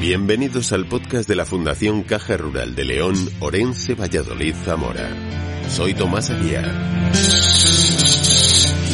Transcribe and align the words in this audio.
Bienvenidos 0.00 0.72
al 0.72 0.86
podcast 0.86 1.28
de 1.28 1.36
la 1.36 1.44
Fundación 1.44 2.04
Caja 2.04 2.38
Rural 2.38 2.74
de 2.74 2.86
León, 2.86 3.14
Orense, 3.38 3.94
Valladolid, 3.94 4.54
Zamora. 4.64 5.10
Soy 5.68 5.92
Tomás 5.92 6.30
Aguiar. 6.30 6.64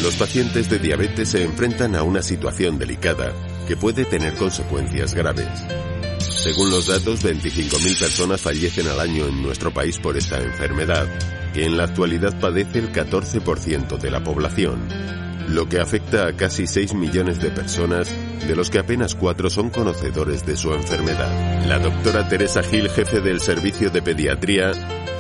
Los 0.03 0.17
pacientes 0.17 0.69
de 0.69 0.81
diabetes 0.81 1.29
se 1.29 1.45
enfrentan 1.45 1.95
a 1.95 2.03
una 2.03 2.23
situación 2.23 2.77
delicada 2.77 3.33
que 3.69 3.77
puede 3.77 4.05
tener 4.05 4.35
consecuencias 4.35 5.15
graves. 5.15 5.47
Según 6.19 6.71
los 6.71 6.89
datos, 6.89 7.25
25.000 7.25 8.01
personas 8.01 8.41
fallecen 8.41 8.89
al 8.89 8.99
año 8.99 9.29
en 9.29 9.41
nuestro 9.43 9.73
país 9.73 10.01
por 10.01 10.17
esta 10.17 10.41
enfermedad, 10.41 11.07
que 11.55 11.67
en 11.67 11.77
la 11.77 11.85
actualidad 11.85 12.37
padece 12.41 12.81
el 12.81 12.93
14% 12.93 13.97
de 13.97 14.11
la 14.11 14.25
población, 14.25 14.89
lo 15.51 15.69
que 15.69 15.79
afecta 15.79 16.27
a 16.27 16.33
casi 16.33 16.67
6 16.67 16.95
millones 16.95 17.41
de 17.41 17.53
personas, 17.53 18.13
de 18.47 18.57
los 18.57 18.71
que 18.71 18.79
apenas 18.79 19.15
4 19.15 19.51
son 19.51 19.71
conocedores 19.71 20.45
de 20.45 20.57
su 20.57 20.73
enfermedad. 20.73 21.67
La 21.67 21.79
doctora 21.79 22.29
Teresa 22.29 22.63
Gil, 22.63 22.89
jefe 22.89 23.21
del 23.21 23.41
Servicio 23.41 23.91
de 23.91 24.03
Pediatría, 24.03 24.73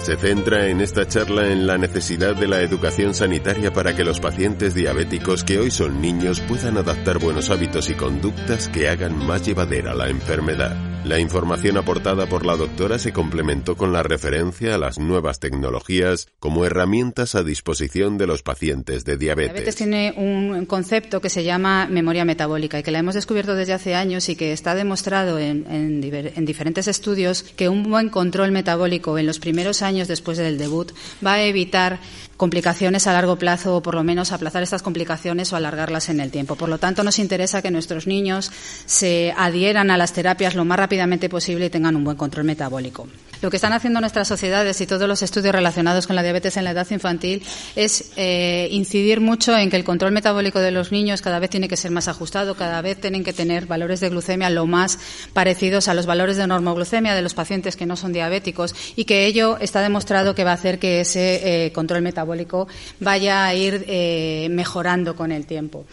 se 0.06 0.16
centra 0.16 0.68
en 0.68 0.80
esta 0.80 1.08
charla 1.08 1.48
en 1.50 1.66
la 1.66 1.78
necesidad 1.78 2.36
de 2.36 2.46
la 2.46 2.60
educación 2.60 3.12
sanitaria 3.14 3.72
para 3.72 3.96
que 3.96 4.04
los 4.04 4.20
pacientes 4.20 4.74
diabéticos 4.74 5.42
que 5.42 5.58
hoy 5.58 5.70
son 5.70 6.00
niños 6.00 6.40
puedan 6.40 6.76
adaptar 6.76 7.18
buenos 7.18 7.50
hábitos 7.50 7.90
y 7.90 7.94
conductas 7.94 8.68
que 8.68 8.88
hagan 8.88 9.18
más 9.26 9.44
llevadera 9.44 9.94
la 9.94 10.08
enfermedad. 10.08 10.76
La 11.06 11.20
información 11.20 11.76
aportada 11.76 12.26
por 12.26 12.44
la 12.44 12.56
doctora 12.56 12.98
se 12.98 13.12
complementó 13.12 13.76
con 13.76 13.92
la 13.92 14.02
referencia 14.02 14.74
a 14.74 14.78
las 14.78 14.98
nuevas 14.98 15.38
tecnologías 15.38 16.26
como 16.40 16.64
herramientas 16.64 17.36
a 17.36 17.44
disposición 17.44 18.18
de 18.18 18.26
los 18.26 18.42
pacientes 18.42 19.04
de 19.04 19.16
diabetes. 19.16 19.52
La 19.52 19.52
diabetes 19.54 19.76
tiene 19.76 20.14
un 20.16 20.66
concepto 20.66 21.20
que 21.20 21.30
se 21.30 21.44
llama 21.44 21.86
memoria 21.88 22.24
metabólica 22.24 22.80
y 22.80 22.82
que 22.82 22.90
la 22.90 22.98
hemos 23.06 23.14
descubierto 23.14 23.54
desde 23.54 23.72
hace 23.72 23.94
años 23.94 24.28
y 24.28 24.34
que 24.34 24.52
está 24.52 24.74
demostrado 24.74 25.38
en, 25.38 25.64
en, 25.70 26.02
en 26.02 26.44
diferentes 26.44 26.88
estudios 26.88 27.44
que 27.44 27.68
un 27.68 27.84
buen 27.84 28.08
control 28.08 28.50
metabólico 28.50 29.16
en 29.16 29.26
los 29.26 29.38
primeros 29.38 29.80
años 29.80 30.08
después 30.08 30.38
del 30.38 30.58
debut 30.58 30.90
va 31.24 31.34
a 31.34 31.42
evitar 31.44 32.00
complicaciones 32.36 33.06
a 33.06 33.12
largo 33.12 33.36
plazo 33.36 33.76
o 33.76 33.82
por 33.82 33.94
lo 33.94 34.02
menos 34.02 34.32
aplazar 34.32 34.64
estas 34.64 34.82
complicaciones 34.82 35.52
o 35.52 35.56
alargarlas 35.56 36.08
en 36.08 36.18
el 36.18 36.32
tiempo. 36.32 36.56
Por 36.56 36.68
lo 36.68 36.78
tanto, 36.78 37.04
nos 37.04 37.20
interesa 37.20 37.62
que 37.62 37.70
nuestros 37.70 38.08
niños 38.08 38.50
se 38.86 39.32
adhieran 39.36 39.92
a 39.92 39.96
las 39.96 40.12
terapias 40.12 40.56
lo 40.56 40.64
más 40.64 40.78
rápidamente 40.78 41.28
posible 41.28 41.66
y 41.66 41.70
tengan 41.70 41.94
un 41.94 42.02
buen 42.02 42.16
control 42.16 42.44
metabólico. 42.44 43.06
Lo 43.42 43.50
que 43.50 43.56
están 43.56 43.72
haciendo 43.72 44.00
nuestras 44.00 44.28
sociedades 44.28 44.80
y 44.80 44.86
todos 44.86 45.08
los 45.08 45.22
estudios 45.22 45.54
relacionados 45.54 46.06
con 46.06 46.16
la 46.16 46.22
diabetes 46.22 46.56
en 46.56 46.64
la 46.64 46.70
edad 46.70 46.86
infantil 46.90 47.42
es 47.74 48.12
eh, 48.16 48.68
incidir 48.70 49.20
mucho 49.20 49.56
en 49.56 49.70
que 49.70 49.76
el 49.76 49.84
control 49.84 50.12
metabólico 50.12 50.60
de 50.60 50.70
los 50.70 50.92
niños 50.92 51.22
cada 51.22 51.38
vez 51.38 51.50
tiene 51.50 51.68
que 51.68 51.76
ser 51.76 51.90
más 51.90 52.08
ajustado, 52.08 52.54
cada 52.54 52.80
vez 52.82 53.00
tienen 53.00 53.24
que 53.24 53.32
tener 53.32 53.66
valores 53.66 54.00
de 54.00 54.08
glucemia 54.08 54.50
lo 54.50 54.66
más 54.66 54.98
parecidos 55.32 55.88
a 55.88 55.94
los 55.94 56.06
valores 56.06 56.36
de 56.36 56.46
normoglucemia 56.46 57.14
de 57.14 57.22
los 57.22 57.34
pacientes 57.34 57.76
que 57.76 57.86
no 57.86 57.96
son 57.96 58.12
diabéticos 58.12 58.74
y 58.96 59.04
que 59.04 59.26
ello 59.26 59.58
está 59.58 59.80
demostrado 59.80 60.34
que 60.34 60.44
va 60.44 60.52
a 60.52 60.54
hacer 60.54 60.78
que 60.78 61.00
ese 61.00 61.66
eh, 61.66 61.72
control 61.72 62.02
metabólico 62.02 62.68
vaya 63.00 63.44
a 63.44 63.54
ir 63.54 63.84
eh, 63.86 64.48
mejorando 64.50 65.14
con 65.16 65.32
el 65.32 65.46
tiempo. 65.46 65.84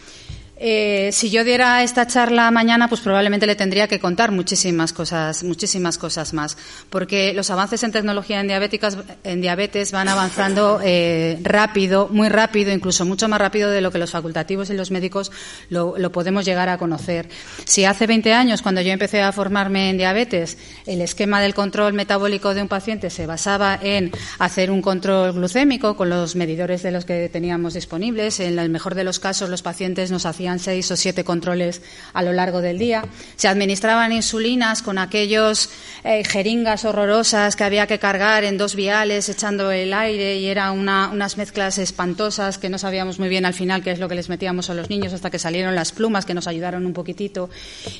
Eh, 0.65 1.09
si 1.11 1.29
yo 1.29 1.43
diera 1.43 1.83
esta 1.83 2.07
charla 2.07 2.49
mañana, 2.49 2.87
pues 2.87 3.01
probablemente 3.01 3.45
le 3.45 3.57
tendría 3.57 3.89
que 3.89 3.99
contar 3.99 4.31
muchísimas 4.31 4.93
cosas, 4.93 5.43
muchísimas 5.43 5.97
cosas 5.97 6.33
más, 6.33 6.55
porque 6.89 7.33
los 7.33 7.49
avances 7.49 7.83
en 7.83 7.91
tecnología 7.91 8.39
en, 8.39 8.47
diabéticas, 8.47 8.97
en 9.25 9.41
diabetes 9.41 9.91
van 9.91 10.07
avanzando 10.07 10.79
eh, 10.81 11.37
rápido, 11.41 12.07
muy 12.09 12.29
rápido, 12.29 12.71
incluso 12.71 13.03
mucho 13.03 13.27
más 13.27 13.41
rápido 13.41 13.71
de 13.71 13.81
lo 13.81 13.91
que 13.91 13.97
los 13.97 14.11
facultativos 14.11 14.69
y 14.69 14.73
los 14.73 14.89
médicos 14.89 15.33
lo, 15.67 15.97
lo, 15.97 16.13
podemos 16.13 16.45
llegar 16.45 16.69
a 16.69 16.77
conocer. 16.77 17.27
Si 17.65 17.83
hace 17.83 18.07
20 18.07 18.31
años, 18.33 18.61
cuando 18.61 18.79
yo 18.79 18.93
empecé 18.93 19.21
a 19.21 19.33
formarme 19.33 19.89
en 19.89 19.97
diabetes, 19.97 20.57
el 20.85 21.01
esquema 21.01 21.41
del 21.41 21.53
control 21.53 21.91
metabólico 21.91 22.53
de 22.53 22.61
un 22.61 22.69
paciente 22.69 23.09
se 23.09 23.25
basaba 23.25 23.77
en 23.81 24.11
hacer 24.39 24.71
un 24.71 24.81
control 24.81 25.33
glucémico 25.33 25.97
con 25.97 26.09
los 26.09 26.37
medidores 26.37 26.83
de 26.83 26.91
los 26.91 27.03
que 27.03 27.27
teníamos 27.27 27.73
disponibles, 27.73 28.39
en 28.39 28.57
el 28.57 28.69
mejor 28.69 28.95
de 28.95 29.03
los 29.03 29.19
casos 29.19 29.49
los 29.49 29.61
pacientes 29.61 30.09
nos 30.09 30.25
hacían 30.25 30.52
seis 30.59 30.89
o 30.91 30.95
siete 30.95 31.23
controles 31.23 31.81
a 32.13 32.21
lo 32.23 32.33
largo 32.33 32.61
del 32.61 32.77
día. 32.77 33.05
Se 33.35 33.47
administraban 33.47 34.11
insulinas 34.11 34.81
con 34.81 34.97
aquellos 34.97 35.69
eh, 36.03 36.23
jeringas 36.23 36.85
horrorosas 36.85 37.55
que 37.55 37.63
había 37.63 37.87
que 37.87 37.99
cargar 37.99 38.43
en 38.43 38.57
dos 38.57 38.75
viales 38.75 39.29
echando 39.29 39.71
el 39.71 39.93
aire 39.93 40.37
y 40.37 40.47
eran 40.47 40.77
una, 40.77 41.09
unas 41.09 41.37
mezclas 41.37 41.77
espantosas 41.77 42.57
que 42.57 42.69
no 42.69 42.77
sabíamos 42.77 43.19
muy 43.19 43.29
bien 43.29 43.45
al 43.45 43.53
final 43.53 43.83
qué 43.83 43.91
es 43.91 43.99
lo 43.99 44.09
que 44.09 44.15
les 44.15 44.29
metíamos 44.29 44.69
a 44.69 44.73
los 44.73 44.89
niños 44.89 45.13
hasta 45.13 45.29
que 45.29 45.39
salieron 45.39 45.75
las 45.75 45.91
plumas 45.91 46.25
que 46.25 46.33
nos 46.33 46.47
ayudaron 46.47 46.85
un 46.85 46.93
poquitito. 46.93 47.49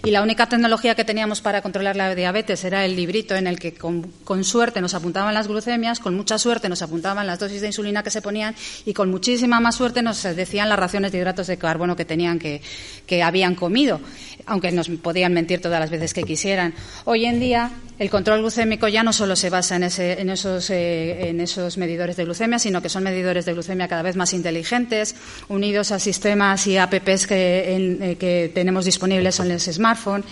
Y 0.03 0.11
la 0.11 0.21
única 0.21 0.47
tecnología 0.47 0.95
que 0.95 1.05
teníamos 1.05 1.41
para 1.41 1.61
controlar 1.61 1.95
la 1.95 2.13
diabetes 2.15 2.63
era 2.63 2.85
el 2.85 2.95
librito 2.95 3.35
en 3.35 3.47
el 3.47 3.59
que 3.59 3.73
con, 3.73 4.03
con 4.23 4.43
suerte 4.43 4.81
nos 4.81 4.93
apuntaban 4.93 5.33
las 5.33 5.47
glucemias, 5.47 5.99
con 5.99 6.15
mucha 6.15 6.37
suerte 6.37 6.69
nos 6.69 6.81
apuntaban 6.81 7.27
las 7.27 7.39
dosis 7.39 7.61
de 7.61 7.67
insulina 7.67 8.03
que 8.03 8.11
se 8.11 8.21
ponían 8.21 8.55
y 8.85 8.93
con 8.93 9.09
muchísima 9.09 9.59
más 9.59 9.75
suerte 9.75 10.01
nos 10.01 10.23
decían 10.23 10.69
las 10.69 10.79
raciones 10.79 11.11
de 11.11 11.19
hidratos 11.19 11.47
de 11.47 11.57
carbono 11.57 11.95
que 11.95 12.05
tenían 12.05 12.39
que, 12.43 13.23
habían 13.23 13.55
comido, 13.55 13.99
aunque 14.45 14.71
nos 14.71 14.89
podían 14.89 15.33
mentir 15.33 15.61
todas 15.61 15.79
las 15.79 15.89
veces 15.89 16.13
que 16.13 16.23
quisieran. 16.23 16.73
Hoy 17.05 17.25
en 17.25 17.39
día, 17.39 17.71
el 17.99 18.09
control 18.09 18.39
glucémico 18.39 18.87
ya 18.87 19.03
no 19.03 19.13
solo 19.13 19.35
se 19.35 19.49
basa 19.49 19.77
eh, 19.77 20.15
en, 20.19 20.29
esos, 21.39 21.77
medidores 21.77 22.15
de 22.15 22.25
glucemia, 22.25 22.57
sino 22.57 22.81
que 22.81 22.89
son 22.89 23.03
medidores 23.03 23.45
de 23.45 23.53
glucemia 23.53 23.87
cada 23.87 24.01
vez 24.01 24.15
más 24.15 24.33
inteligentes, 24.33 25.15
unidos 25.47 25.91
a 25.91 25.99
sistemas 25.99 26.65
y 26.65 26.77
apps 26.77 27.27
eh, 27.29 28.17
que 28.19 28.51
tenemos 28.53 28.85
disponibles 28.85 29.39
en 29.39 29.49
los 29.49 29.63
smartphones, 29.63 30.25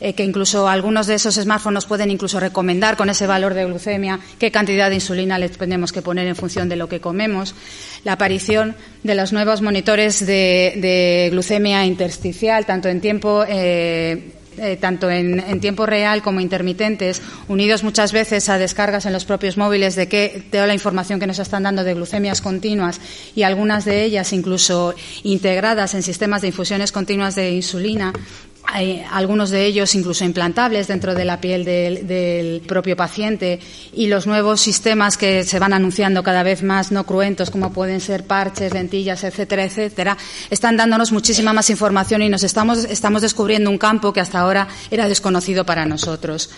eh, 0.00 0.12
que 0.12 0.24
incluso 0.24 0.68
algunos 0.68 1.06
de 1.06 1.14
esos 1.14 1.36
smartphones 1.36 1.74
nos 1.74 1.86
pueden 1.86 2.10
incluso 2.10 2.38
recomendar 2.38 2.96
con 2.96 3.08
ese 3.08 3.26
valor 3.26 3.54
de 3.54 3.64
glucemia 3.64 4.20
qué 4.38 4.50
cantidad 4.50 4.90
de 4.90 4.96
insulina 4.96 5.38
le 5.38 5.48
tenemos 5.48 5.92
que 5.92 6.02
poner 6.02 6.26
en 6.26 6.36
función 6.36 6.68
de 6.68 6.76
lo 6.76 6.88
que 6.88 7.00
comemos. 7.00 7.54
La 8.04 8.12
aparición 8.12 8.76
de 9.02 9.14
los 9.14 9.32
nuevos 9.32 9.62
monitores 9.62 10.24
de 10.24 11.28
glucemia 11.32 11.86
intersticial, 11.86 12.66
tanto 12.66 12.88
en 12.88 13.00
tiempo 13.00 13.44
eh, 14.58 14.76
tanto 14.80 15.10
en, 15.10 15.60
tiempo 15.60 15.86
real 15.86 16.22
como 16.22 16.40
intermitentes, 16.40 17.22
unidos 17.48 17.82
muchas 17.82 18.12
veces 18.12 18.48
a 18.48 18.58
descargas 18.58 19.06
en 19.06 19.12
los 19.12 19.24
propios 19.24 19.56
móviles 19.56 19.96
de 19.96 20.06
toda 20.50 20.66
la 20.66 20.74
información 20.74 21.20
que 21.20 21.26
nos 21.26 21.38
están 21.38 21.62
dando 21.62 21.84
de 21.84 21.94
glucemias 21.94 22.40
continuas 22.40 23.00
y 23.34 23.42
algunas 23.42 23.84
de 23.84 24.04
ellas 24.04 24.32
incluso 24.32 24.94
integradas 25.22 25.94
en 25.94 26.02
sistemas 26.02 26.42
de 26.42 26.48
infusiones 26.48 26.92
continuas 26.92 27.34
de 27.34 27.50
insulina, 27.50 28.12
hay 28.66 29.04
algunos 29.10 29.50
de 29.50 29.64
ellos 29.64 29.94
incluso 29.94 30.24
implantables 30.24 30.88
dentro 30.88 31.14
de 31.14 31.24
la 31.24 31.40
piel 31.40 31.64
del, 31.64 32.06
del, 32.06 32.60
propio 32.66 32.96
paciente 32.96 33.60
y 33.94 34.08
los 34.08 34.26
nuevos 34.26 34.60
sistemas 34.60 35.16
que 35.16 35.44
se 35.44 35.58
van 35.58 35.72
anunciando 35.72 36.22
cada 36.22 36.42
vez 36.42 36.62
más 36.62 36.92
no 36.92 37.04
cruentos 37.04 37.50
como 37.50 37.72
pueden 37.72 38.00
ser 38.00 38.24
parches, 38.24 38.72
lentillas, 38.74 39.24
etcétera, 39.24 39.64
etcétera, 39.64 40.16
están 40.50 40.76
dándonos 40.76 41.12
muchísima 41.12 41.52
más 41.52 41.70
información 41.70 42.22
y 42.22 42.28
nos 42.28 42.42
estamos, 42.42 42.84
estamos 42.84 43.22
descubriendo 43.22 43.70
un 43.70 43.78
campo 43.78 44.12
que 44.12 44.20
hasta 44.20 44.40
ahora 44.40 44.68
era 44.90 45.08
desconocido 45.08 45.64
para 45.64 45.86
nosotros. 45.86 46.50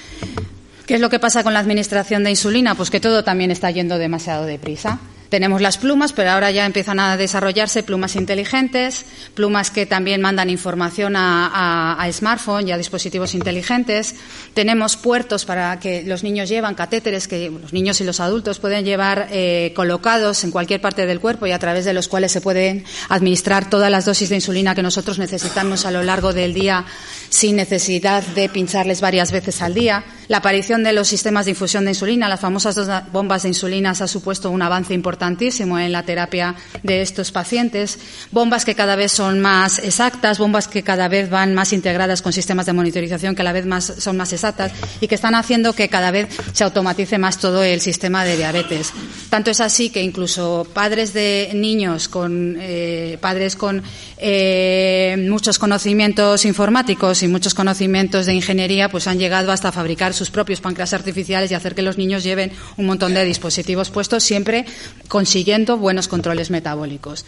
¿Qué 0.87 0.95
es 0.95 1.01
lo 1.01 1.11
que 1.11 1.19
pasa 1.19 1.45
con 1.45 1.53
la 1.53 1.61
administración 1.61 2.25
de 2.25 2.31
insulina? 2.31 2.75
Pues 2.75 2.91
que 2.91 3.01
todo 3.01 3.23
también 3.23 3.51
está 3.51 3.71
yendo 3.71 3.99
demasiado 3.99 4.47
deprisa. 4.47 4.99
Tenemos 5.29 5.61
las 5.61 5.77
plumas, 5.77 6.15
pero 6.15 6.31
ahora 6.31 6.51
ya 6.51 6.65
empiezan 6.65 6.99
a 7.01 7.19
desarrollarse 7.19 7.83
plumas 7.83 8.17
inteligentes, 8.17 9.05
plumas 9.35 9.71
que 9.71 9.85
también 9.85 10.23
mandan 10.23 10.49
información 10.49 11.17
a, 11.17 11.49
a, 11.49 12.03
a 12.03 12.13
smartphone 12.13 12.67
y 12.67 12.73
a 12.73 12.79
dispositivos 12.79 13.35
inteligentes. 13.35 14.15
Tenemos 14.55 14.97
puertos 14.97 15.45
para 15.45 15.79
que 15.81 16.03
los 16.03 16.23
niños 16.23 16.49
llevan, 16.49 16.75
catéteres 16.75 17.29
que 17.29 17.51
los 17.51 17.75
niños 17.75 18.01
y 18.01 18.05
los 18.05 18.21
adultos 18.21 18.59
pueden 18.59 18.87
llevar 18.87 19.29
eh, 19.31 19.75
colocados 19.77 20.45
en 20.45 20.51
cualquier 20.51 20.81
parte 20.81 21.05
del 21.05 21.21
cuerpo 21.21 21.47
y 21.47 21.53
a 21.53 21.59
través 21.59 21.85
de 21.85 21.93
los 21.93 22.09
cuales 22.09 22.33
se 22.33 22.41
pueden 22.41 22.85
administrar 23.11 23.69
todas 23.69 23.91
las 23.91 24.07
dosis 24.07 24.31
de 24.31 24.37
insulina 24.37 24.75
que 24.75 24.83
nosotros 24.83 25.19
necesitamos 25.19 25.85
a 25.85 25.91
lo 25.91 26.03
largo 26.03 26.33
del 26.33 26.55
día 26.55 26.87
sin 27.29 27.57
necesidad 27.57 28.23
de 28.29 28.49
pincharles 28.49 29.03
varias 29.03 29.31
veces 29.31 29.61
al 29.61 29.75
día. 29.75 30.05
La 30.29 30.39
aparición 30.39 30.83
de 30.85 30.95
los 30.95 31.09
sistemas 31.09 31.45
de 31.45 31.51
infusión 31.51 31.85
de 31.85 31.91
insulina, 31.91 32.29
las 32.29 32.41
famosas 32.41 32.79
bombas 33.13 33.43
de 33.43 33.49
insulina, 33.49 33.91
ha 33.91 34.09
supuesto 34.09 34.51
un 34.51 34.63
avance 34.63 34.95
importante 34.95 35.18
importantísimo 35.19 35.81
en 35.81 35.91
la 35.91 36.05
terapia 36.05 36.55
de 36.85 37.03
estos 37.03 37.33
pacientes, 37.33 37.99
bombas 38.31 38.65
que 38.65 38.77
cada 38.77 38.95
vez 38.95 39.11
son 39.11 39.41
más 39.41 39.81
exactas, 39.81 40.39
bombas 40.39 40.69
que 40.69 40.85
cada 40.85 41.09
vez 41.09 41.29
van 41.29 41.55
más 41.55 41.73
integradas 41.73 42.23
con 42.23 42.33
sistemas 42.33 42.67
de 42.67 42.73
monitorización 42.73 43.35
que 43.35 43.43
a 43.43 43.45
la 43.45 43.53
vez 43.53 43.67
más, 43.67 43.85
son 43.99 44.17
más 44.17 44.33
exactas 44.33 44.71
y 45.01 45.09
que 45.09 45.17
están 45.17 45.35
haciendo 45.35 45.73
que 45.73 45.89
cada 45.89 46.13
vez 46.13 46.29
se 46.53 46.63
automatice 46.63 47.19
más 47.19 47.39
todo 47.39 47.65
el 47.65 47.81
sistema 47.81 48.25
de 48.25 48.37
diabetes. 48.37 48.93
Tanto 49.29 49.51
es 49.51 49.61
así 49.61 49.91
que 49.91 50.03
incluso 50.03 50.65
padres 50.73 51.13
de 51.13 51.51
niños 51.53 52.07
con 52.09 52.57
eh, 52.61 53.19
padres 53.21 53.57
con 53.57 53.83
eh, 54.19 55.17
muchos 55.29 55.59
conocimientos 55.59 56.45
informáticos 56.45 57.25
y 57.25 57.29
muchos 57.29 57.55
conocimientos 57.55 58.27
de 58.27 58.35
ingeniería, 58.35 58.89
pues 58.89 59.09
han 59.09 59.19
llegado 59.19 59.51
hasta 59.51 59.73
fabricar 59.73 60.15
sus 60.15 60.31
propios 60.31 60.61
páncreas 60.61 60.93
artificiales 60.93 61.51
y 61.51 61.55
hacer 61.55 61.75
que 61.75 61.83
los 61.83 61.99
niños 61.99 62.23
lleven 62.23 62.53
un 62.77 62.87
montón 62.87 63.15
de 63.15 63.25
dispositivos 63.25 63.91
puestos 63.91 64.29
siempre 64.29 64.67
consiguiendo 65.09 65.77
buenos 65.77 66.07
controles 66.07 66.51
metabólicos. 66.51 67.25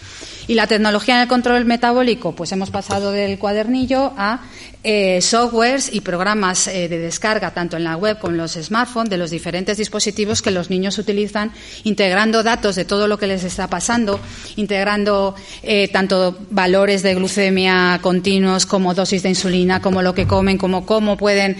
Y 0.47 0.55
la 0.55 0.67
tecnología 0.67 1.17
en 1.17 1.23
el 1.23 1.29
control 1.29 1.65
metabólico, 1.65 2.35
pues 2.35 2.53
hemos 2.53 2.71
pasado 2.71 3.11
del 3.11 3.39
cuadernillo 3.39 4.13
a 4.17 4.41
eh, 4.83 5.21
softwares 5.21 5.93
y 5.93 6.01
programas 6.01 6.67
eh, 6.67 6.89
de 6.89 6.99
descarga 6.99 7.51
tanto 7.51 7.77
en 7.77 7.85
la 7.85 7.99
web 7.99 8.19
como 8.19 8.33
en 8.33 8.39
los 8.39 8.53
smartphones 8.53 9.11
de 9.11 9.19
los 9.19 9.31
diferentes 9.31 9.77
dispositivos 9.77 10.41
que 10.41 10.51
los 10.51 10.71
niños 10.71 10.97
utilizan, 10.97 11.53
integrando 11.85 12.43
datos 12.43 12.77
de 12.77 12.87
todo 12.87 13.07
lo 13.07 13.19
que 13.19 13.27
les 13.27 13.45
está 13.45 13.69
pasando, 13.69 14.19
integrando 14.57 15.35
eh, 15.63 15.89
tanto 15.89 16.39
valores 16.51 17.03
de 17.03 17.15
glucemia 17.15 17.99
continuos 18.03 18.65
como 18.65 18.95
dosis 18.95 19.23
de 19.23 19.29
insulina, 19.29 19.83
como 19.83 20.01
lo 20.01 20.15
que 20.15 20.27
comen, 20.27 20.57
como 20.57 20.87
cómo 20.87 21.19
pueden, 21.19 21.57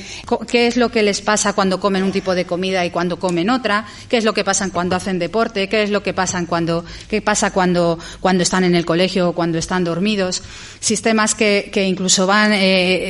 qué 0.49 0.67
es 0.67 0.79
lo 0.79 0.91
que 0.91 1.03
les 1.03 1.21
pasa 1.21 1.53
cuando 1.53 1.79
comen 1.79 2.03
un 2.03 2.13
tipo 2.13 2.35
de 2.35 2.47
comida 2.47 2.87
y 2.87 2.91
cuando 2.91 3.19
comen 3.19 3.51
otra, 3.51 3.87
qué 4.09 4.17
es 4.17 4.25
lo 4.25 4.33
que 4.33 4.45
pasa 4.45 4.71
cuando 4.71 4.97
hacen 4.97 5.19
deporte, 5.19 5.69
qué 5.69 5.83
es 5.83 5.91
lo 5.91 6.03
que 6.03 6.15
pasa 6.15 6.43
cuando, 6.47 6.87
qué 7.09 7.21
pasa 7.21 7.53
cuando, 7.53 7.99
cuando 8.21 8.43
están 8.43 8.65
en 8.65 8.75
el 8.75 8.87
colegio 8.87 9.29
o 9.29 9.33
cuando 9.35 9.59
están 9.59 9.85
dormidos, 9.85 10.43
sistemas 10.81 11.35
que, 11.35 11.69
que 11.71 11.85
incluso 11.85 12.27
van 12.27 12.53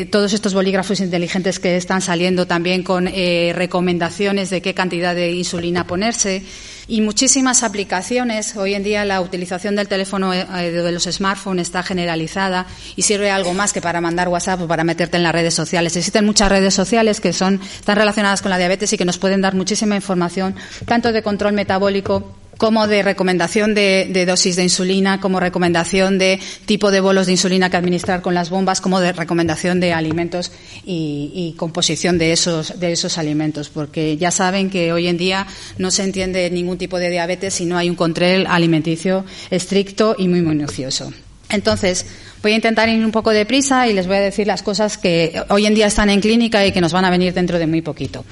eh, 0.00 0.06
todos 0.06 0.32
estos 0.32 0.54
bolígrafos 0.54 1.00
inteligentes 1.00 1.58
que 1.58 1.76
están 1.76 2.00
saliendo 2.00 2.46
también 2.46 2.82
con 2.82 3.06
eh, 3.06 3.52
recomendaciones 3.54 4.48
de 4.48 4.62
qué 4.62 4.72
cantidad 4.72 5.14
de 5.14 5.32
insulina 5.32 5.86
ponerse 5.86 6.42
y 6.88 7.02
muchísimas 7.02 7.62
aplicaciones. 7.62 8.56
Hoy 8.56 8.74
en 8.74 8.82
día 8.82 9.04
la 9.04 9.20
utilización 9.20 9.76
del 9.76 9.88
teléfono 9.88 10.32
eh, 10.32 10.46
de 10.70 10.92
los 10.92 11.04
smartphones 11.04 11.68
está 11.68 11.82
generalizada 11.82 12.66
y 12.96 13.02
sirve 13.02 13.30
algo 13.30 13.52
más 13.52 13.74
que 13.74 13.82
para 13.82 14.00
mandar 14.00 14.28
WhatsApp 14.28 14.62
o 14.62 14.66
para 14.66 14.84
meterte 14.84 15.18
en 15.18 15.22
las 15.22 15.32
redes 15.32 15.52
sociales. 15.52 15.94
Existen 15.96 16.24
muchas 16.24 16.48
redes 16.48 16.72
sociales 16.72 17.20
que 17.20 17.34
son 17.34 17.60
están 17.60 17.96
relacionadas 17.96 18.40
con 18.40 18.50
la 18.50 18.58
diabetes 18.58 18.92
y 18.94 18.96
que 18.96 19.04
nos 19.04 19.18
pueden 19.18 19.42
dar 19.42 19.54
muchísima 19.54 19.96
información 19.96 20.54
tanto 20.86 21.12
de 21.12 21.22
control 21.22 21.52
metabólico 21.52 22.39
como 22.60 22.86
de 22.86 23.02
recomendación 23.02 23.74
de, 23.74 24.24
dosis 24.26 24.54
de 24.54 24.64
insulina, 24.64 25.18
como 25.18 25.40
recomendación 25.40 26.18
de 26.18 26.38
tipo 26.66 26.90
de 26.90 27.00
bolos 27.00 27.24
de 27.24 27.32
insulina 27.32 27.70
que 27.70 27.78
administrar 27.78 28.20
con 28.20 28.34
las 28.34 28.50
bombas, 28.50 28.82
como 28.82 29.00
de 29.00 29.12
recomendación 29.14 29.80
de 29.80 29.94
alimentos 29.94 30.52
y, 30.84 31.54
composición 31.56 32.18
de 32.18 32.32
esos, 32.32 32.78
de 32.78 32.92
esos 32.92 33.16
alimentos, 33.16 33.70
porque 33.70 34.18
ya 34.18 34.30
saben 34.30 34.68
que 34.68 34.92
hoy 34.92 35.06
en 35.06 35.16
día 35.16 35.46
no 35.78 35.90
se 35.90 36.02
entiende 36.04 36.50
ningún 36.50 36.76
tipo 36.76 36.98
de 36.98 37.08
diabetes 37.08 37.54
si 37.54 37.64
no 37.64 37.78
hay 37.78 37.88
un 37.88 37.96
control 37.96 38.46
alimenticio 38.46 39.24
estricto 39.50 40.14
y 40.18 40.28
muy 40.28 40.42
minucioso. 40.42 41.10
Entonces, 41.48 42.04
Voy 42.42 42.52
a 42.52 42.54
intentar 42.54 42.88
ir 42.88 43.04
un 43.04 43.10
poco 43.10 43.30
de 43.30 43.44
prisa 43.44 43.86
y 43.86 43.92
les 43.92 44.06
voy 44.06 44.16
a 44.16 44.20
decir 44.20 44.46
las 44.46 44.62
cosas 44.62 44.96
que 44.96 45.42
hoy 45.50 45.66
en 45.66 45.74
día 45.74 45.86
están 45.86 46.08
en 46.08 46.22
clínica 46.22 46.64
y 46.64 46.72
que 46.72 46.80
nos 46.80 46.92
van 46.92 47.04
a 47.04 47.10
venir 47.10 47.34
dentro 47.34 47.58
de 47.58 47.66
muy 47.66 47.82
poquito. 47.82 48.24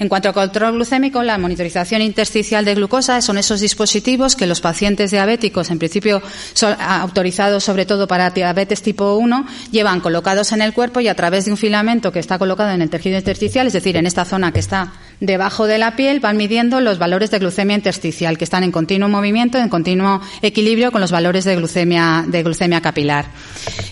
En 0.00 0.08
cuanto 0.08 0.28
al 0.28 0.34
control 0.34 0.72
glucémico, 0.72 1.22
la 1.22 1.38
monitorización 1.38 2.02
intersticial 2.02 2.64
de 2.64 2.74
glucosa 2.74 3.20
son 3.20 3.38
esos 3.38 3.60
dispositivos 3.60 4.34
que 4.34 4.48
los 4.48 4.60
pacientes 4.60 5.12
diabéticos, 5.12 5.70
en 5.70 5.78
principio 5.78 6.20
son 6.52 6.74
autorizados 6.80 7.62
sobre 7.62 7.86
todo 7.86 8.08
para 8.08 8.30
diabetes 8.30 8.82
tipo 8.82 9.14
1, 9.14 9.46
llevan 9.70 10.00
colocados 10.00 10.50
en 10.50 10.60
el 10.60 10.72
cuerpo 10.72 10.98
y 10.98 11.06
a 11.06 11.14
través 11.14 11.44
de 11.44 11.52
un 11.52 11.56
filamento 11.56 12.10
que 12.10 12.18
está 12.18 12.38
colocado 12.38 12.72
en 12.72 12.82
el 12.82 12.90
tejido 12.90 13.18
intersticial, 13.18 13.68
es 13.68 13.72
decir, 13.72 13.96
en 13.96 14.06
esta 14.06 14.24
zona 14.24 14.50
que 14.50 14.58
está 14.58 14.94
debajo 15.20 15.68
de 15.68 15.78
la 15.78 15.94
piel, 15.94 16.18
van 16.18 16.36
midiendo 16.36 16.80
los 16.80 16.98
valores 16.98 17.30
de 17.30 17.38
glucemia 17.38 17.76
intersticial, 17.76 18.36
que 18.36 18.44
están 18.44 18.64
en 18.64 18.72
continuo 18.72 19.08
movimiento, 19.08 19.58
en 19.58 19.68
continuo 19.68 20.20
equilibrio 20.42 20.90
con 20.90 21.00
los 21.00 21.12
valores 21.12 21.44
de 21.44 21.54
glucemia, 21.54 22.24
de 22.26 22.42
glucemia 22.42 22.80
capilar. 22.80 23.26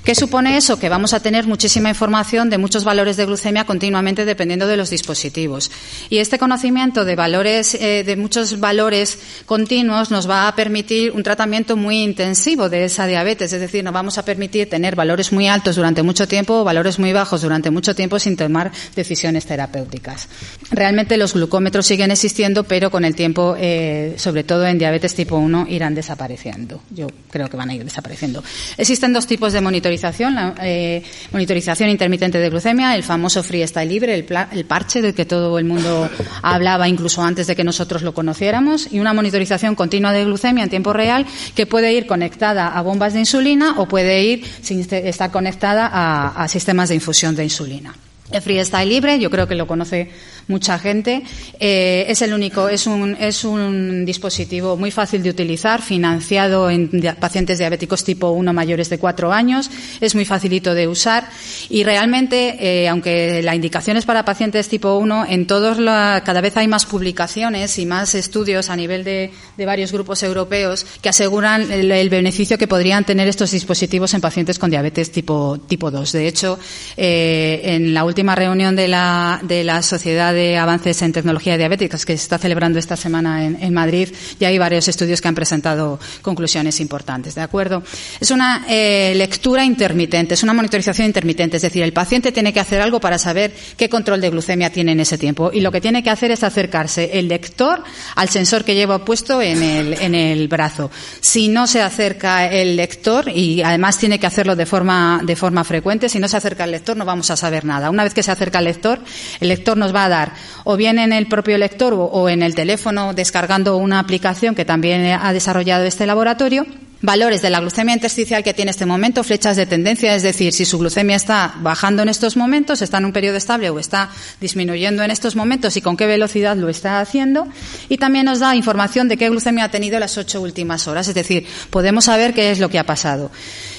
¿Qué 0.05 0.17
supone 0.17 0.57
eso? 0.57 0.81
Que 0.81 0.89
vamos 0.89 1.15
a 1.15 1.21
tener 1.21 1.47
muchísima 1.47 1.89
información 1.89 2.51
de 2.51 2.59
muchos 2.59 2.83
valores 2.83 3.17
de 3.17 3.25
glucemia 3.25 3.65
continuamente 3.65 4.25
dependiendo 4.25 4.67
de 4.67 4.77
los 4.77 4.91
dispositivos. 4.91 5.71
Y 6.11 6.19
este 6.19 6.41
conocimiento 6.41 7.05
de 7.05 7.15
valores, 7.15 7.75
eh, 7.75 8.03
de 8.05 8.17
muchos 8.17 8.59
valores 8.59 9.21
continuos 9.47 10.11
nos 10.11 10.29
va 10.29 10.49
a 10.49 10.57
permitir 10.57 11.13
un 11.13 11.23
tratamiento 11.23 11.77
muy 11.77 12.03
intensivo 12.03 12.69
de 12.69 12.87
esa 12.87 13.07
diabetes. 13.07 13.53
Es 13.53 13.61
decir, 13.61 13.85
nos 13.85 13.93
vamos 13.93 14.19
a 14.19 14.25
permitir 14.25 14.69
tener 14.69 14.97
valores 14.97 15.33
muy 15.33 15.47
altos 15.47 15.77
durante 15.77 16.03
mucho 16.03 16.27
tiempo 16.27 16.55
o 16.55 16.65
valores 16.65 16.99
muy 16.99 17.13
bajos 17.13 17.43
durante 17.43 17.71
mucho 17.71 17.95
tiempo 17.95 18.19
sin 18.19 18.37
tomar 18.37 18.73
decisiones 18.97 19.47
terapéuticas. 19.47 20.29
Realmente 20.73 21.17
los 21.17 21.35
glucómetros 21.35 21.87
siguen 21.87 22.11
existiendo, 22.11 22.65
pero 22.65 22.91
con 22.91 23.05
el 23.05 23.15
tiempo, 23.15 23.55
eh, 23.57 24.15
sobre 24.17 24.43
todo 24.43 24.67
en 24.67 24.79
diabetes 24.79 25.15
tipo 25.15 25.37
1, 25.37 25.67
irán 25.69 25.95
desapareciendo. 25.95 26.83
Yo 26.91 27.07
creo 27.31 27.49
que 27.49 27.57
van 27.57 27.71
a 27.71 27.75
ir 27.77 27.85
desapareciendo. 27.85 28.43
Existen 28.77 29.13
dos 29.13 29.29
tipos 29.29 29.53
de 29.53 29.61
monitorización, 29.93 30.35
la 30.35 30.55
eh, 30.63 31.03
monitorización 31.33 31.91
intermitente 31.91 32.39
de 32.39 32.49
glucemia, 32.49 32.95
el 32.95 33.03
famoso 33.03 33.43
freestyle 33.43 33.89
libre, 33.89 34.15
el, 34.15 34.27
el, 34.53 34.65
parche 34.65 35.03
del 35.03 35.15
que 35.15 35.25
todo 35.25 35.59
el 35.59 35.65
mundo 35.65 36.09
hablaba 36.43 36.89
incluso 36.89 37.23
antes 37.23 37.47
de 37.47 37.55
que 37.55 37.65
nosotros 37.65 38.03
lo 38.03 38.15
conociéramos, 38.15 38.89
y 38.91 39.01
una 39.01 39.13
monitorización 39.13 39.75
continua 39.75 40.13
de 40.13 40.25
glucemia 40.25 40.65
en 40.65 40.71
tiempo 40.71 40.93
real 40.93 41.27
que 41.55 41.67
puede 41.67 41.93
ir 41.93 42.07
conectada 42.07 42.69
a 42.69 42.83
bombas 42.83 43.13
de 43.13 43.21
insulina 43.21 43.75
o 43.79 43.87
puede 43.87 44.23
ir 44.23 44.45
sin 44.63 44.81
estar 44.81 45.31
conectada 45.31 45.87
a 45.93 46.49
sistemas 46.49 46.89
de 46.89 46.95
infusión 46.95 47.37
de 47.37 47.45
insulina. 47.45 47.95
El 48.33 48.41
freestyle 48.41 48.89
libre, 48.89 49.19
yo 49.19 49.31
creo 49.31 49.47
que 49.47 49.55
lo 49.55 49.67
conoce 49.67 50.11
mucha 50.49 50.79
gente. 50.79 51.23
Eh, 51.61 52.05
es 52.09 52.23
el 52.23 52.35
único, 52.35 52.69
es 52.69 52.87
un, 52.87 53.17
es 53.19 53.45
un 53.45 54.05
dispositivo 54.05 54.77
muy 54.77 54.91
fácil 54.91 55.23
de 55.23 55.31
utilizar, 55.31 55.83
financiado 55.83 56.71
en 56.71 56.91
pacientes 57.19 57.59
diabéticos 57.59 58.05
tipo 58.05 58.31
1 58.31 58.53
mayores 58.53 58.91
de 58.91 58.99
4 58.99 59.33
años. 59.33 59.71
Es 60.01 60.15
muy 60.15 60.25
facilito 60.25 60.75
de 60.75 60.89
usar 60.89 61.29
y 61.69 61.85
realmente, 61.85 62.57
eh, 62.61 62.89
aunque 62.89 63.43
la 63.43 63.55
indicación 63.55 63.97
es 63.97 64.05
para 64.05 64.25
pacientes 64.25 64.69
tipo 64.69 64.97
1, 64.97 65.27
en 65.29 65.47
todos 65.47 65.79
cada 65.79 66.41
vez 66.41 66.57
hay 66.57 66.69
más 66.69 66.87
publicaciones 66.87 67.79
y 67.79 67.87
más 67.87 68.15
estudios 68.15 68.71
a 68.71 68.77
nivel 68.77 69.05
de, 69.05 69.31
de 69.57 69.67
varios 69.67 69.93
grupos 69.93 70.23
europeos 70.23 70.87
que 71.01 71.09
aseguran 71.09 71.71
el, 71.71 72.11
beneficio 72.11 72.59
que 72.59 72.69
podrían 72.69 73.05
tener 73.05 73.29
estos 73.29 73.51
dispositivos 73.51 74.13
en 74.15 74.21
pacientes 74.21 74.59
con 74.59 74.71
diabetes 74.71 75.11
tipo, 75.11 75.59
tipo 75.67 75.91
2. 75.91 76.13
De 76.13 76.29
hecho, 76.29 76.59
eh, 76.97 77.61
en 77.65 77.95
la 77.95 78.05
última 78.05 78.35
reunión 78.35 78.77
de 78.77 78.89
la, 78.89 79.41
de 79.43 79.65
la 79.65 79.83
Sociedad 79.83 80.35
Avances 80.59 81.01
en 81.03 81.13
Tecnología 81.13 81.57
Diabéticas 81.57 82.05
que 82.05 82.17
se 82.17 82.23
está 82.23 82.39
celebrando 82.39 82.79
esta 82.79 82.97
semana 82.97 83.45
en, 83.45 83.73
Madrid, 83.73 84.09
ya 84.39 84.49
hay 84.49 84.59
varios 84.59 84.89
estudios 84.89 85.21
que 85.21 85.29
han 85.29 85.35
presentado 85.35 85.99
conclusiones 86.21 86.81
importantes, 86.81 87.35
¿de 87.35 87.41
acuerdo? 87.41 87.83
Es 88.21 88.31
una 88.31 88.65
eh, 88.69 89.13
lectura 89.17 89.65
intermitente, 89.65 90.35
es 90.35 90.43
una 90.43 90.53
monitorización 90.53 91.07
intermitente, 91.07 91.57
es 91.57 91.63
decir, 91.63 91.83
el 91.83 91.93
paciente 91.93 92.33
tiene 92.33 92.53
que 92.53 92.61
hacer 92.61 92.81
algo 92.81 93.01
para 93.01 93.19
saber 93.19 93.53
qué 93.77 93.89
control 93.89 94.21
de 94.21 94.31
glucemia 94.31 94.71
tiene 94.71 94.93
en 94.93 95.01
ese 95.01 95.19
tiempo 95.19 95.51
y 95.53 95.61
lo 95.61 95.73
que 95.73 95.81
tiene 95.81 96.03
que 96.03 96.11
hacer 96.11 96.31
es 96.31 96.43
acercarse 96.43 97.19
el 97.19 97.29
lector 97.29 97.83
al 98.17 98.29
sensor 98.29 98.65
que 98.65 98.75
lleva 98.75 99.05
puesto 99.05 99.41
en 99.41 99.63
el, 99.63 99.95
en 99.95 100.15
el 100.15 100.49
brazo. 100.49 100.91
Si 101.21 101.49
no 101.49 101.67
se 101.67 101.81
acerca 101.81 102.51
el 102.51 102.77
lector, 102.77 103.29
y 103.29 103.63
además 103.63 103.99
tiene 103.99 104.19
que 104.19 104.27
hacerlo 104.27 104.57
de 104.57 104.67
forma, 104.67 105.21
de 105.25 105.37
forma 105.37 105.65
frecuente, 105.65 106.09
si 106.09 106.19
no 106.19 106.29
se 106.29 106.37
acerca 106.37 106.65
el 106.65 106.73
lector 106.73 106.97
no 106.97 107.05
vamos 107.05 107.31
a 107.31 107.37
saber 107.37 107.65
nada. 107.65 107.91
Una 107.91 108.05
vez 108.05 108.15
que 108.15 108.23
se 108.23 108.31
acerca 108.31 108.59
el 108.59 108.67
lector, 108.67 109.01
el 109.41 109.49
lector 109.49 109.77
nos 109.77 109.95
va 109.95 110.05
a 110.05 110.09
dar 110.09 110.22
o 110.65 110.77
bien 110.77 110.99
en 110.99 111.13
el 111.13 111.27
propio 111.27 111.59
lector 111.59 111.95
o 111.95 112.29
en 112.29 112.43
el 112.43 112.55
teléfono 112.55 113.15
descargando 113.15 113.77
una 113.77 113.99
aplicación 113.99 114.55
que 114.55 114.65
también 114.65 115.05
ha 115.21 115.33
desarrollado 115.33 115.85
este 115.85 116.07
laboratorio 116.07 116.67
valores 117.03 117.43
de 117.43 117.51
la 117.51 117.61
glucemia 117.61 117.95
intersticial 117.95 118.43
que 118.43 118.55
tiene 118.55 118.71
este 118.71 118.87
momento, 118.87 119.25
flechas 119.25 119.57
de 119.57 119.67
tendencia, 119.67 120.15
es 120.15 120.23
decir, 120.23 120.53
si 120.53 120.65
su 120.65 120.79
glucemia 120.79 121.17
está 121.17 121.55
bajando 121.61 122.03
en 122.03 122.09
estos 122.09 122.37
momentos, 122.37 122.81
está 122.81 122.99
en 122.99 123.07
un 123.07 123.13
periodo 123.13 123.37
estable 123.37 123.69
o 123.71 123.79
está 123.79 124.09
disminuyendo 124.41 125.03
en 125.03 125.11
estos 125.11 125.37
momentos 125.37 125.77
y 125.77 125.83
con 125.83 125.97
qué 125.97 126.07
velocidad 126.07 126.57
lo 126.57 126.69
está 126.69 127.01
haciendo. 127.01 127.47
Y 127.89 127.99
también 127.99 128.27
nos 128.27 128.39
da 128.39 128.55
información 128.55 129.09
de 129.09 129.17
qué 129.17 129.29
glucemia 129.29 129.65
ha 129.65 129.71
tenido 129.71 129.99
las 129.99 130.17
ocho 130.17 130.41
últimas 130.41 130.87
horas, 130.87 131.09
es 131.09 131.15
decir, 131.15 131.47
podemos 131.71 132.05
saber 132.05 132.33
qué 132.35 132.53
es 132.53 132.61
lo 132.61 132.71
que 132.71 132.79
ha 132.79 132.87
pasado. 132.87 133.31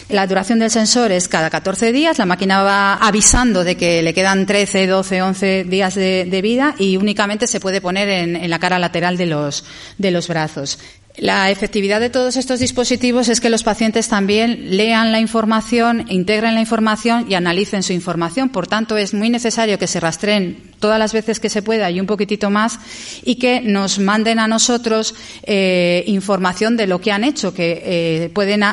La 0.09 0.27
duración 0.27 0.59
del 0.59 0.69
sensor 0.69 1.11
es 1.11 1.27
cada 1.27 1.49
14 1.49 1.91
días. 1.91 2.17
La 2.17 2.25
máquina 2.25 2.61
va 2.61 2.95
avisando 2.95 3.63
de 3.63 3.77
que 3.77 4.01
le 4.01 4.13
quedan 4.13 4.45
13, 4.45 4.87
12, 4.87 5.21
11 5.21 5.63
días 5.63 5.95
de, 5.95 6.39
vida 6.43 6.75
y 6.77 6.97
únicamente 6.97 7.47
se 7.47 7.59
puede 7.59 7.81
poner 7.81 8.09
en, 8.09 8.35
en 8.35 8.49
la 8.49 8.59
cara 8.59 8.79
lateral 8.79 9.17
de 9.17 9.27
los, 9.27 9.63
de 9.97 10.11
los 10.11 10.27
brazos. 10.27 10.77
La 11.17 11.51
efectividad 11.51 11.99
de 11.99 12.09
todos 12.09 12.37
estos 12.37 12.59
dispositivos 12.59 13.29
es 13.29 13.39
que 13.39 13.51
los 13.51 13.63
pacientes 13.63 14.09
también 14.09 14.75
lean 14.75 15.11
la 15.11 15.19
información, 15.19 16.05
integren 16.09 16.55
la 16.55 16.61
información 16.61 17.27
y 17.29 17.35
analicen 17.35 17.83
su 17.83 17.93
información. 17.93 18.49
Por 18.49 18.65
tanto, 18.65 18.97
es 18.97 19.13
muy 19.13 19.29
necesario 19.29 19.77
que 19.77 19.85
se 19.85 19.99
rastreen 19.99 20.72
todas 20.83 20.99
las 20.99 21.13
veces 21.13 21.39
que 21.39 21.47
se 21.47 21.61
pueda 21.61 21.89
y 21.89 22.01
un 22.01 22.05
poquitito 22.05 22.49
más 22.49 22.77
y 23.23 23.35
que 23.35 23.61
nos 23.61 23.99
manden 23.99 24.37
a 24.37 24.49
nosotros 24.49 25.15
eh, 25.43 26.03
información 26.07 26.75
de 26.75 26.87
lo 26.87 26.99
que 26.99 27.13
han 27.13 27.23
hecho, 27.23 27.53
que 27.53 27.81
eh, 27.85 28.29
pueden 28.33 28.65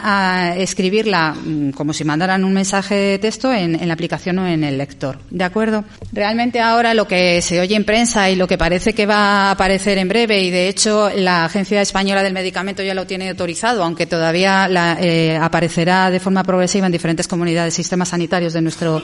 escribirla 0.56 1.36
mm, 1.36 1.70
como 1.70 1.92
si 1.92 2.02
mandaran 2.02 2.44
un 2.44 2.52
mensaje 2.52 2.96
de 2.96 3.18
texto 3.20 3.52
en, 3.52 3.86
la 3.86 3.94
aplicación 3.94 4.40
o 4.40 4.46
en 4.48 4.64
el 4.64 4.76
lector. 4.76 5.18
¿De 5.30 5.44
acuerdo? 5.44 5.84
Realmente 6.12 6.58
ahora 6.58 6.94
lo 6.94 7.06
que 7.06 7.40
se 7.42 7.60
oye 7.60 7.76
en 7.76 7.84
prensa 7.84 8.28
y 8.28 8.34
lo 8.34 8.48
que 8.48 8.58
parece 8.58 8.92
que 8.92 9.06
va 9.06 9.46
a 9.46 9.50
aparecer 9.52 9.96
en 9.98 10.08
breve, 10.08 10.42
y 10.42 10.50
de 10.50 10.66
hecho 10.66 11.12
la 11.14 11.44
Agencia 11.44 11.80
Española 11.80 12.24
del 12.24 12.32
Medicamento 12.32 12.82
ya 12.82 12.94
lo 12.94 13.06
tiene 13.06 13.28
autorizado, 13.28 13.84
aunque 13.84 14.06
todavía 14.06 14.68
eh, 15.00 15.38
aparecerá 15.40 16.10
de 16.10 16.18
forma 16.18 16.42
progresiva 16.42 16.86
en 16.86 16.92
diferentes 16.92 17.28
comunidades, 17.28 17.72
sistemas 17.72 18.08
sanitarios 18.08 18.52
de 18.52 18.62
nuestro, 18.62 19.00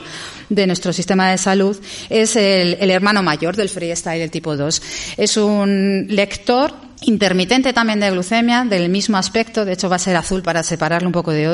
de 0.49 0.67
nuestro 0.67 0.91
sistema 0.91 1.31
de 1.31 1.37
salud, 1.37 1.77
es 2.09 2.35
el 2.35 2.96
hermano 2.97 3.23
mayor 3.23 3.55
del 3.55 3.69
freestyle, 3.69 4.21
el 4.21 4.31
tipo 4.31 4.57
2. 4.57 4.81
Es 5.17 5.37
un 5.37 6.07
lector 6.09 6.87
intermitente 7.01 7.73
también 7.73 7.99
de 7.99 8.09
glucemia, 8.09 8.65
del 8.65 8.89
mismo 8.89 9.17
aspecto, 9.17 9.65
de 9.65 9.73
hecho 9.73 9.89
va 9.89 9.97
a 9.97 9.99
ser 9.99 10.15
azul 10.15 10.41
para 10.41 10.63
separarlo 10.63 11.07
un 11.07 11.13
poco 11.13 11.31
del 11.31 11.47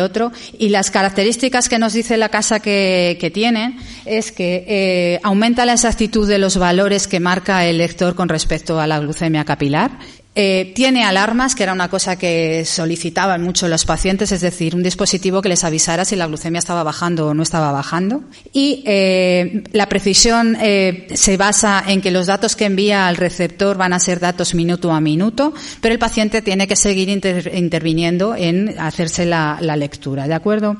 otro, 0.00 0.32
y 0.58 0.68
las 0.68 0.90
características 0.90 1.68
que 1.68 1.78
nos 1.78 1.92
dice 1.92 2.16
la 2.16 2.28
casa 2.28 2.60
que, 2.60 3.30
tienen 3.34 3.78
es 4.06 4.32
que 4.32 4.64
eh, 4.66 5.20
aumenta 5.22 5.64
la 5.64 5.74
exactitud 5.74 6.28
de 6.28 6.38
los 6.38 6.56
valores 6.56 7.06
que 7.06 7.20
marca 7.20 7.64
el 7.64 7.78
lector 7.78 8.14
con 8.14 8.28
respecto 8.28 8.80
a 8.80 8.86
la 8.86 8.98
glucemia 8.98 9.44
capilar, 9.44 9.90
eh, 10.36 10.72
tiene 10.76 11.02
alarmas, 11.02 11.56
que 11.56 11.64
era 11.64 11.72
una 11.72 11.88
cosa 11.88 12.16
que 12.16 12.64
solicitaban 12.64 13.42
mucho 13.42 13.66
los 13.66 13.84
pacientes, 13.84 14.30
es 14.30 14.40
decir, 14.40 14.76
un 14.76 14.82
dispositivo 14.82 15.42
que 15.42 15.48
les 15.48 15.64
avisara 15.64 16.04
si 16.04 16.14
la 16.14 16.28
glucemia 16.28 16.60
estaba 16.60 16.84
bajando 16.84 17.26
o 17.28 17.34
no 17.34 17.42
estaba 17.42 17.72
bajando. 17.72 18.22
Y 18.52 18.84
eh, 18.86 19.64
la 19.72 19.88
precisión 19.88 20.56
eh, 20.60 21.08
se 21.14 21.36
basa 21.36 21.82
en 21.84 22.00
que 22.00 22.12
los 22.12 22.28
datos 22.28 22.54
que 22.54 22.66
envía 22.66 23.08
al 23.08 23.16
receptor 23.16 23.76
van 23.76 23.92
a 23.92 23.98
ser 23.98 24.20
datos 24.20 24.54
minuto 24.54 24.92
a 24.92 25.00
minuto, 25.00 25.52
pero 25.80 25.94
el 25.94 25.98
paciente 25.98 26.42
tiene 26.42 26.68
que 26.68 26.76
seguir 26.76 27.08
interviniendo 27.08 28.36
en 28.36 28.78
hacerse 28.78 29.26
la, 29.26 29.58
la 29.60 29.74
lectura, 29.74 30.28
¿de 30.28 30.34
acuerdo? 30.34 30.76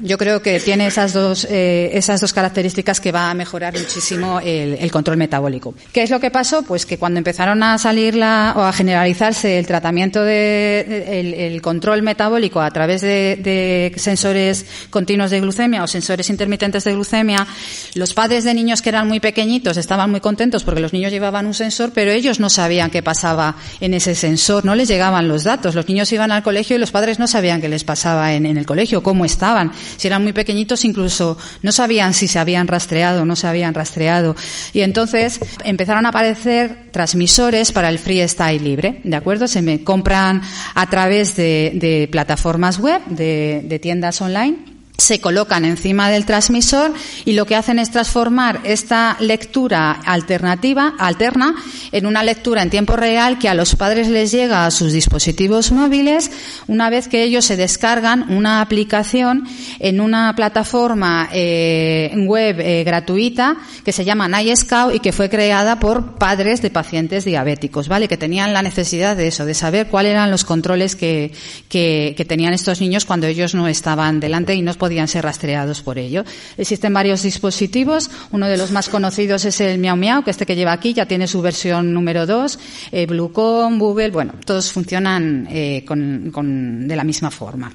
Yo 0.00 0.16
creo 0.16 0.42
que 0.42 0.60
tiene 0.60 0.86
esas 0.86 1.12
dos, 1.12 1.46
eh, 1.50 1.90
esas 1.94 2.20
dos 2.20 2.32
características 2.32 3.00
que 3.00 3.10
va 3.10 3.30
a 3.30 3.34
mejorar 3.34 3.76
muchísimo 3.76 4.40
el, 4.40 4.90
control 4.90 5.16
metabólico. 5.16 5.74
¿Qué 5.92 6.02
es 6.02 6.10
lo 6.10 6.20
que 6.20 6.30
pasó? 6.30 6.62
Pues 6.62 6.86
que 6.86 6.98
cuando 6.98 7.18
empezaron 7.18 7.62
a 7.62 7.78
salir 7.78 8.14
la, 8.14 8.54
o 8.56 8.62
a 8.62 8.72
generalizarse 8.72 9.58
el 9.58 9.66
tratamiento 9.66 10.22
de 10.22 11.50
el, 11.54 11.62
control 11.62 12.02
metabólico 12.02 12.60
a 12.60 12.70
través 12.70 13.00
de, 13.02 13.92
sensores 13.96 14.66
continuos 14.90 15.30
de 15.30 15.40
glucemia 15.40 15.82
o 15.82 15.86
sensores 15.86 16.30
intermitentes 16.30 16.84
de 16.84 16.92
glucemia, 16.94 17.46
los 17.94 18.14
padres 18.14 18.44
de 18.44 18.54
niños 18.54 18.82
que 18.82 18.90
eran 18.90 19.08
muy 19.08 19.20
pequeñitos 19.20 19.76
estaban 19.76 20.10
muy 20.10 20.20
contentos 20.20 20.64
porque 20.64 20.80
los 20.80 20.92
niños 20.92 21.10
llevaban 21.10 21.46
un 21.46 21.54
sensor, 21.54 21.90
pero 21.92 22.10
ellos 22.12 22.40
no 22.40 22.50
sabían 22.50 22.90
qué 22.90 23.02
pasaba 23.02 23.56
en 23.80 23.94
ese 23.94 24.14
sensor, 24.14 24.64
no 24.64 24.74
les 24.74 24.88
llegaban 24.88 25.28
los 25.28 25.44
datos. 25.44 25.74
Los 25.74 25.88
niños 25.88 26.12
iban 26.12 26.30
al 26.30 26.42
colegio 26.42 26.76
y 26.76 26.78
los 26.78 26.92
padres 26.92 27.18
no 27.18 27.26
sabían 27.26 27.60
qué 27.60 27.68
les 27.68 27.84
pasaba 27.84 28.32
en, 28.32 28.46
en 28.46 28.56
el 28.56 28.66
colegio, 28.66 29.02
cómo 29.02 29.24
estaban 29.24 29.72
si 29.96 30.06
eran 30.06 30.22
muy 30.22 30.32
pequeñitos, 30.32 30.84
incluso 30.84 31.36
no 31.62 31.72
sabían 31.72 32.14
si 32.14 32.28
se 32.28 32.38
habían 32.38 32.66
rastreado 32.66 33.22
o 33.22 33.24
no 33.24 33.36
se 33.36 33.46
habían 33.46 33.74
rastreado. 33.74 34.36
Y 34.72 34.80
entonces 34.80 35.40
empezaron 35.64 36.06
a 36.06 36.10
aparecer 36.10 36.90
transmisores 36.90 37.72
para 37.72 37.88
el 37.88 37.98
freestyle 37.98 38.62
libre, 38.62 39.00
¿de 39.04 39.16
acuerdo? 39.16 39.48
Se 39.48 39.62
me 39.62 39.84
compran 39.84 40.42
a 40.74 40.86
través 40.88 41.36
de, 41.36 42.08
plataformas 42.10 42.78
web, 42.78 43.04
de 43.06 43.78
tiendas 43.80 44.20
online 44.20 44.77
se 44.98 45.20
colocan 45.20 45.64
encima 45.64 46.10
del 46.10 46.26
transmisor 46.26 46.92
y 47.24 47.34
lo 47.34 47.46
que 47.46 47.54
hacen 47.54 47.78
es 47.78 47.92
transformar 47.92 48.62
esta 48.64 49.16
lectura 49.20 49.92
alternativa, 49.92 50.94
alterna, 50.98 51.54
en 51.92 52.04
una 52.04 52.24
lectura 52.24 52.62
en 52.62 52.70
tiempo 52.70 52.96
real 52.96 53.38
que 53.38 53.48
a 53.48 53.54
los 53.54 53.76
padres 53.76 54.08
les 54.08 54.32
llega 54.32 54.66
a 54.66 54.72
sus 54.72 54.92
dispositivos 54.92 55.70
móviles 55.70 56.32
una 56.66 56.90
vez 56.90 57.06
que 57.06 57.22
ellos 57.22 57.44
se 57.44 57.56
descargan 57.56 58.26
una 58.32 58.60
aplicación 58.60 59.46
en 59.78 60.00
una 60.00 60.34
plataforma 60.34 61.28
eh, 61.32 62.12
web 62.26 62.58
eh, 62.58 62.82
gratuita 62.82 63.56
que 63.84 63.92
se 63.92 64.04
llama 64.04 64.26
NiScout 64.26 64.96
y 64.96 64.98
que 64.98 65.12
fue 65.12 65.30
creada 65.30 65.78
por 65.78 66.16
padres 66.16 66.60
de 66.60 66.70
pacientes 66.70 67.24
diabéticos, 67.24 67.86
¿vale? 67.86 68.08
Que 68.08 68.16
tenían 68.16 68.52
la 68.52 68.62
necesidad 68.62 69.16
de 69.16 69.28
eso, 69.28 69.46
de 69.46 69.54
saber 69.54 69.86
cuáles 69.86 70.10
eran 70.10 70.32
los 70.32 70.44
controles 70.44 70.96
que, 70.96 71.30
que, 71.68 72.14
que 72.16 72.24
tenían 72.24 72.52
estos 72.52 72.80
niños 72.80 73.04
cuando 73.04 73.28
ellos 73.28 73.54
no 73.54 73.68
estaban 73.68 74.18
delante 74.18 74.56
y 74.56 74.62
no 74.62 74.74
podían 74.74 74.87
ser 75.08 75.24
rastreados 75.24 75.82
por 75.82 75.98
ello. 75.98 76.24
Existen 76.56 76.92
varios 76.92 77.22
dispositivos. 77.22 78.10
Uno 78.30 78.46
de 78.46 78.56
los 78.56 78.70
más 78.70 78.88
conocidos 78.88 79.44
es 79.44 79.60
el 79.60 79.78
Miau 79.78 79.96
Miau, 79.96 80.24
que 80.24 80.30
este 80.30 80.46
que 80.46 80.56
lleva 80.56 80.72
aquí 80.72 80.94
ya 80.94 81.06
tiene 81.06 81.26
su 81.26 81.42
versión 81.42 81.92
número 81.92 82.26
2. 82.26 82.58
Eh, 82.92 83.06
Bluecom, 83.06 83.78
Google, 83.78 84.10
bueno, 84.10 84.34
todos 84.44 84.72
funcionan 84.72 85.46
eh, 85.50 85.84
de 85.88 86.96
la 86.96 87.04
misma 87.04 87.30
forma. 87.30 87.72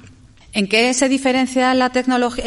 ¿En 0.54 0.68
qué 0.68 0.94
se 0.94 1.08
diferencia 1.08 1.74
la, 1.74 1.90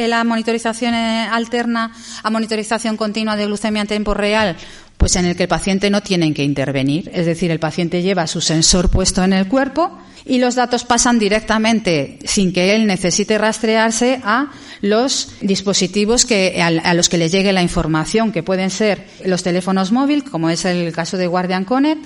la 0.08 0.24
monitorización 0.24 0.94
eh, 0.94 1.28
alterna 1.30 1.92
a 2.24 2.30
monitorización 2.30 2.96
continua 2.96 3.36
de 3.36 3.46
glucemia 3.46 3.82
en 3.82 3.88
tiempo 3.88 4.14
real? 4.14 4.56
Pues 4.98 5.16
en 5.16 5.26
el 5.26 5.36
que 5.36 5.44
el 5.44 5.50
paciente 5.50 5.90
no 5.90 6.02
tiene 6.02 6.34
que 6.34 6.44
intervenir, 6.44 7.12
es 7.14 7.26
decir, 7.26 7.52
el 7.52 7.60
paciente 7.60 8.02
lleva 8.02 8.28
su 8.28 8.42
sensor 8.42 8.90
puesto 8.90 9.24
en 9.24 9.34
el 9.34 9.48
cuerpo 9.48 9.98
y 10.28 10.40
los 10.40 10.56
datos 10.56 10.84
pasan 10.84 11.20
directamente, 11.20 12.20
sin 12.26 12.52
que 12.52 12.76
él 12.76 12.86
necesite 12.86 13.38
rastrearse, 13.38 14.20
a 14.24 14.52
los 14.82 15.30
dispositivos 15.42 16.28
a, 16.84 16.94
los 16.94 17.10
que 17.10 17.18
le 17.18 17.30
llegue 17.30 17.54
la 17.54 17.62
información, 17.62 18.32
que 18.32 18.44
pueden 18.44 18.70
ser 18.70 19.08
los 19.26 19.42
teléfonos 19.42 19.92
móviles, 19.92 20.30
como 20.30 20.50
es 20.50 20.66
el 20.66 20.92
caso 20.92 21.18
de 21.18 21.28
Guardian 21.28 21.66
Connect, 21.66 22.06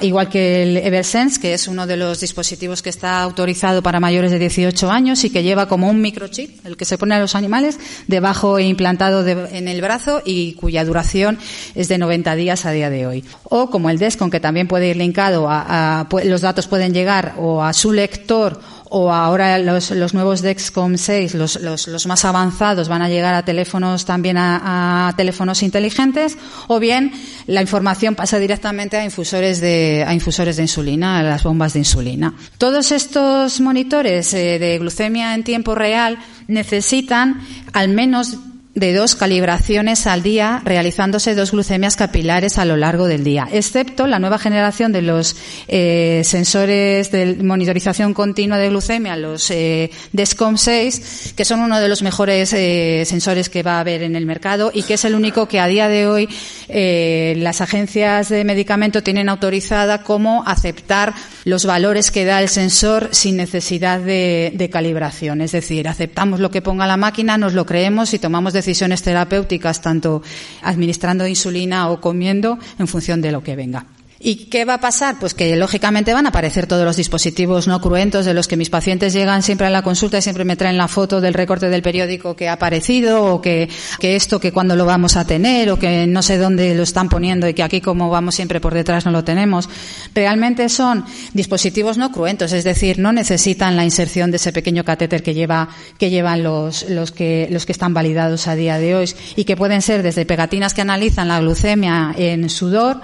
igual 0.00 0.28
que 0.28 0.62
el 0.62 0.76
Eversense, 0.78 1.40
que 1.40 1.54
es 1.54 1.68
uno 1.68 1.86
de 1.86 1.96
los 1.96 2.20
dispositivos 2.20 2.82
que 2.82 2.90
está 2.90 3.20
autorizado 3.20 3.82
para 3.82 4.00
mayores 4.00 4.30
de 4.30 4.38
18 4.38 4.90
años 4.90 5.24
y 5.24 5.30
que 5.30 5.42
lleva 5.42 5.68
como 5.68 5.88
un 5.88 6.00
microchip, 6.00 6.64
el 6.64 6.76
que 6.76 6.84
se 6.84 6.98
pone 6.98 7.14
a 7.14 7.20
los 7.20 7.34
animales, 7.34 7.78
debajo 8.06 8.58
e 8.58 8.64
implantado 8.64 9.26
en 9.26 9.68
el 9.68 9.80
brazo 9.80 10.22
y 10.24 10.54
cuya 10.54 10.84
duración 10.84 11.38
es 11.74 11.88
de 11.88 11.93
90 11.98 12.34
días 12.36 12.66
a 12.66 12.70
día 12.70 12.90
de 12.90 13.06
hoy. 13.06 13.24
O 13.44 13.70
como 13.70 13.90
el 13.90 13.98
Descon, 13.98 14.30
que 14.30 14.40
también 14.40 14.68
puede 14.68 14.88
ir 14.88 14.96
linkado 14.96 15.46
a 15.48 16.06
los 16.24 16.40
datos 16.40 16.66
pueden 16.66 16.92
llegar 16.92 17.34
o 17.38 17.62
a 17.62 17.72
su 17.72 17.92
lector 17.92 18.60
o 18.96 19.12
ahora 19.12 19.58
los, 19.58 20.14
nuevos 20.14 20.40
Dexcom 20.40 20.96
6, 20.96 21.34
los, 21.34 21.60
los, 21.60 21.88
los, 21.88 22.06
más 22.06 22.24
avanzados, 22.24 22.88
van 22.88 23.02
a 23.02 23.08
llegar 23.08 23.34
a 23.34 23.44
teléfonos 23.44 24.04
también 24.04 24.36
a, 24.38 25.12
teléfonos 25.16 25.64
inteligentes, 25.64 26.38
o 26.68 26.78
bien 26.78 27.10
la 27.48 27.60
información 27.60 28.14
pasa 28.14 28.38
directamente 28.38 28.96
a 28.96 29.04
infusores 29.04 29.60
de, 29.60 30.04
a 30.06 30.14
infusores 30.14 30.56
de 30.58 30.62
insulina, 30.62 31.18
a 31.18 31.22
las 31.24 31.42
bombas 31.42 31.72
de 31.72 31.80
insulina. 31.80 32.34
Todos 32.56 32.92
estos 32.92 33.60
monitores 33.60 34.32
eh, 34.32 34.60
de 34.60 34.78
glucemia 34.78 35.34
en 35.34 35.42
tiempo 35.42 35.74
real 35.74 36.16
necesitan 36.46 37.40
al 37.72 37.88
menos 37.88 38.36
de 38.74 38.92
dos 38.92 39.14
calibraciones 39.14 40.06
al 40.06 40.22
día, 40.22 40.60
realizándose 40.64 41.34
dos 41.34 41.52
glucemias 41.52 41.94
capilares 41.94 42.58
a 42.58 42.64
lo 42.64 42.76
largo 42.76 43.06
del 43.06 43.22
día, 43.22 43.46
excepto 43.52 44.08
la 44.08 44.18
nueva 44.18 44.38
generación 44.38 44.90
de 44.90 45.02
los 45.02 45.36
eh, 45.68 46.22
sensores 46.24 47.12
de 47.12 47.36
monitorización 47.36 48.14
continua 48.14 48.58
de 48.58 48.70
glucemia, 48.70 49.16
los 49.16 49.50
eh, 49.52 49.90
DESCOM 50.12 50.56
6, 50.56 51.34
que 51.36 51.44
son 51.44 51.60
uno 51.60 51.78
de 51.78 51.88
los 51.88 52.02
mejores 52.02 52.52
eh, 52.52 53.04
sensores 53.06 53.48
que 53.48 53.62
va 53.62 53.76
a 53.76 53.80
haber 53.80 54.02
en 54.02 54.16
el 54.16 54.26
mercado 54.26 54.72
y 54.74 54.82
que 54.82 54.94
es 54.94 55.04
el 55.04 55.14
único 55.14 55.46
que 55.46 55.60
a 55.60 55.68
día 55.68 55.88
de 55.88 56.08
hoy 56.08 56.28
eh, 56.68 57.34
las 57.38 57.60
agencias 57.60 58.28
de 58.28 58.44
medicamento 58.44 59.02
tienen 59.04 59.28
autorizada 59.28 60.02
como 60.02 60.42
aceptar 60.46 61.14
los 61.44 61.64
valores 61.64 62.10
que 62.10 62.24
da 62.24 62.42
el 62.42 62.48
sensor 62.48 63.10
sin 63.12 63.36
necesidad 63.36 64.00
de, 64.00 64.52
de 64.54 64.70
calibración. 64.70 65.42
Es 65.42 65.52
decir, 65.52 65.86
aceptamos 65.86 66.40
lo 66.40 66.50
que 66.50 66.62
ponga 66.62 66.86
la 66.86 66.96
máquina, 66.96 67.38
nos 67.38 67.52
lo 67.52 67.66
creemos 67.66 68.14
y 68.14 68.18
tomamos 68.18 68.52
decisiones 68.52 68.63
terapéuticas, 69.02 69.80
tanto 69.80 70.22
administrando 70.62 71.26
insulina 71.26 71.88
o 71.90 72.00
comiendo, 72.00 72.58
en 72.78 72.88
función 72.88 73.20
de 73.20 73.32
lo 73.32 73.42
que 73.42 73.56
venga. 73.56 73.93
¿Y 74.26 74.46
qué 74.46 74.64
va 74.64 74.74
a 74.74 74.80
pasar? 74.80 75.18
Pues 75.20 75.34
que 75.34 75.54
lógicamente 75.54 76.14
van 76.14 76.24
a 76.24 76.30
aparecer 76.30 76.66
todos 76.66 76.86
los 76.86 76.96
dispositivos 76.96 77.68
no 77.68 77.82
cruentos 77.82 78.24
de 78.24 78.32
los 78.32 78.48
que 78.48 78.56
mis 78.56 78.70
pacientes 78.70 79.12
llegan 79.12 79.42
siempre 79.42 79.66
a 79.66 79.70
la 79.70 79.82
consulta 79.82 80.16
y 80.16 80.22
siempre 80.22 80.46
me 80.46 80.56
traen 80.56 80.78
la 80.78 80.88
foto 80.88 81.20
del 81.20 81.34
recorte 81.34 81.68
del 81.68 81.82
periódico 81.82 82.34
que 82.34 82.48
ha 82.48 82.54
aparecido 82.54 83.22
o 83.22 83.42
que, 83.42 83.68
esto 84.00 84.40
que 84.40 84.50
cuando 84.50 84.76
lo 84.76 84.86
vamos 84.86 85.18
a 85.18 85.26
tener 85.26 85.70
o 85.70 85.78
que 85.78 86.06
no 86.06 86.22
sé 86.22 86.38
dónde 86.38 86.74
lo 86.74 86.84
están 86.84 87.10
poniendo 87.10 87.46
y 87.46 87.52
que 87.52 87.62
aquí 87.62 87.82
como 87.82 88.08
vamos 88.08 88.34
siempre 88.34 88.62
por 88.62 88.72
detrás 88.72 89.04
no 89.04 89.10
lo 89.12 89.24
tenemos. 89.24 89.68
Realmente 90.14 90.70
son 90.70 91.04
dispositivos 91.34 91.98
no 91.98 92.10
cruentos, 92.10 92.54
es 92.54 92.64
decir, 92.64 92.98
no 92.98 93.12
necesitan 93.12 93.76
la 93.76 93.84
inserción 93.84 94.30
de 94.30 94.38
ese 94.38 94.54
pequeño 94.54 94.84
catéter 94.84 95.22
que 95.22 95.34
lleva, 95.34 95.68
que 95.98 96.08
llevan 96.08 96.42
los, 96.42 96.88
los 96.88 97.12
que, 97.12 97.46
los 97.50 97.66
que 97.66 97.72
están 97.72 97.92
validados 97.92 98.48
a 98.48 98.54
día 98.54 98.78
de 98.78 98.94
hoy 98.94 99.10
y 99.36 99.44
que 99.44 99.54
pueden 99.54 99.82
ser 99.82 100.02
desde 100.02 100.24
pegatinas 100.24 100.72
que 100.72 100.80
analizan 100.80 101.28
la 101.28 101.40
glucemia 101.40 102.14
en 102.16 102.48
sudor 102.48 103.02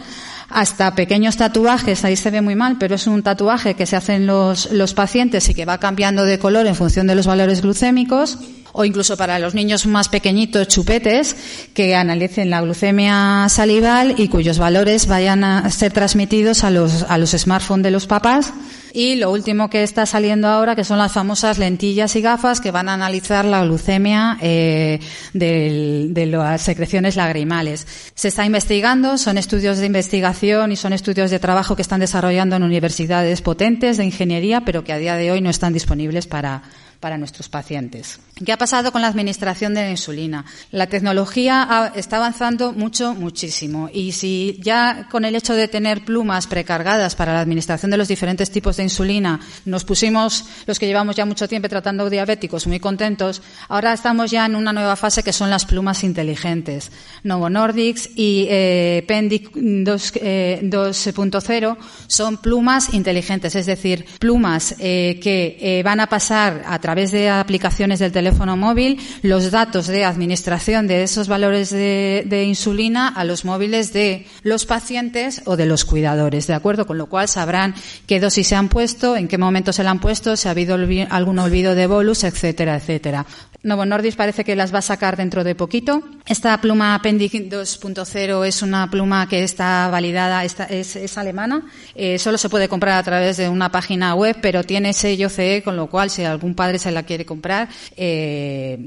hasta 0.51 0.95
pequeños 0.95 1.37
tatuajes, 1.37 2.05
ahí 2.05 2.17
se 2.17 2.31
ve 2.31 2.41
muy 2.41 2.57
mal, 2.57 2.77
pero 2.79 2.97
es 2.97 3.07
un 3.07 3.23
tatuaje 3.23 3.75
que 3.75 3.87
se 3.87 3.97
hacen 3.97 4.27
los, 4.27 4.71
los 4.73 4.95
pacientes 4.95 5.49
y 5.49 5.55
que 5.55 5.65
va 5.65 5.79
cambiando 5.79 6.25
de 6.25 6.39
color 6.39 6.67
en 6.67 6.75
función 6.75 7.07
de 7.07 7.15
los 7.15 7.27
valores 7.27 7.63
glucémicos 7.63 8.39
o 8.73 8.85
incluso 8.85 9.17
para 9.17 9.39
los 9.39 9.55
niños 9.55 9.87
más 9.87 10.09
pequeñitos 10.09 10.69
chupetes 10.69 11.37
que 11.75 11.95
analicen 11.95 12.51
la 12.51 12.61
glucemia 12.61 13.47
salival 13.49 14.15
y 14.19 14.29
cuyos 14.29 14.59
valores 14.59 15.07
vayan 15.07 15.45
a 15.45 15.71
ser 15.71 15.93
transmitidos 15.93 16.65
a 16.65 16.71
los, 16.71 17.05
a 17.09 17.19
los 17.19 17.31
smartphones 17.31 17.85
de 17.85 17.91
los 17.91 18.07
papás. 18.07 18.53
Y 18.93 19.15
lo 19.15 19.31
último 19.31 19.71
que 19.71 19.85
está 19.85 20.05
saliendo 20.05 20.49
ahora, 20.49 20.75
que 20.75 20.83
son 20.83 20.99
las 20.99 21.13
famosas 21.13 21.59
lentillas 21.59 22.17
y 22.17 22.23
gafas 22.23 22.61
que 22.61 22.73
van 22.73 22.89
a 22.89 22.95
analizar 22.95 23.45
la 23.45 23.65
glucemia 23.65 24.37
eh, 24.41 24.99
de, 25.33 26.09
de 26.11 26.27
las 26.27 26.63
secreciones 26.63 27.15
lagrimales. 27.15 27.87
Se 28.15 28.29
está 28.29 28.45
investigando, 28.45 29.17
son 29.17 29.39
estudios 29.39 29.79
de 29.79 29.87
investigación 29.87 30.73
y 30.73 30.77
son 30.77 30.93
estudios 30.93 31.31
de 31.31 31.39
trabajo 31.39 31.77
que 31.77 31.83
están 31.83 32.01
desarrollando 32.01 32.57
en 32.57 32.65
universidades 32.65 33.43
potentes 33.43 33.97
de 33.97 34.07
ingeniería, 34.07 34.63
pero 34.63 34.83
que 34.83 34.93
a 34.93 34.99
día 34.99 35.15
de 35.15 35.31
hoy 35.31 35.41
no 35.41 35.51
están 35.51 35.73
disponibles 35.73 36.27
para, 36.27 36.63
para 37.01 37.19
nuestros 37.19 37.49
pacientes. 37.49 38.21
¿Qué 38.45 38.53
ha 38.53 38.59
pasado 38.59 38.93
con 38.93 39.03
la 39.03 39.09
administración 39.09 39.75
de 39.75 39.83
la 39.83 39.91
insulina? 39.91 40.45
La 40.71 40.87
tecnología 40.87 41.93
está 41.95 42.19
avanzando 42.19 42.73
mucho, 42.73 43.15
muchísimo. 43.15 43.89
Y 43.93 44.13
si 44.13 44.59
ya 44.63 45.09
con 45.11 45.25
el 45.25 45.35
hecho 45.35 45.55
de 45.55 45.69
tener 45.69 46.05
plumas 46.05 46.47
precargadas 46.47 47.17
para 47.17 47.35
la 47.35 47.41
administración 47.41 47.91
de 47.91 47.97
los 47.97 48.09
diferentes 48.09 48.51
tipos 48.51 48.77
de 48.77 48.85
insulina 48.85 49.41
nos 49.65 49.85
pusimos, 49.85 50.45
los 50.67 50.79
que 50.79 50.87
llevamos 50.87 51.17
ya 51.17 51.25
mucho 51.25 51.49
tiempo 51.49 51.69
tratando 51.69 52.09
diabéticos, 52.09 52.67
muy 52.67 52.81
contentos, 52.81 53.43
ahora 53.69 53.93
estamos 53.93 54.31
ya 54.31 54.47
en 54.47 54.57
una 54.57 54.73
nueva 54.73 54.97
fase 54.97 55.23
que 55.23 55.33
son 55.33 55.51
las 55.51 55.65
plumas 55.65 56.05
inteligentes. 56.05 56.91
Novo 57.25 57.51
Nordics 57.51 58.11
y 58.15 58.47
eh, 58.49 59.05
Pendic 59.07 59.53
2.0 59.55 61.73
eh, 61.73 61.77
son 62.07 62.39
plumas 62.39 62.95
inteligentes, 62.95 63.55
es 63.55 63.67
decir, 63.67 64.07
plumas 64.19 64.75
eh, 64.79 65.19
que 65.23 65.59
eh, 65.61 65.83
van 65.83 66.01
a 66.01 66.09
pasar 66.09 66.63
a 66.67 66.79
través 66.79 66.90
de 66.91 67.31
aplicaciones 67.31 68.01
del 68.01 68.11
teléfono 68.11 68.57
móvil 68.57 68.99
los 69.23 69.53
datos 69.53 69.87
de 69.87 70.05
administración 70.05 70.89
de 70.89 71.05
esos 71.05 71.29
valores 71.29 71.71
de, 71.71 72.45
insulina 72.49 73.07
a 73.09 73.23
los 73.25 73.45
móviles 73.45 73.93
de 73.93 74.27
los 74.43 74.67
pacientes 74.67 75.43
o 75.45 75.57
de 75.57 75.67
los 75.67 75.85
cuidadores, 75.85 76.49
¿de 76.49 76.55
acuerdo? 76.55 76.87
Con 76.87 76.99
lo 76.99 77.07
cual 77.07 77.29
sabrán 77.29 77.75
qué 78.09 78.19
dosis 78.19 78.49
se 78.49 78.57
han 78.57 78.69
puesto, 78.69 79.17
en 79.17 79.29
qué 79.29 79.39
momento 79.39 79.73
se 79.73 79.85
la 79.85 79.93
han 79.93 80.01
puesto, 80.01 80.37
si 80.37 80.49
ha 80.49 80.51
habido 80.51 80.75
algún 81.11 81.39
olvido 81.39 81.77
de 81.77 81.87
bolus, 81.87 82.25
etcétera, 82.25 82.75
etcétera. 82.77 83.25
Novo 83.63 83.85
Nordisk 83.85 84.17
parece 84.17 84.43
que 84.43 84.57
las 84.57 84.73
va 84.73 84.79
a 84.79 84.83
sacar 84.83 85.19
dentro 85.19 85.45
de 85.45 85.55
poquito. 85.55 86.03
Esta 86.27 86.59
pluma 86.61 86.95
Appendix 86.95 87.35
2.0 87.35 88.47
es 88.47 88.63
una 88.63 88.91
pluma 88.91 89.29
que 89.29 89.43
está 89.43 89.89
validada, 89.91 90.45
es, 90.45 91.19
alemana. 91.19 91.67
Eh, 91.95 92.19
solo 92.19 92.39
se 92.39 92.49
puede 92.49 92.69
comprar 92.69 92.97
a 92.99 93.03
través 93.03 93.37
de 93.37 93.51
una 93.51 93.71
página 93.71 94.15
web, 94.15 94.37
pero 94.41 94.65
tiene 94.65 94.95
sello 94.95 95.29
CE, 95.29 95.63
con 95.63 95.77
lo 95.77 95.89
cual 95.89 96.09
si 96.09 96.25
algún 96.25 96.55
padre 96.55 96.79
se 96.79 96.91
la 96.91 97.03
quiere 97.03 97.27
comprar, 97.27 97.69
eh, 97.97 98.79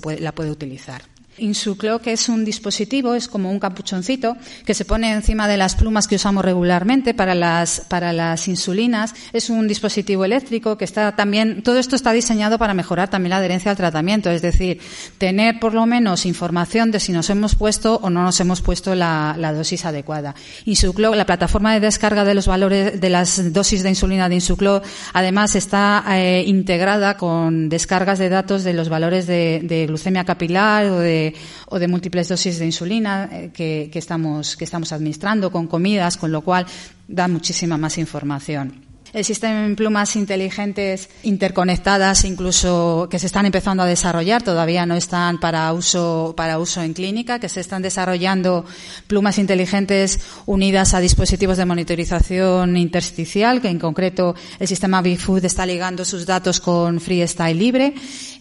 puede, 0.00 0.20
la 0.20 0.32
puede 0.32 0.50
utilizar. 0.50 1.02
Insuclo, 1.40 2.00
que 2.00 2.12
es 2.12 2.28
un 2.28 2.44
dispositivo, 2.44 3.14
es 3.14 3.28
como 3.28 3.50
un 3.50 3.58
capuchoncito 3.58 4.36
que 4.64 4.74
se 4.74 4.84
pone 4.84 5.12
encima 5.12 5.48
de 5.48 5.56
las 5.56 5.74
plumas 5.74 6.06
que 6.06 6.16
usamos 6.16 6.44
regularmente 6.44 7.14
para 7.14 7.34
las, 7.34 7.82
para 7.88 8.12
las 8.12 8.48
insulinas. 8.48 9.14
Es 9.32 9.50
un 9.50 9.68
dispositivo 9.68 10.24
eléctrico 10.24 10.76
que 10.76 10.84
está 10.84 11.14
también, 11.14 11.62
todo 11.62 11.78
esto 11.78 11.96
está 11.96 12.12
diseñado 12.12 12.58
para 12.58 12.74
mejorar 12.74 13.08
también 13.10 13.30
la 13.30 13.36
adherencia 13.38 13.70
al 13.70 13.76
tratamiento, 13.76 14.30
es 14.30 14.42
decir, 14.42 14.80
tener 15.18 15.58
por 15.60 15.74
lo 15.74 15.86
menos 15.86 16.26
información 16.26 16.90
de 16.90 17.00
si 17.00 17.12
nos 17.12 17.30
hemos 17.30 17.54
puesto 17.54 17.96
o 18.02 18.10
no 18.10 18.22
nos 18.22 18.40
hemos 18.40 18.62
puesto 18.62 18.94
la, 18.94 19.36
dosis 19.54 19.84
adecuada. 19.84 20.34
Insuclo, 20.66 21.14
la 21.14 21.26
plataforma 21.26 21.74
de 21.74 21.80
descarga 21.80 22.24
de 22.24 22.34
los 22.34 22.46
valores 22.46 23.00
de 23.00 23.10
las 23.10 23.52
dosis 23.52 23.82
de 23.82 23.88
insulina 23.88 24.28
de 24.28 24.36
Insuclo, 24.36 24.82
además 25.12 25.56
está 25.56 26.04
eh, 26.10 26.44
integrada 26.46 27.16
con 27.16 27.68
descargas 27.68 28.18
de 28.18 28.28
datos 28.28 28.64
de 28.64 28.74
los 28.74 28.88
valores 28.88 29.26
de 29.26 29.84
glucemia 29.88 30.24
capilar 30.24 30.86
o 30.86 30.98
de 30.98 31.27
o 31.68 31.78
de 31.78 31.88
múltiples 31.88 32.28
dosis 32.28 32.58
de 32.58 32.66
insulina 32.66 33.28
eh, 33.32 33.50
que, 33.52 33.90
estamos, 33.94 34.56
que 34.56 34.64
estamos 34.64 34.92
administrando 34.92 35.50
con 35.50 35.66
comidas, 35.66 36.16
con 36.16 36.32
lo 36.32 36.42
cual 36.42 36.66
da 37.06 37.28
muchísima 37.28 37.76
más 37.76 37.98
información. 37.98 38.87
Existen 39.12 39.74
plumas 39.76 40.16
inteligentes 40.16 41.08
interconectadas, 41.22 42.24
incluso 42.24 43.08
que 43.10 43.18
se 43.18 43.26
están 43.26 43.46
empezando 43.46 43.82
a 43.82 43.86
desarrollar, 43.86 44.42
todavía 44.42 44.86
no 44.86 44.94
están 44.94 45.40
para 45.40 45.72
uso, 45.72 46.34
para 46.36 46.58
uso 46.58 46.82
en 46.82 46.92
clínica, 46.92 47.38
que 47.38 47.48
se 47.48 47.60
están 47.60 47.82
desarrollando 47.82 48.64
plumas 49.06 49.38
inteligentes 49.38 50.20
unidas 50.46 50.94
a 50.94 51.00
dispositivos 51.00 51.56
de 51.56 51.64
monitorización 51.64 52.76
intersticial, 52.76 53.60
que 53.60 53.68
en 53.68 53.78
concreto 53.78 54.34
el 54.58 54.68
sistema 54.68 55.02
BeFood 55.02 55.44
está 55.44 55.64
ligando 55.66 56.04
sus 56.04 56.26
datos 56.26 56.60
con 56.60 57.00
Freestyle 57.00 57.58
Libre. 57.58 57.94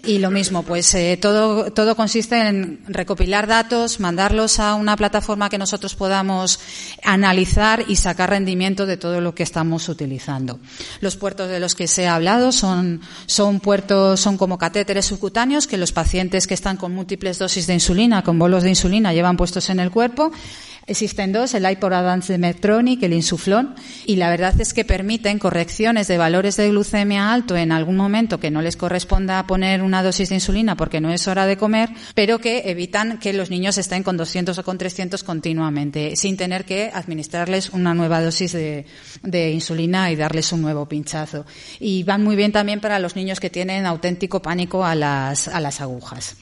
Y 0.06 0.20
lo 0.20 0.32
mismo, 0.32 0.64
pues 0.64 0.94
eh, 0.96 1.18
todo, 1.20 1.72
todo 1.74 1.96
consiste 1.96 2.48
en 2.48 2.80
recopilar 2.88 3.48
datos, 3.48 4.00
mandarlos 4.00 4.60
a 4.60 4.76
una 4.76 4.96
plataforma 4.96 5.50
que 5.50 5.58
nosotros 5.58 5.96
podamos 5.96 6.60
analizar 7.04 7.84
y 7.88 7.96
sacar 7.96 8.30
rendimiento 8.30 8.86
de 8.86 8.98
todo 8.98 9.22
lo 9.22 9.36
que 9.36 9.44
estamos 9.44 9.90
utilizando. 9.90 10.57
Los 11.02 11.16
puertos 11.16 11.50
de 11.50 11.60
los 11.60 11.76
que 11.76 11.88
se 11.88 12.08
ha 12.08 12.16
hablado 12.16 12.52
son, 12.52 13.02
son 13.26 13.60
puertos, 13.60 14.20
son 14.20 14.38
como 14.38 14.58
catéteres 14.58 15.06
subcutáneos 15.06 15.68
que 15.68 15.78
los 15.78 15.92
pacientes 15.92 16.48
que 16.48 16.54
están 16.54 16.78
con 16.78 16.94
múltiples 16.94 17.40
dosis 17.40 17.68
de 17.68 17.74
insulina, 17.74 18.24
con 18.24 18.40
bolos 18.40 18.64
de 18.64 18.70
insulina, 18.70 19.14
llevan 19.14 19.38
puestos 19.38 19.70
en 19.70 19.80
el 19.80 19.92
cuerpo 19.92 20.32
Existen 20.90 21.34
dos, 21.34 21.54
el 21.54 21.66
Advance 21.66 22.32
de 22.32 22.40
Medtronic, 22.40 23.04
el 23.04 23.12
Insuflón, 23.12 23.76
y 24.06 24.16
la 24.16 24.30
verdad 24.30 24.54
es 24.62 24.74
que 24.74 24.86
permiten 24.86 25.38
correcciones 25.38 26.08
de 26.08 26.18
valores 26.18 26.56
de 26.56 26.70
glucemia 26.70 27.34
alto 27.34 27.58
en 27.58 27.74
algún 27.74 27.98
momento 27.98 28.40
que 28.40 28.52
no 28.52 28.62
les 28.62 28.78
corresponda 28.78 29.46
poner 29.48 29.84
una 29.84 30.02
dosis 30.02 30.30
de 30.30 30.36
insulina 30.36 30.78
porque 30.78 31.02
no 31.02 31.12
es 31.12 31.28
hora 31.28 31.46
de 31.46 31.58
comer, 31.58 31.90
pero 32.16 32.40
que 32.40 32.72
evitan 32.72 33.20
que 33.20 33.34
los 33.34 33.50
niños 33.50 33.78
estén 33.78 34.02
con 34.02 34.16
200 34.16 34.58
o 34.58 34.64
con 34.64 34.78
300 34.78 35.26
continuamente, 35.26 36.16
sin 36.16 36.38
tener 36.38 36.64
que 36.64 36.90
administrarles 36.94 37.72
una 37.72 37.94
nueva 37.94 38.22
dosis 38.22 38.54
de, 38.54 38.86
insulina 39.52 40.10
y 40.10 40.16
darles 40.16 40.54
un 40.54 40.62
nuevo 40.62 40.88
pinchazo. 40.88 41.46
Y 41.82 42.04
van 42.04 42.24
muy 42.24 42.38
bien 42.38 42.54
también 42.54 42.80
para 42.80 42.98
los 43.00 43.18
niños 43.18 43.42
que 43.42 43.50
tienen 43.50 43.86
auténtico 43.86 44.42
pánico 44.42 44.86
a 44.86 44.96
las 44.96 45.82
agujas. 45.82 46.38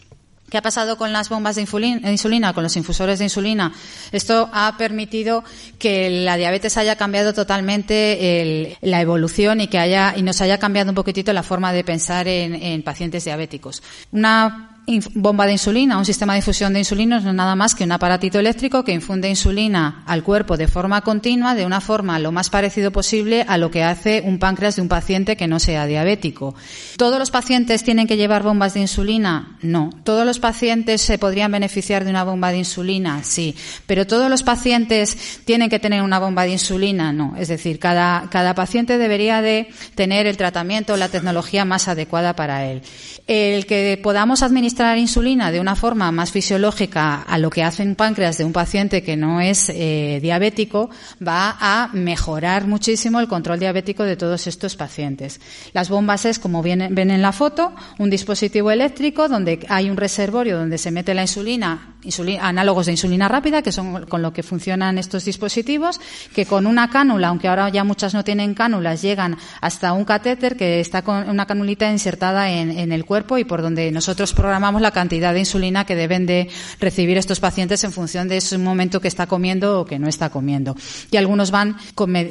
¿Qué 0.56 0.60
ha 0.60 0.62
pasado 0.62 0.98
con 0.98 1.12
las 1.12 1.28
bombas 1.28 1.58
de 1.58 1.63
insulina, 1.63 2.54
con 2.54 2.63
los 2.63 2.78
infusores 2.78 3.20
de 3.20 3.26
insulina? 3.26 3.74
Esto 4.13 4.50
ha 4.54 4.78
permitido 4.78 5.44
que 5.78 6.10
la 6.10 6.38
diabetes 6.38 6.78
haya 6.78 6.96
cambiado 6.96 7.34
totalmente 7.34 8.78
la 8.80 9.02
evolución 9.02 9.60
y 9.60 9.68
que 9.68 9.80
haya 9.80 10.13
y 10.15 10.22
nos 10.22 10.39
haya 10.39 10.58
cambiado 10.58 10.91
un 10.91 10.96
poquitito 10.96 11.34
la 11.34 11.44
forma 11.44 11.74
de 11.74 11.84
pensar 11.84 12.30
en, 12.30 12.56
en 12.56 12.84
pacientes 12.84 13.26
diabéticos. 13.26 13.84
Una 14.13 14.75
bomba 15.15 15.45
de 15.48 15.54
insulina, 15.54 15.98
un 15.98 16.06
sistema 16.06 16.34
de 16.34 16.39
infusión 16.39 16.74
de 16.74 16.80
insulina 16.80 17.19
no 17.19 17.30
es 17.30 17.36
nada 17.36 17.56
más 17.56 17.74
que 17.74 17.84
un 17.84 17.91
aparatito 17.91 18.39
eléctrico 18.39 18.84
que 18.84 18.93
infunde 18.93 19.30
insulina 19.30 20.04
al 20.06 20.24
cuerpo 20.24 20.58
de 20.58 20.67
forma 20.67 21.02
continua, 21.02 21.56
de 21.56 21.65
una 21.65 21.82
forma 21.82 22.19
lo 22.19 22.32
más 22.32 22.50
parecido 22.50 22.91
posible 22.91 23.45
a 23.48 23.58
lo 23.58 23.71
que 23.71 23.84
hace 23.84 24.21
un 24.24 24.38
páncreas 24.38 24.76
de 24.76 24.84
un 24.84 24.88
paciente 24.88 25.36
que 25.36 25.48
no 25.48 25.60
sea 25.60 25.88
diabético. 25.88 26.54
¿Todos 26.98 27.17
los 27.17 27.32
pacientes 27.32 27.84
tienen 27.84 28.06
que 28.06 28.17
llevar 28.17 28.43
bombas 28.43 28.76
de 28.76 28.82
insulina? 28.82 29.58
No. 29.62 29.89
¿Todos 30.04 30.26
los 30.26 30.39
pacientes 30.39 31.02
se 31.02 31.17
podrían 31.17 31.52
beneficiar 31.52 32.04
de 32.04 32.12
una 32.12 32.24
bomba 32.24 32.52
de 32.52 32.60
insulina? 32.60 33.24
Sí. 33.24 33.56
Pero 33.88 34.06
¿todos 34.06 34.30
los 34.30 34.43
pacientes 34.43 35.41
tienen 35.45 35.69
que 35.69 35.80
tener 35.80 36.04
una 36.04 36.19
bomba 36.19 36.43
de 36.43 36.52
insulina? 36.52 37.12
No. 37.12 37.36
Es 37.38 37.48
decir, 37.48 37.80
cada, 37.80 38.30
cada 38.30 38.54
paciente 38.54 38.98
debería 39.00 39.41
de 39.41 39.69
tener 39.95 40.28
el 40.28 40.38
tratamiento, 40.38 40.95
la 40.95 41.10
tecnología 41.10 41.65
más 41.65 41.88
adecuada 41.88 42.36
para 42.36 42.65
él. 42.65 42.84
El 43.26 43.65
que 43.65 44.00
podamos 44.02 44.43
administrar 44.43 44.75
administrar 44.76 44.98
insulina 44.98 45.52
de 45.52 45.60
una 45.60 45.76
forma 45.76 46.12
más 46.12 46.32
fisiológica 46.32 47.22
a 47.22 47.38
lo 47.38 47.50
que 47.50 47.64
hace 47.64 47.84
un 47.84 47.96
páncreas 47.96 48.38
de 48.38 48.44
un 48.44 48.52
paciente 48.52 49.02
que 49.02 49.16
no 49.16 49.40
es 49.40 49.70
eh, 49.70 50.20
diabético, 50.22 50.90
va 51.26 51.56
a 51.60 51.90
mejorar 51.94 52.68
muchísimo 52.68 53.20
el 53.20 53.28
control 53.28 53.60
diabético 53.60 54.04
de 54.04 54.18
todos 54.18 54.48
estos 54.48 54.76
pacientes. 54.76 55.40
Las 55.74 55.90
bombas 55.90 56.26
es, 56.26 56.40
como 56.40 56.62
ven 56.62 56.82
en 56.82 57.22
la 57.22 57.32
foto, 57.32 57.74
un 58.00 58.10
dispositivo 58.10 58.72
eléctrico 58.72 59.30
donde 59.30 59.66
hay 59.70 59.90
un 59.90 59.98
reservorio 59.98 60.58
donde 60.58 60.78
se 60.78 60.92
mete 60.92 61.14
la 61.14 61.22
insulina, 61.22 61.96
análogos 62.42 62.88
de 62.88 62.94
insulina 62.94 63.28
rápida, 63.28 63.62
que 63.62 63.72
son 63.72 64.06
con 64.06 64.22
lo 64.22 64.34
que 64.34 64.44
funcionan 64.44 64.98
estos 64.98 65.24
dispositivos, 65.24 66.02
que 66.34 66.46
con 66.46 66.68
una 66.68 66.90
cánula, 66.90 67.30
aunque 67.30 67.48
ahora 67.48 67.70
ya 67.70 67.84
muchas 67.84 68.14
no 68.14 68.24
tienen 68.24 68.54
cánulas, 68.54 69.02
llegan 69.02 69.38
hasta 69.62 69.94
un 69.94 70.04
catéter 70.04 70.58
que 70.58 70.80
está 70.80 71.04
con 71.04 71.30
una 71.30 71.46
canulita 71.46 71.90
insertada 71.90 72.50
en 72.50 72.92
el 72.92 73.06
cuerpo 73.06 73.38
y 73.38 73.46
por 73.46 73.62
donde 73.62 73.92
nosotros 73.92 74.34
programamos 74.34 74.64
la 74.82 74.91
cantidad 74.91 75.34
de 75.34 75.39
insulina 75.39 75.86
que 75.86 75.95
deben 75.95 76.25
de 76.25 76.49
recibir 76.80 77.17
estos 77.17 77.39
pacientes 77.39 77.84
en 77.84 77.91
función 77.91 78.28
de 78.28 78.38
ese 78.38 78.58
momento 78.58 78.99
que 78.99 79.08
está 79.08 79.28
comiendo 79.28 79.82
o 79.82 79.86
que 79.86 79.99
no 79.99 80.08
está 80.08 80.30
comiendo. 80.30 80.75
Y 81.12 81.17
algunos 81.17 81.51
van 81.51 81.78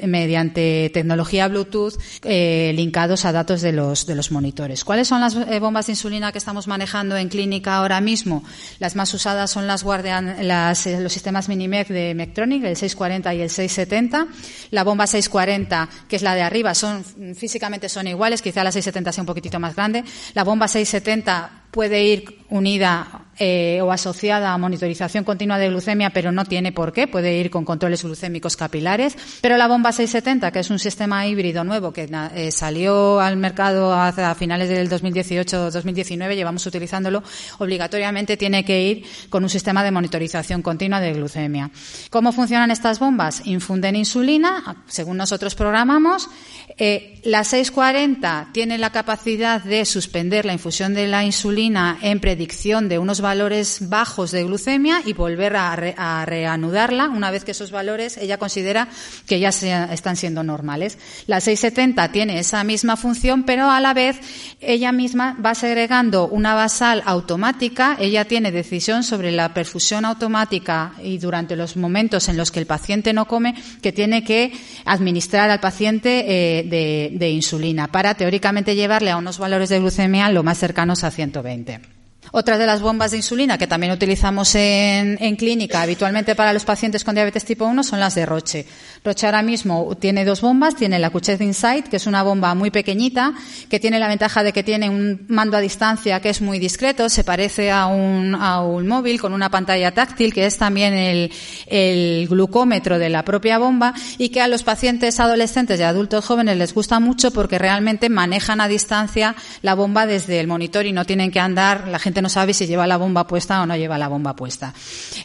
mediante 0.07 0.90
tecnología 0.92 1.49
Bluetooth 1.49 1.94
eh, 2.23 2.73
linkados 2.75 3.25
a 3.25 3.33
datos 3.33 3.62
de 3.62 3.73
los, 3.73 4.07
de 4.07 4.14
los 4.14 4.31
monitores. 4.31 4.85
¿Cuáles 4.85 5.09
son 5.09 5.20
las 5.20 5.35
eh, 5.35 5.59
bombas 5.61 5.87
de 5.87 5.92
insulina 5.92 6.33
que 6.33 6.38
estamos 6.38 6.66
manejando 6.66 7.16
en 7.16 7.29
clínica 7.29 7.77
ahora 7.77 8.01
mismo? 8.01 8.42
Las 8.79 8.97
más 8.97 9.12
usadas 9.14 9.51
son 9.51 9.66
las 9.66 9.85
Guardian, 9.85 10.29
eh, 10.29 10.99
los 11.01 11.12
sistemas 11.12 11.49
Minimec 11.49 11.88
de 11.88 12.14
Medtronic, 12.14 12.64
el 12.64 12.77
640 12.77 13.35
y 13.35 13.40
el 13.42 13.51
670. 13.51 14.27
La 14.70 14.85
bomba 14.85 15.07
640, 15.07 15.88
que 16.09 16.16
es 16.16 16.23
la 16.23 16.35
de 16.35 16.42
arriba, 16.42 16.75
son 16.75 17.05
físicamente 17.35 17.88
son 17.88 18.07
iguales, 18.07 18.42
quizá 18.42 18.64
la 18.64 18.73
670 18.73 19.12
sea 19.12 19.23
un 19.23 19.27
poquitito 19.27 19.61
más 19.61 19.75
grande. 19.75 20.05
La 20.35 20.44
bomba 20.44 20.68
670 20.68 21.63
puede 21.75 22.05
ir 22.05 22.39
unida 22.51 23.24
eh, 23.38 23.81
o 23.83 23.90
asociada 23.92 24.53
a 24.53 24.59
monitorización 24.59 25.25
continua 25.25 25.59
de 25.59 25.68
glucemia, 25.68 26.11
pero 26.11 26.33
no 26.33 26.44
tiene 26.44 26.73
por 26.73 26.92
qué, 26.92 27.07
puede 27.07 27.37
ir 27.38 27.51
con 27.51 27.64
controles 27.64 28.03
glucémicos 28.03 28.57
capilares. 28.57 29.16
Pero 29.40 29.57
la 29.57 29.68
bomba 29.68 29.92
670, 29.92 30.51
que 30.53 30.61
es 30.61 30.70
un 30.70 30.79
sistema 30.79 31.27
híbrido 31.27 31.64
nuevo 31.64 31.92
que 31.92 32.09
eh, 32.35 32.51
salió 32.51 33.20
al 33.20 33.37
mercado 33.37 33.92
a 33.92 34.35
finales 34.35 34.68
del 34.68 34.88
2018-2019, 34.88 36.35
llevamos 36.35 36.66
utilizándolo, 36.66 37.23
obligatoriamente 37.59 38.37
tiene 38.37 38.64
que 38.64 38.83
ir 38.83 39.07
con 39.29 39.42
un 39.42 39.51
sistema 39.51 39.83
de 39.83 39.90
monitorización 39.90 40.62
continua 40.62 41.01
de 41.01 41.12
glucemia. 41.12 41.70
¿Cómo 42.11 42.33
funcionan 42.33 42.70
estas 42.70 42.99
bombas? 42.99 43.42
Infunden 43.47 43.97
insulina, 43.97 44.85
según 44.87 45.16
nosotros 45.16 45.55
programamos. 45.55 46.29
Eh, 46.77 47.20
la 47.25 47.44
640 47.44 48.49
tiene 48.53 48.79
la 48.79 48.90
capacidad 48.90 49.62
de 49.62 49.85
suspender 49.85 50.44
la 50.44 50.53
infusión 50.53 50.94
de 50.94 51.07
la 51.07 51.25
insulina 51.25 51.99
en 52.03 52.20
predicción 52.20 52.88
de 52.88 52.99
unos 52.99 53.20
valores 53.25 53.89
bajos 53.89 54.33
de 54.33 54.45
glucemia 54.45 55.01
y 55.03 55.15
volver 55.15 55.57
a, 55.57 56.25
reanudarla 56.27 57.09
una 57.09 57.31
vez 57.31 57.43
que 57.43 57.53
esos 57.53 57.71
valores 57.71 58.19
ella 58.19 58.37
considera 58.37 58.89
que 59.27 59.41
ya 59.41 59.49
están 59.49 60.17
siendo 60.17 60.43
normales. 60.43 60.99
La 61.27 61.41
670 61.41 62.13
tiene 62.13 62.39
esa 62.39 62.63
misma 62.65 62.97
función, 62.99 63.45
pero 63.45 63.71
a 63.71 63.81
la 63.81 63.95
vez 63.95 64.21
ella 64.61 64.93
misma 64.93 65.39
va 65.45 65.55
segregando 65.55 66.29
una 66.29 66.55
basal 66.55 67.03
automática. 67.07 67.97
Ella 67.99 68.27
tiene 68.27 68.53
decisión 68.53 69.03
sobre 69.03 69.33
la 69.33 69.55
perfusión 69.55 70.05
automática 70.05 70.93
y 71.03 71.17
durante 71.17 71.57
los 71.57 71.79
momentos 71.79 72.29
en 72.29 72.37
los 72.37 72.51
que 72.51 72.61
el 72.61 72.67
paciente 72.67 73.15
no 73.15 73.27
come, 73.27 73.55
que 73.81 73.93
tiene 73.93 74.23
que 74.23 74.53
administrar 74.85 75.49
al 75.49 75.61
paciente 75.61 76.25
eh, 76.29 77.11
de 77.11 77.31
insulina 77.31 77.89
para 77.89 78.15
teóricamente 78.15 78.77
llevarle 78.77 79.13
a 79.13 79.17
unos 79.17 79.39
valores 79.39 79.71
de 79.71 79.81
glucemia 79.81 80.29
lo 80.29 80.43
más 80.43 80.59
cercanos 80.59 81.05
a 81.05 81.11
120. 81.11 81.94
Otra 82.33 82.59
de 82.59 82.67
las 82.67 82.81
bombas 82.81 83.11
de 83.13 83.19
insulina 83.19 83.59
que 83.59 83.67
también 83.67 83.93
utilizamos 83.93 84.55
en, 84.55 85.37
clínica 85.37 85.83
habitualmente 85.83 86.35
para 86.35 86.53
los 86.53 86.65
pacientes 86.65 87.05
con 87.05 87.15
diabetes 87.15 87.45
tipo 87.45 87.65
1 87.65 87.83
son 87.83 88.01
las 88.01 88.15
de 88.15 88.27
Roche. 88.27 88.67
Roche 89.05 89.27
ahora 89.27 89.43
mismo 89.43 89.97
tiene 90.01 90.25
dos 90.25 90.41
bombas, 90.41 90.75
tiene 90.75 90.99
la 90.99 91.11
Cuchet 91.11 91.41
Insight, 91.41 91.89
que 91.89 91.97
es 91.97 92.07
una 92.07 92.23
bomba 92.23 92.55
muy 92.55 92.71
pequeñita, 92.71 93.35
que 93.69 93.79
tiene 93.79 93.99
la 93.99 94.09
ventaja 94.09 94.43
de 94.43 94.53
que 94.53 94.63
tiene 94.63 94.91
un 94.91 95.27
mando 95.29 95.57
a 95.57 95.61
distancia 95.61 96.21
que 96.21 96.31
es 96.31 96.41
muy 96.41 96.59
discreto, 96.59 97.09
se 97.09 97.25
parece 97.25 97.71
a 97.71 97.87
un, 97.87 98.35
a 98.35 98.63
un 98.63 98.89
móvil 98.89 99.21
con 99.21 99.33
una 99.33 99.51
pantalla 99.51 99.93
táctil, 99.93 100.33
que 100.33 100.47
es 100.47 100.59
también 100.59 100.95
el, 100.95 101.31
el 101.67 102.27
glucómetro 102.29 102.99
de 102.99 103.11
la 103.11 103.25
propia 103.25 103.59
bomba 103.59 103.95
y 104.19 104.31
que 104.31 104.41
a 104.41 104.49
los 104.49 104.63
pacientes 104.63 105.21
adolescentes 105.21 105.79
y 105.79 105.83
adultos 105.83 106.25
jóvenes 106.25 106.57
les 106.57 106.75
gusta 106.75 106.99
mucho 106.99 107.31
porque 107.31 107.59
realmente 107.59 108.09
manejan 108.09 108.61
a 108.61 108.69
distancia 108.69 109.37
la 109.63 109.75
bomba 109.75 110.07
desde 110.07 110.41
el 110.41 110.49
monitor 110.49 110.87
y 110.87 110.93
no 110.93 111.05
tienen 111.05 111.31
que 111.31 111.41
andar, 111.41 111.89
la 111.89 111.99
gente 111.99 112.23
no 112.25 112.31
sabe 112.31 112.55
si 112.55 112.67
lleva 112.67 112.87
la 112.87 112.97
bomba 112.97 113.27
puesta 113.27 113.61
o 113.61 113.67
no 113.67 113.77
lleva 113.77 113.99
la 113.99 114.09
bomba 114.09 114.35
puesta. 114.35 114.73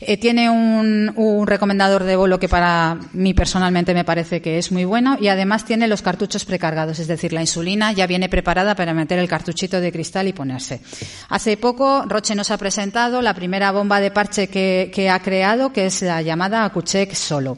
Eh, 0.01 0.17
tiene 0.17 0.49
un, 0.49 1.47
recomendador 1.47 2.03
de 2.03 2.17
bolo 2.17 2.39
que 2.39 2.49
para 2.49 2.99
mí 3.13 3.33
personalmente 3.33 3.93
me 3.93 4.03
parece 4.03 4.41
que 4.41 4.57
es 4.57 4.71
muy 4.71 4.83
bueno 4.83 5.17
y 5.19 5.29
además 5.29 5.63
tiene 5.63 5.87
los 5.87 6.01
cartuchos 6.01 6.43
precargados, 6.43 6.99
es 6.99 7.07
decir, 7.07 7.31
la 7.31 7.39
insulina 7.39 7.93
ya 7.93 8.05
viene 8.05 8.27
preparada 8.27 8.75
para 8.75 8.93
meter 8.93 9.17
el 9.17 9.29
cartuchito 9.29 9.79
de 9.79 9.93
cristal 9.93 10.27
y 10.27 10.33
ponerse. 10.33 10.81
Hace 11.29 11.55
poco 11.55 12.03
Roche 12.05 12.35
nos 12.35 12.51
ha 12.51 12.57
presentado 12.57 13.21
la 13.21 13.33
primera 13.33 13.71
bomba 13.71 14.01
de 14.01 14.11
parche 14.11 14.49
que, 14.49 14.91
que 14.93 15.09
ha 15.09 15.21
creado, 15.21 15.71
que 15.71 15.85
es 15.85 16.01
la 16.01 16.21
llamada 16.21 16.65
Acuchec 16.65 17.13
Solo 17.13 17.57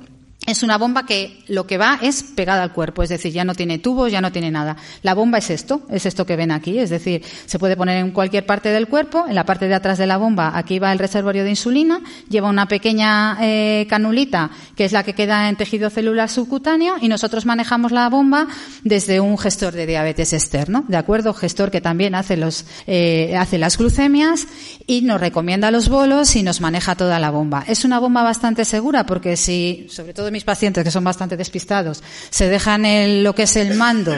es 0.52 0.64
una 0.64 0.78
bomba 0.78 1.06
que 1.06 1.40
lo 1.48 1.66
que 1.66 1.78
va 1.78 2.00
es 2.02 2.24
pegada 2.24 2.64
al 2.64 2.74
cuerpo, 2.74 3.04
es 3.04 3.10
decir, 3.10 3.32
ya 3.32 3.44
no 3.44 3.56
tiene 3.56 3.80
tubos, 3.80 4.12
ya 4.12 4.22
no 4.22 4.32
tiene 4.32 4.52
nada. 4.52 4.78
La 5.02 5.14
bomba 5.14 5.38
es 5.38 5.50
esto, 5.50 5.82
es 5.90 6.06
esto 6.06 6.26
que 6.26 6.36
ven 6.36 6.52
aquí, 6.52 6.78
es 6.78 6.90
decir, 6.90 7.24
se 7.46 7.60
puede 7.60 7.76
poner 7.76 7.98
en 7.98 8.12
cualquier 8.12 8.46
parte 8.46 8.70
del 8.70 8.88
cuerpo, 8.88 9.26
en 9.28 9.36
la 9.36 9.46
parte 9.46 9.68
de 9.68 9.76
atrás 9.76 9.98
de 9.98 10.08
la 10.08 10.18
bomba, 10.18 10.52
aquí 10.56 10.80
va 10.80 10.92
el 10.92 11.00
reservorio 11.00 11.44
de 11.44 11.50
insulina, 11.50 12.02
lleva 12.30 12.50
una 12.50 12.68
pequeña 12.68 13.38
eh, 13.42 13.88
canulita, 13.90 14.52
que 14.76 14.86
es 14.86 14.92
la 14.92 15.04
que 15.04 15.14
queda 15.14 15.50
en 15.50 15.56
tejido 15.56 15.90
celular 15.90 16.30
subcutáneo, 16.30 16.96
y 17.02 17.08
nosotros 17.08 17.46
manejamos 17.46 17.92
la 17.92 18.10
bomba 18.10 18.48
desde 18.84 19.20
un 19.20 19.38
gestor 19.38 19.74
de 19.74 19.86
diabetes 19.86 20.34
externo, 20.34 20.86
¿de 20.88 20.98
acuerdo? 20.98 21.34
Gestor 21.34 21.72
que 21.72 21.82
también 21.82 22.16
hace, 22.16 22.38
los, 22.38 22.66
eh, 22.88 23.36
hace 23.38 23.58
las 23.58 23.78
glucemias 23.78 24.48
y 24.88 25.02
nos 25.02 25.22
recomienda 25.22 25.72
los 25.72 25.90
bolos 25.90 26.36
y 26.36 26.44
nos 26.44 26.62
maneja 26.62 26.96
toda 26.96 27.20
la 27.20 27.32
bomba. 27.32 27.64
Es 27.68 27.86
una 27.86 28.00
bomba 28.00 28.24
bastante 28.24 28.66
segura 28.66 29.06
porque 29.06 29.38
si, 29.38 29.88
sobre 29.90 30.14
todo 30.14 30.32
mis 30.32 30.41
pacientes, 30.44 30.84
que 30.84 30.92
son 30.92 31.04
bastante 31.04 31.38
despistados, 31.38 32.04
se 32.30 32.50
dejan 32.50 32.84
lo 33.24 33.36
que 33.36 33.44
es 33.44 33.56
el 33.56 33.76
mando 33.76 34.14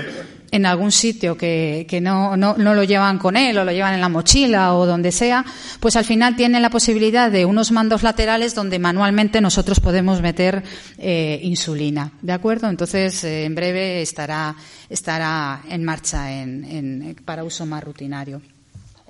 en 0.53 0.67
algún 0.67 0.91
sitio 0.91 1.35
que, 1.35 1.87
que 1.89 1.99
no, 1.99 2.37
no, 2.37 2.55
no, 2.55 2.75
lo 2.75 2.83
llevan 2.83 3.17
con 3.17 3.35
él 3.35 3.57
o 3.57 3.65
lo 3.65 3.71
llevan 3.71 3.95
en 3.95 4.01
la 4.01 4.07
mochila 4.07 4.75
o 4.75 4.85
donde 4.85 5.11
sea, 5.11 5.43
pues 5.79 5.95
al 5.95 6.05
final 6.05 6.35
tienen 6.35 6.61
la 6.61 6.69
posibilidad 6.69 7.31
de 7.31 7.43
unos 7.43 7.71
mandos 7.71 8.03
laterales 8.03 8.53
donde 8.53 8.77
manualmente 8.77 9.41
nosotros 9.41 9.79
podemos 9.79 10.21
meter 10.21 10.63
eh, 10.99 11.39
insulina. 11.41 12.11
¿De 12.21 12.33
acuerdo? 12.33 12.69
Entonces, 12.69 13.23
eh, 13.23 13.45
en 13.45 13.55
breve 13.55 14.03
estará, 14.03 14.55
estará 14.89 15.63
en 15.67 15.83
marcha 15.83 16.31
en, 16.31 17.15
para 17.25 17.43
uso 17.43 17.65
más 17.65 17.83
rutinario. 17.83 18.39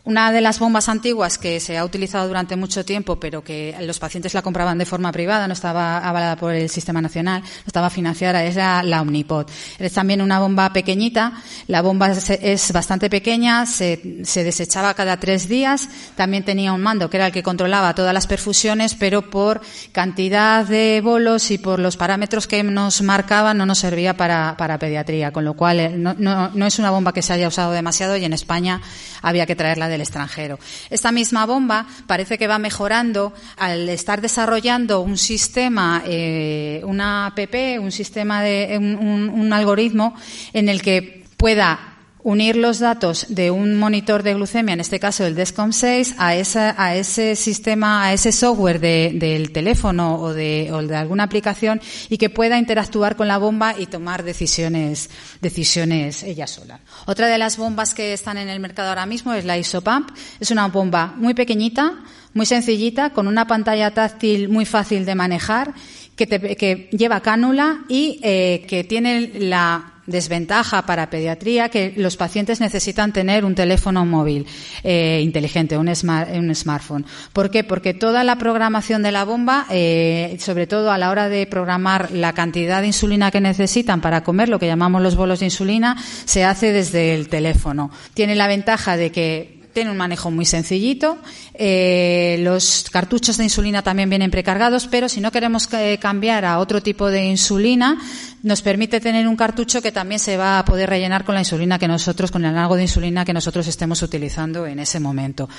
Una 0.05 0.33
de 0.33 0.41
las 0.41 0.59
bombas 0.59 0.89
antiguas 0.89 1.37
que 1.37 1.61
se 1.61 1.77
ha 1.77 1.85
utilizado 1.85 2.27
durante 2.27 2.57
mucho 2.57 2.83
tiempo, 2.83 3.21
pero 3.21 3.41
que 3.41 3.73
los 3.83 3.99
pacientes 3.99 4.33
la 4.33 4.41
compraban 4.41 4.77
de 4.77 4.85
forma 4.85 5.13
privada, 5.13 5.47
no 5.47 5.53
estaba 5.53 5.97
avalada 5.99 6.35
por 6.35 6.53
el 6.53 6.69
sistema 6.69 7.01
nacional, 7.01 7.41
no 7.41 7.67
estaba 7.67 7.89
financiada, 7.89 8.43
es 8.43 8.57
la, 8.57 9.01
Omnipod. 9.01 9.45
Es 9.79 9.93
también 9.93 10.21
una 10.21 10.39
bomba 10.39 10.73
pequeñita. 10.73 11.41
La 11.67 11.81
bomba 11.81 12.11
es, 12.11 12.73
bastante 12.73 13.09
pequeña, 13.09 13.65
se, 13.65 14.25
se, 14.25 14.43
desechaba 14.43 14.93
cada 14.93 15.15
tres 15.21 15.47
días. 15.47 15.87
También 16.17 16.43
tenía 16.43 16.73
un 16.73 16.81
mando 16.81 17.09
que 17.09 17.15
era 17.15 17.27
el 17.27 17.31
que 17.31 17.41
controlaba 17.41 17.95
todas 17.95 18.13
las 18.13 18.27
perfusiones, 18.27 18.95
pero 18.95 19.29
por 19.29 19.61
cantidad 19.93 20.65
de 20.65 20.99
bolos 21.01 21.49
y 21.49 21.59
por 21.59 21.79
los 21.79 21.95
parámetros 21.95 22.45
que 22.45 22.61
nos 22.61 23.01
marcaban 23.01 23.57
no 23.57 23.65
nos 23.65 23.79
servía 23.79 24.17
para, 24.17 24.57
pediatría, 24.81 25.31
con 25.31 25.45
lo 25.45 25.53
cual 25.53 25.79
eh, 25.79 25.89
no 25.95 26.67
es 26.67 26.77
una 26.77 26.91
bomba 26.91 27.13
que 27.13 27.21
se 27.21 27.31
haya 27.31 27.47
usado 27.47 27.71
demasiado 27.71 28.17
y 28.17 28.25
en 28.25 28.33
España 28.33 28.81
había 29.21 29.45
que 29.45 29.55
traerla 29.55 29.92
del 29.93 30.01
extranjero. 30.01 30.59
Esta 30.89 31.11
misma 31.11 31.45
bomba 31.45 31.87
parece 32.07 32.37
que 32.37 32.47
va 32.47 32.59
mejorando 32.59 33.33
al 33.57 33.87
estar 33.89 34.21
desarrollando 34.21 35.01
un 35.01 35.17
sistema, 35.17 36.03
eh, 36.05 36.81
una 36.83 37.27
app, 37.27 37.39
un 37.79 37.91
sistema 37.91 38.41
de 38.41 38.77
un, 38.77 39.29
un 39.29 39.53
algoritmo 39.53 40.15
en 40.51 40.69
el 40.69 40.81
que 40.81 41.23
pueda 41.37 41.92
unir 42.23 42.55
los 42.55 42.79
datos 42.79 43.25
de 43.29 43.51
un 43.51 43.75
monitor 43.75 44.23
de 44.23 44.33
glucemia, 44.33 44.73
en 44.73 44.79
este 44.79 44.99
caso 44.99 45.25
el 45.25 45.35
DESCOM 45.35 45.73
6, 45.73 46.15
a, 46.17 46.35
ese 46.35 47.35
sistema, 47.35 48.05
a 48.05 48.13
ese 48.13 48.31
software 48.31 48.79
de, 48.79 49.11
del 49.15 49.51
teléfono 49.51 50.15
o 50.19 50.33
de, 50.33 50.69
o 50.71 50.81
de, 50.81 50.95
alguna 50.95 51.23
aplicación 51.23 51.81
y 52.09 52.17
que 52.17 52.29
pueda 52.29 52.57
interactuar 52.57 53.15
con 53.15 53.27
la 53.27 53.37
bomba 53.37 53.75
y 53.77 53.87
tomar 53.87 54.23
decisiones, 54.23 55.09
decisiones 55.41 56.23
ella 56.23 56.47
sola. 56.47 56.79
Otra 57.05 57.27
de 57.27 57.37
las 57.37 57.57
bombas 57.57 57.93
que 57.93 58.13
están 58.13 58.37
en 58.37 58.47
el 58.47 58.59
mercado 58.59 58.89
ahora 58.89 59.05
mismo 59.05 59.33
es 59.33 59.43
la 59.43 59.57
Isopump. 59.57 60.09
Es 60.39 60.49
una 60.51 60.67
bomba 60.67 61.13
muy 61.17 61.33
pequeñita, 61.33 62.03
muy 62.33 62.45
sencillita, 62.45 63.11
con 63.11 63.27
una 63.27 63.47
pantalla 63.47 63.91
táctil 63.91 64.49
muy 64.49 64.65
fácil 64.65 65.05
de 65.05 65.15
manejar, 65.15 65.73
que, 66.15 66.27
te, 66.27 66.89
lleva 66.91 67.21
cánula 67.21 67.83
y 67.89 68.19
eh, 68.23 68.65
que 68.67 68.83
tiene 68.83 69.31
la 69.39 69.92
desventaja 70.05 70.85
para 70.85 71.09
pediatría 71.09 71.69
que 71.69 71.93
los 71.95 72.17
pacientes 72.17 72.59
necesitan 72.59 73.13
tener 73.13 73.45
un 73.45 73.55
teléfono 73.55 74.05
móvil 74.05 74.45
eh, 74.83 75.21
inteligente, 75.23 75.77
un, 75.77 75.93
smartphone. 75.93 77.05
¿Por 77.31 77.49
qué? 77.49 77.63
Porque 77.63 77.93
toda 77.93 78.23
la 78.23 78.37
programación 78.37 79.03
de 79.03 79.11
la 79.11 79.23
bomba, 79.23 79.65
eh, 79.69 80.35
sobre 80.39 80.67
todo 80.67 80.91
a 80.91 80.97
la 80.97 81.09
hora 81.09 81.29
de 81.29 81.47
programar 81.47 82.11
la 82.11 82.33
cantidad 82.33 82.81
de 82.81 82.87
insulina 82.87 83.31
que 83.31 83.41
necesitan 83.41 84.01
para 84.01 84.23
comer, 84.23 84.49
lo 84.49 84.59
que 84.59 84.67
llamamos 84.67 85.01
los 85.01 85.15
bolos 85.15 85.39
de 85.39 85.45
insulina, 85.45 85.97
se 86.25 86.43
hace 86.43 86.71
desde 86.71 87.15
el 87.15 87.29
teléfono. 87.29 87.91
Tiene 88.13 88.35
la 88.35 88.47
ventaja 88.47 88.97
de 88.97 89.11
que 89.11 89.63
tiene 89.73 89.89
un 89.89 89.97
manejo 89.97 90.29
muy 90.29 90.45
sencillito. 90.45 91.17
Eh, 91.55 92.37
los 92.41 92.85
cartuchos 92.91 93.37
de 93.37 93.45
insulina 93.45 93.81
también 93.81 94.09
vienen 94.09 94.29
precargados, 94.29 94.87
pero 94.87 95.09
si 95.09 95.19
no 95.19 95.31
queremos 95.31 95.67
cambiar 95.99 96.45
a 96.45 96.59
otro 96.59 96.81
tipo 96.81 97.09
de 97.09 97.25
insulina, 97.25 97.97
nos 98.43 98.61
permite 98.61 98.99
tener 98.99 99.27
un 99.27 99.35
cartucho 99.35 99.81
que 99.81 99.91
también 99.91 100.19
se 100.19 100.37
va 100.37 100.59
a 100.59 100.65
poder 100.65 100.89
rellenar 100.89 101.23
con 101.23 101.35
la 101.35 101.41
insulina 101.41 101.79
que 101.79 101.87
nosotros, 101.87 102.29
con 102.29 102.43
el 102.43 102.51
análogo 102.51 102.75
de 102.75 102.83
insulina 102.83 103.25
que 103.25 103.33
nosotros 103.33 103.67
estemos 103.67 104.01
utilizando 104.01 104.67
en 104.67 104.79
ese 104.79 104.99
momento. 104.99 105.49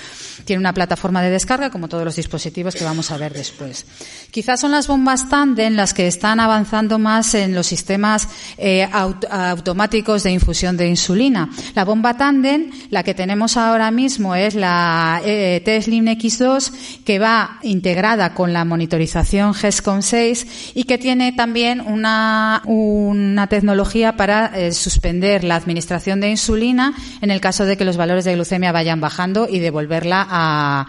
Tiene 0.45 0.61
una 0.61 0.73
plataforma 0.75 1.23
de 1.23 1.31
descarga, 1.31 1.71
como 1.71 1.89
todos 1.89 2.05
los 2.05 2.17
dispositivos 2.17 2.75
que 2.75 2.85
vamos 2.85 3.11
a 3.11 3.17
ver 3.17 3.33
después. 3.33 3.87
Quizás 4.31 4.61
son 4.61 4.73
las 4.73 4.87
bombas 4.87 5.29
Tandem 5.29 5.75
las 5.75 5.95
que 5.95 6.07
están 6.07 6.41
avanzando 6.41 6.99
más 6.99 7.35
en 7.35 7.55
los 7.55 7.67
sistemas 7.67 8.29
eh, 8.59 8.87
automáticos 8.93 10.23
de 10.23 10.33
infusión 10.33 10.77
de 10.77 10.89
insulina. 10.89 11.49
La 11.75 11.85
bomba 11.85 12.17
Tandem, 12.17 12.71
la 12.91 13.03
que 13.03 13.15
tenemos 13.15 13.57
ahora 13.57 13.91
mismo 13.91 14.35
es 14.35 14.55
la 14.55 15.23
eh, 15.25 15.63
Teslim 15.65 16.05
X2 16.07 17.03
que 17.05 17.19
va 17.19 17.59
integrada 17.63 18.35
con 18.35 18.53
la 18.53 18.65
monitorización 18.65 19.55
GESCOM 19.55 20.03
6 20.03 20.73
y 20.75 20.85
que 20.85 20.99
tiene 20.99 21.33
también 21.33 21.81
una, 21.81 22.63
una 22.75 23.47
tecnología 23.47 24.17
para 24.17 24.47
eh, 24.47 24.73
suspender 24.73 25.45
la 25.45 25.57
administración 25.57 26.21
de 26.21 26.31
insulina 26.31 26.95
en 27.21 27.31
el 27.31 27.41
caso 27.41 27.65
de 27.65 27.77
que 27.77 27.85
los 27.85 27.97
valores 27.97 28.25
de 28.25 28.35
glucemia 28.35 28.73
vayan 28.73 29.01
bajando 29.01 29.49
y 29.49 29.59
devolverla 29.59 30.27
a 30.29 30.87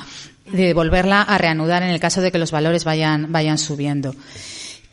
de 0.51 0.73
volverla 0.73 1.21
a 1.21 1.37
reanudar 1.37 1.83
en 1.83 1.89
el 1.89 1.99
caso 1.99 2.21
de 2.21 2.31
que 2.31 2.37
los 2.37 2.51
valores 2.51 2.83
vayan, 2.83 3.31
vayan 3.31 3.57
subiendo. 3.57 4.15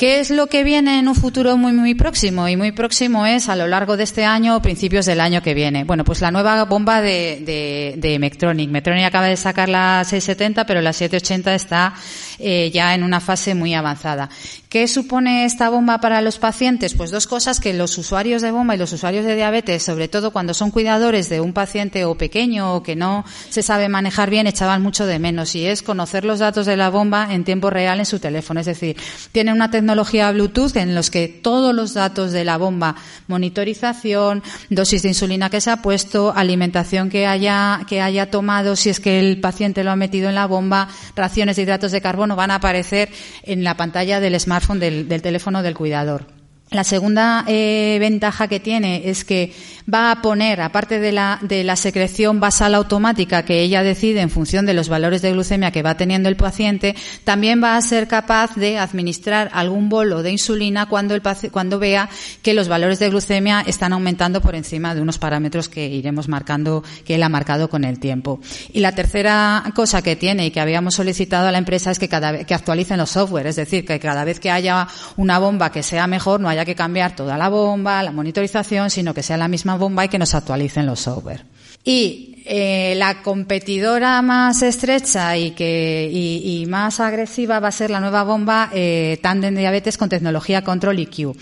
¿Qué 0.03 0.19
es 0.19 0.31
lo 0.31 0.49
que 0.49 0.65
viene 0.65 0.99
en 0.99 1.07
un 1.07 1.15
futuro 1.15 1.57
muy, 1.57 1.73
muy 1.73 1.95
próximo? 1.95 2.49
Y 2.49 2.57
muy 2.57 2.73
próximo 2.73 3.25
es 3.25 3.49
a 3.49 3.55
lo 3.55 3.69
largo 3.69 3.97
de 3.97 4.03
este 4.03 4.25
año 4.25 4.57
o 4.57 4.63
principios 4.63 5.07
del 5.07 5.21
año 5.21 5.43
que 5.43 5.55
viene. 5.55 5.85
Bueno, 5.85 6.03
pues 6.03 6.21
la 6.21 6.33
nueva 6.33 6.65
bomba 6.65 7.01
de, 7.01 7.41
de, 7.47 7.95
de 7.99 8.19
Mectronic. 8.19 8.69
Mectronic 8.69 9.05
acaba 9.05 9.27
de 9.27 9.37
sacar 9.37 9.69
la 9.69 10.03
670, 10.03 10.67
pero 10.67 10.81
la 10.81 10.93
780 10.93 11.55
está 11.55 11.95
eh, 12.41 12.73
ya 12.73 12.95
en 12.95 13.05
una 13.05 13.21
fase 13.21 13.55
muy 13.55 13.75
avanzada. 13.75 14.29
¿Qué 14.73 14.89
supone 14.89 15.45
esta 15.45 15.69
bomba 15.69 15.99
para 15.99 16.23
los 16.23 16.39
pacientes? 16.39 16.95
Pues 16.95 17.11
dos 17.11 17.27
cosas 17.27 17.61
que 17.61 17.75
los 17.75 17.99
usuarios 17.99 18.41
de 18.41 18.53
bomba 18.53 18.75
y 18.75 18.79
los 18.79 18.91
usuarios 18.91 19.27
de 19.27 19.37
diabetes, 19.37 19.83
sobre 19.83 20.09
todo 20.09 20.31
cuando 20.31 20.55
son 20.55 20.71
cuidadores 20.71 21.29
de 21.29 21.43
un 21.43 21.53
paciente 21.53 22.07
o 22.07 22.15
pequeño 22.15 22.77
o 22.77 22.83
que 22.83 22.97
no 22.97 23.23
se 23.51 23.63
sabe 23.63 23.91
manejar 23.91 24.31
bien, 24.31 24.47
echaban 24.47 24.81
mucho 24.81 25.05
de 25.05 25.19
menos. 25.19 25.55
Y 25.57 25.67
es 25.67 25.83
conocer 25.83 26.25
los 26.25 26.39
datos 26.39 26.65
de 26.65 26.79
la 26.79 26.89
bomba 26.89 27.35
en 27.35 27.45
tiempo 27.45 27.69
real 27.69 27.99
en 27.99 28.07
su 28.07 28.19
teléfono. 28.19 28.61
Es 28.61 28.65
decir, 28.65 28.97
tiene 29.31 29.53
una 29.53 29.71
tecnología 29.71 30.33
Bluetooth 30.33 30.75
en 30.79 30.95
los 30.95 31.11
que 31.11 31.29
todos 31.29 31.75
los 31.75 31.93
datos 31.93 32.33
de 32.33 32.47
la 32.47 32.57
bomba, 32.57 32.97
monitorización, 33.29 34.43
dosis 34.71 35.03
de 35.03 35.09
insulina 35.09 35.51
que 35.51 35.61
se 35.61 35.71
ha 35.71 35.83
puesto, 35.83 36.33
alimentación 36.35 37.11
que 37.11 37.27
haya, 37.27 37.83
que 37.87 38.01
haya 38.01 38.31
tomado, 38.31 38.75
si 38.77 38.89
es 38.89 39.01
que 39.01 39.21
el 39.21 39.39
paciente 39.39 39.85
lo 39.85 39.91
ha 39.91 39.97
metido 39.97 40.31
en 40.31 40.35
la 40.35 40.47
bomba, 40.47 40.89
raciones 41.15 41.57
de 41.57 41.63
hidratos 41.65 41.93
de 41.93 42.01
carbono 42.01 42.37
van 42.37 42.51
a 42.51 42.55
aparecer 42.55 43.11
en 43.43 43.65
la 43.65 43.77
pantalla 43.77 44.19
del 44.19 44.41
smartphone 44.41 44.62
del, 44.79 45.23
teléfono 45.23 45.63
del 45.63 45.75
cuidador. 45.75 46.25
La 46.73 46.85
segunda 46.85 47.45
eh, 47.49 47.99
ventaja 48.01 48.49
que 48.49 48.59
tiene 48.59 49.11
es 49.11 49.27
que 49.27 49.53
va 49.93 50.11
a 50.11 50.23
poner, 50.23 50.61
aparte 50.63 51.01
de 51.01 51.13
la, 51.13 51.39
de 51.43 51.65
la 51.65 51.77
secreción 51.77 52.41
basal 52.41 52.75
automática 52.75 53.45
que 53.45 53.61
ella 53.61 53.83
decide 53.83 54.21
en 54.21 54.31
función 54.31 54.65
de 54.65 54.73
los 54.73 54.89
valores 54.89 55.21
de 55.21 55.33
glucemia 55.33 55.71
que 55.71 55.83
va 55.83 55.97
teniendo 55.97 56.31
el 56.31 56.37
paciente, 56.37 56.95
también 57.25 57.63
va 57.63 57.77
a 57.77 57.83
ser 57.83 58.09
capaz 58.09 58.55
de 58.55 58.79
administrar 58.79 59.51
algún 59.53 59.91
bolo 59.91 60.23
de 60.23 60.31
insulina 60.31 60.87
cuando, 60.87 61.15
el, 61.15 61.23
cuando 61.51 61.79
vea 61.79 62.09
que 62.41 62.55
los 62.55 62.69
valores 62.69 62.99
de 62.99 63.11
glucemia 63.11 63.63
están 63.67 63.93
aumentando 63.93 64.41
por 64.41 64.55
encima 64.55 64.95
de 64.95 65.03
unos 65.03 65.19
parámetros 65.19 65.69
que 65.69 65.87
iremos 65.87 66.29
marcando, 66.29 66.83
que 67.05 67.17
él 67.17 67.23
ha 67.23 67.29
marcado 67.29 67.69
con 67.69 67.85
el 67.85 67.99
tiempo. 67.99 68.41
Y 68.73 68.81
la 68.81 68.93
tercera 68.93 69.63
cosa 69.75 70.01
que 70.01 70.17
tiene 70.17 70.47
y 70.47 70.51
que 70.51 70.61
habíamos 70.61 70.95
solicitado 70.95 71.49
a 71.49 71.53
la 71.53 71.59
empresa 71.59 71.91
es 71.91 71.99
que 71.99 72.09
cada 72.09 72.33
vez 72.33 72.47
que 72.47 72.55
actualicen 72.55 72.97
los 72.97 73.11
software, 73.11 73.47
es 73.47 73.57
decir, 73.57 73.85
que 73.85 74.01
cada 74.01 74.25
vez 74.25 74.41
que 74.41 74.51
haya 74.51 74.89
una 75.17 75.39
bomba 75.39 75.71
que 75.71 75.83
sea 75.83 76.07
mejor, 76.07 76.41
no 76.41 76.49
haya 76.49 76.62
que 76.65 76.75
cambiar 76.75 77.17
toda 77.17 77.37
la 77.37 77.49
bomba, 77.49 78.03
la 78.03 78.13
monitorización, 78.13 78.91
sino 78.91 79.15
que 79.15 79.23
sea 79.23 79.37
la 79.37 79.49
misma 79.49 79.77
bomba 79.77 80.05
y 80.05 80.09
que 80.09 80.19
nos 80.19 80.35
actualicen 80.35 80.87
los 80.87 81.01
software. 81.01 81.45
Y 81.85 82.43
eh, 82.45 82.95
la 82.97 83.23
competidora 83.23 84.21
más 84.23 84.63
estrecha 84.63 85.37
y, 85.37 85.53
que, 85.53 86.09
y, 86.13 86.65
más 86.67 87.01
agresiva 87.01 87.61
va 87.61 87.69
a 87.69 87.73
ser 87.73 87.91
la 87.91 88.01
nueva 88.01 88.25
bomba 88.25 88.71
eh, 88.73 89.19
Tandem 89.23 89.55
Diabetes 89.55 89.97
con 89.97 90.09
tecnología 90.09 90.63
Control 90.63 90.99
IQ. 90.99 91.37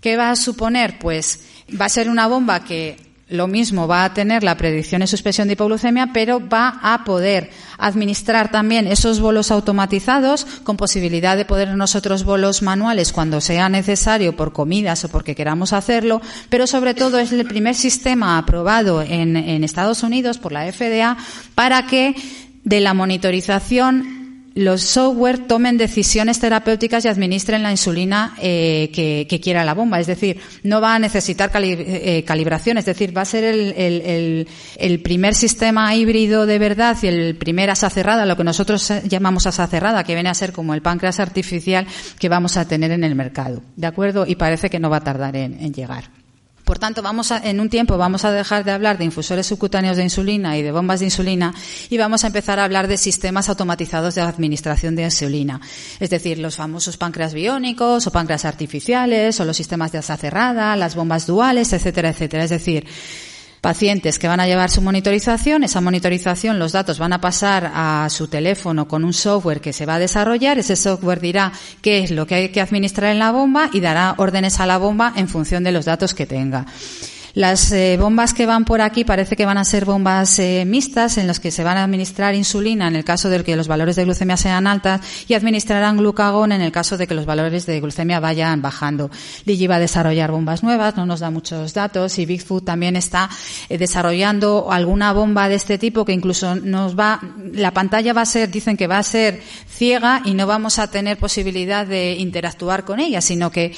¿Qué 0.00 0.16
va 0.16 0.30
a 0.30 0.36
suponer? 0.36 0.98
Pues 0.98 1.40
va 1.78 1.86
a 1.86 1.90
ser 1.90 2.08
una 2.08 2.26
bomba 2.28 2.64
que 2.64 2.96
lo 3.28 3.46
mismo 3.46 3.86
va 3.86 4.04
a 4.04 4.14
tener 4.14 4.42
la 4.42 4.56
predicción 4.56 5.02
en 5.02 5.08
suspensión 5.08 5.48
de 5.48 5.52
hipoglucemia, 5.52 6.10
pero 6.12 6.46
va 6.46 6.80
a 6.82 7.04
poder 7.04 7.50
administrar 7.76 8.50
también 8.50 8.86
esos 8.86 9.20
bolos 9.20 9.50
automatizados 9.50 10.44
con 10.64 10.76
posibilidad 10.76 11.36
de 11.36 11.44
poder 11.44 11.76
nosotros 11.76 12.24
bolos 12.24 12.62
manuales 12.62 13.12
cuando 13.12 13.40
sea 13.40 13.68
necesario 13.68 14.34
por 14.34 14.52
comidas 14.52 15.04
o 15.04 15.08
porque 15.08 15.34
queramos 15.34 15.72
hacerlo, 15.72 16.22
pero 16.48 16.66
sobre 16.66 16.94
todo 16.94 17.18
es 17.18 17.32
el 17.32 17.46
primer 17.46 17.74
sistema 17.74 18.38
aprobado 18.38 19.02
en, 19.02 19.36
en 19.36 19.62
Estados 19.62 20.02
Unidos 20.02 20.38
por 20.38 20.52
la 20.52 20.70
FDA 20.72 21.16
para 21.54 21.86
que 21.86 22.14
de 22.64 22.80
la 22.80 22.94
monitorización 22.94 24.17
los 24.54 24.82
software 24.82 25.46
tomen 25.46 25.78
decisiones 25.78 26.40
terapéuticas 26.40 27.04
y 27.04 27.08
administren 27.08 27.62
la 27.62 27.70
insulina 27.70 28.34
eh, 28.40 28.90
que, 28.92 29.40
quiera 29.40 29.64
la 29.64 29.74
bomba. 29.74 30.00
Es 30.00 30.06
decir, 30.06 30.40
no 30.62 30.80
va 30.80 30.94
a 30.94 30.98
necesitar 30.98 31.50
eh, 31.54 32.24
calibración. 32.26 32.78
Es 32.78 32.84
decir, 32.84 33.16
va 33.16 33.22
a 33.22 33.24
ser 33.24 33.44
el, 33.44 35.00
primer 35.02 35.34
sistema 35.34 35.94
híbrido 35.94 36.46
de 36.46 36.58
verdad 36.58 36.96
y 37.02 37.06
el 37.06 37.36
primer 37.36 37.70
asa 37.70 37.88
cerrada, 37.88 38.26
lo 38.26 38.36
que 38.36 38.44
nosotros 38.44 38.92
llamamos 39.04 39.46
asa 39.46 39.66
cerrada, 39.66 40.04
que 40.04 40.14
viene 40.14 40.28
a 40.28 40.34
ser 40.34 40.52
como 40.52 40.74
el 40.74 40.82
páncreas 40.82 41.20
artificial 41.20 41.86
que 42.18 42.28
vamos 42.28 42.56
a 42.56 42.66
tener 42.66 42.90
en 42.90 43.04
el 43.04 43.14
mercado. 43.14 43.62
¿De 43.76 43.86
acuerdo? 43.86 44.26
Y 44.26 44.34
parece 44.34 44.70
que 44.70 44.80
no 44.80 44.90
va 44.90 44.98
a 44.98 45.04
tardar 45.04 45.36
en 45.36 45.72
llegar. 45.72 46.17
Por 46.68 46.78
tanto, 46.78 47.00
vamos 47.00 47.32
a, 47.32 47.38
en 47.38 47.60
un 47.60 47.70
tiempo 47.70 47.96
vamos 47.96 48.26
a 48.26 48.30
dejar 48.30 48.62
de 48.62 48.72
hablar 48.72 48.98
de 48.98 49.06
infusores 49.06 49.46
subcutáneos 49.46 49.96
de 49.96 50.02
insulina 50.02 50.58
y 50.58 50.62
de 50.62 50.70
bombas 50.70 51.00
de 51.00 51.06
insulina 51.06 51.54
y 51.88 51.96
vamos 51.96 52.24
a 52.24 52.26
empezar 52.26 52.60
a 52.60 52.64
hablar 52.64 52.88
de 52.88 52.98
sistemas 52.98 53.48
automatizados 53.48 54.14
de 54.14 54.20
administración 54.20 54.94
de 54.94 55.04
insulina. 55.04 55.62
Es 55.98 56.10
decir, 56.10 56.38
los 56.38 56.56
famosos 56.56 56.98
páncreas 56.98 57.32
biónicos 57.32 58.06
o 58.06 58.12
páncreas 58.12 58.44
artificiales 58.44 59.40
o 59.40 59.46
los 59.46 59.56
sistemas 59.56 59.92
de 59.92 59.98
asa 59.98 60.18
cerrada, 60.18 60.76
las 60.76 60.94
bombas 60.94 61.26
duales, 61.26 61.72
etcétera, 61.72 62.10
etcétera. 62.10 62.44
Es 62.44 62.50
decir, 62.50 62.86
pacientes 63.60 64.18
que 64.18 64.28
van 64.28 64.40
a 64.40 64.46
llevar 64.46 64.70
su 64.70 64.80
monitorización. 64.80 65.64
Esa 65.64 65.80
monitorización, 65.80 66.58
los 66.58 66.72
datos 66.72 66.98
van 66.98 67.12
a 67.12 67.20
pasar 67.20 67.70
a 67.74 68.08
su 68.10 68.28
teléfono 68.28 68.88
con 68.88 69.04
un 69.04 69.12
software 69.12 69.60
que 69.60 69.72
se 69.72 69.86
va 69.86 69.96
a 69.96 69.98
desarrollar. 69.98 70.58
Ese 70.58 70.76
software 70.76 71.20
dirá 71.20 71.52
qué 71.82 72.00
es 72.02 72.10
lo 72.10 72.26
que 72.26 72.34
hay 72.34 72.48
que 72.50 72.60
administrar 72.60 73.12
en 73.12 73.18
la 73.18 73.32
bomba 73.32 73.70
y 73.72 73.80
dará 73.80 74.14
órdenes 74.18 74.60
a 74.60 74.66
la 74.66 74.78
bomba 74.78 75.12
en 75.16 75.28
función 75.28 75.64
de 75.64 75.72
los 75.72 75.84
datos 75.84 76.14
que 76.14 76.26
tenga. 76.26 76.66
Las 77.34 77.70
eh, 77.72 77.96
bombas 78.00 78.32
que 78.32 78.46
van 78.46 78.64
por 78.64 78.80
aquí 78.80 79.04
parece 79.04 79.36
que 79.36 79.44
van 79.44 79.58
a 79.58 79.64
ser 79.64 79.84
bombas 79.84 80.38
eh, 80.38 80.64
mixtas 80.66 81.18
en 81.18 81.26
las 81.26 81.40
que 81.40 81.50
se 81.50 81.62
van 81.62 81.76
a 81.76 81.84
administrar 81.84 82.34
insulina 82.34 82.88
en 82.88 82.96
el 82.96 83.04
caso 83.04 83.28
de 83.28 83.44
que 83.44 83.56
los 83.56 83.68
valores 83.68 83.96
de 83.96 84.04
glucemia 84.04 84.36
sean 84.36 84.66
altas 84.66 85.00
y 85.28 85.34
administrarán 85.34 85.98
glucagón 85.98 86.52
en 86.52 86.62
el 86.62 86.72
caso 86.72 86.96
de 86.96 87.06
que 87.06 87.14
los 87.14 87.26
valores 87.26 87.66
de 87.66 87.80
glucemia 87.80 88.20
vayan 88.20 88.62
bajando. 88.62 89.10
Digi 89.44 89.66
va 89.66 89.76
a 89.76 89.80
desarrollar 89.80 90.30
bombas 90.30 90.62
nuevas, 90.62 90.96
no 90.96 91.06
nos 91.06 91.20
da 91.20 91.30
muchos 91.30 91.74
datos 91.74 92.18
y 92.18 92.26
Bigfoot 92.26 92.64
también 92.64 92.96
está 92.96 93.28
eh, 93.68 93.78
desarrollando 93.78 94.68
alguna 94.70 95.12
bomba 95.12 95.48
de 95.48 95.56
este 95.56 95.78
tipo 95.78 96.04
que 96.04 96.12
incluso 96.12 96.54
nos 96.56 96.98
va, 96.98 97.20
la 97.52 97.72
pantalla 97.72 98.12
va 98.12 98.22
a 98.22 98.26
ser, 98.26 98.50
dicen 98.50 98.76
que 98.76 98.86
va 98.86 98.98
a 98.98 99.02
ser 99.02 99.42
ciega 99.68 100.22
y 100.24 100.34
no 100.34 100.46
vamos 100.46 100.78
a 100.78 100.90
tener 100.90 101.18
posibilidad 101.18 101.86
de 101.86 102.14
interactuar 102.14 102.84
con 102.84 103.00
ella, 103.00 103.20
sino 103.20 103.50
que 103.50 103.74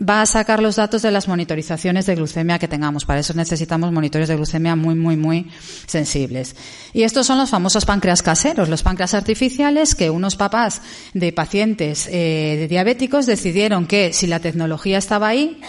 va 0.00 0.22
a 0.22 0.26
sacar 0.26 0.62
los 0.62 0.76
datos 0.76 1.02
de 1.02 1.10
las 1.10 1.28
monitorizaciones 1.28 2.06
de 2.06 2.14
glucemia 2.14 2.58
que 2.58 2.68
tengamos. 2.68 2.91
Para 3.04 3.20
eso 3.20 3.34
necesitamos 3.34 3.92
monitores 3.92 4.28
de 4.28 4.36
glucemia 4.36 4.76
muy, 4.76 4.94
muy, 4.94 5.16
muy 5.16 5.50
sensibles. 5.86 6.54
Y 6.92 7.02
estos 7.02 7.26
son 7.26 7.38
los 7.38 7.50
famosos 7.50 7.84
páncreas 7.84 8.22
caseros, 8.22 8.68
los 8.68 8.82
páncreas 8.82 9.14
artificiales 9.14 9.94
que 9.94 10.10
unos 10.10 10.36
papás 10.36 10.82
de 11.14 11.32
pacientes 11.32 12.08
eh, 12.10 12.66
diabéticos 12.68 13.26
decidieron 13.26 13.86
que 13.86 14.12
si 14.12 14.26
la 14.26 14.40
tecnología 14.40 14.98
estaba 14.98 15.28
ahí, 15.28 15.60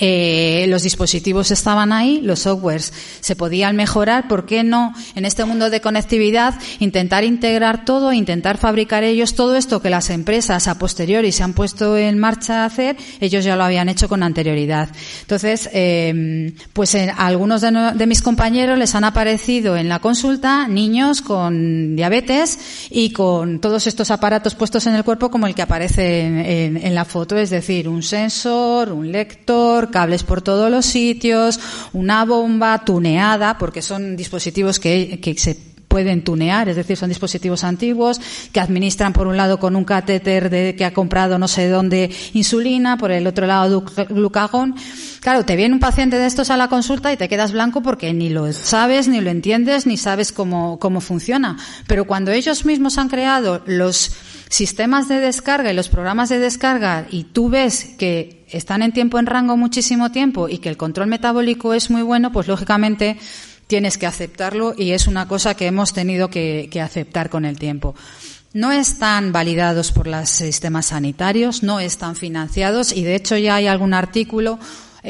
eh, 0.00 0.66
los 0.68 0.82
dispositivos 0.84 1.50
estaban 1.50 1.92
ahí, 1.92 2.20
los 2.22 2.40
softwares. 2.40 2.92
Se 3.20 3.34
podían 3.34 3.74
mejorar, 3.74 4.28
¿por 4.28 4.46
qué 4.46 4.62
no 4.62 4.94
en 5.14 5.24
este 5.24 5.44
mundo 5.44 5.70
de 5.70 5.80
conectividad 5.80 6.54
intentar 6.78 7.24
integrar 7.24 7.84
todo, 7.84 8.12
intentar 8.12 8.58
fabricar 8.58 9.02
ellos 9.02 9.34
todo 9.34 9.56
esto 9.56 9.82
que 9.82 9.90
las 9.90 10.10
empresas 10.10 10.68
a 10.68 10.78
posteriori 10.78 11.32
se 11.32 11.42
han 11.42 11.52
puesto 11.52 11.96
en 11.96 12.18
marcha 12.18 12.62
a 12.62 12.66
hacer, 12.66 12.96
ellos 13.20 13.44
ya 13.44 13.56
lo 13.56 13.64
habían 13.64 13.88
hecho 13.88 14.08
con 14.08 14.22
anterioridad. 14.22 14.88
Entonces, 15.22 15.68
eh, 15.72 16.52
pues 16.72 16.94
a 16.94 17.26
algunos 17.26 17.60
de, 17.60 18.06
mis 18.06 18.22
compañeros 18.22 18.78
les 18.78 18.94
han 18.94 19.04
aparecido 19.04 19.76
en 19.76 19.88
la 19.88 19.98
consulta 19.98 20.68
niños 20.68 21.22
con 21.22 21.96
diabetes 21.96 22.88
y 22.90 23.10
con 23.10 23.60
todos 23.60 23.86
estos 23.86 24.10
aparatos 24.10 24.54
puestos 24.54 24.86
en 24.86 24.94
el 24.94 25.04
cuerpo 25.04 25.30
como 25.30 25.46
el 25.46 25.54
que 25.54 25.62
aparece 25.62 26.26
en 26.86 26.94
la 26.94 27.04
foto, 27.04 27.36
es 27.36 27.50
decir, 27.50 27.88
un 27.88 28.02
sensor, 28.02 28.92
un 28.92 29.10
lector, 29.10 29.87
cables 29.90 30.22
por 30.22 30.42
todos 30.42 30.70
los 30.70 30.86
sitios, 30.86 31.60
una 31.92 32.24
bomba 32.24 32.84
tuneada, 32.84 33.58
porque 33.58 33.82
son 33.82 34.16
dispositivos 34.16 34.78
que, 34.78 35.20
que 35.20 35.36
se 35.36 35.68
pueden 35.88 36.22
tunear, 36.22 36.68
es 36.68 36.76
decir, 36.76 36.96
son 36.96 37.08
dispositivos 37.08 37.64
antiguos 37.64 38.20
que 38.52 38.60
administran 38.60 39.12
por 39.12 39.26
un 39.26 39.36
lado 39.36 39.58
con 39.58 39.74
un 39.74 39.84
catéter 39.84 40.50
de, 40.50 40.76
que 40.76 40.84
ha 40.84 40.92
comprado 40.92 41.38
no 41.38 41.48
sé 41.48 41.68
dónde 41.68 42.10
insulina, 42.34 42.98
por 42.98 43.10
el 43.10 43.26
otro 43.26 43.46
lado 43.46 43.82
glucagón. 44.08 44.76
Claro, 45.20 45.44
te 45.44 45.56
viene 45.56 45.74
un 45.74 45.80
paciente 45.80 46.16
de 46.18 46.26
estos 46.26 46.50
a 46.50 46.56
la 46.56 46.68
consulta 46.68 47.12
y 47.12 47.16
te 47.16 47.28
quedas 47.28 47.52
blanco 47.52 47.82
porque 47.82 48.12
ni 48.12 48.28
lo 48.28 48.52
sabes, 48.52 49.08
ni 49.08 49.20
lo 49.20 49.30
entiendes, 49.30 49.86
ni 49.86 49.96
sabes 49.96 50.30
cómo, 50.30 50.78
cómo 50.78 51.00
funciona. 51.00 51.56
Pero 51.86 52.04
cuando 52.04 52.30
ellos 52.30 52.64
mismos 52.64 52.98
han 52.98 53.08
creado 53.08 53.62
los 53.66 54.12
sistemas 54.50 55.08
de 55.08 55.20
descarga 55.20 55.72
y 55.72 55.74
los 55.74 55.88
programas 55.88 56.28
de 56.28 56.38
descarga 56.38 57.06
y 57.10 57.24
tú 57.24 57.48
ves 57.48 57.94
que 57.98 58.37
están 58.50 58.82
en 58.82 58.92
tiempo 58.92 59.18
en 59.18 59.26
rango 59.26 59.56
muchísimo 59.56 60.10
tiempo 60.10 60.48
y 60.48 60.58
que 60.58 60.68
el 60.68 60.76
control 60.76 61.08
metabólico 61.08 61.74
es 61.74 61.90
muy 61.90 62.02
bueno, 62.02 62.32
pues 62.32 62.48
lógicamente 62.48 63.18
tienes 63.66 63.98
que 63.98 64.06
aceptarlo 64.06 64.74
y 64.76 64.92
es 64.92 65.06
una 65.06 65.28
cosa 65.28 65.54
que 65.54 65.66
hemos 65.66 65.92
tenido 65.92 66.28
que, 66.28 66.68
aceptar 66.82 67.30
con 67.30 67.44
el 67.44 67.58
tiempo. 67.58 67.94
No 68.54 68.72
están 68.72 69.30
validados 69.30 69.92
por 69.92 70.06
los 70.06 70.30
sistemas 70.30 70.86
sanitarios, 70.86 71.62
no 71.62 71.78
están 71.78 72.16
financiados 72.16 72.92
y 72.92 73.04
de 73.04 73.14
hecho 73.14 73.36
ya 73.36 73.56
hay 73.56 73.66
algún 73.66 73.94
artículo 73.94 74.58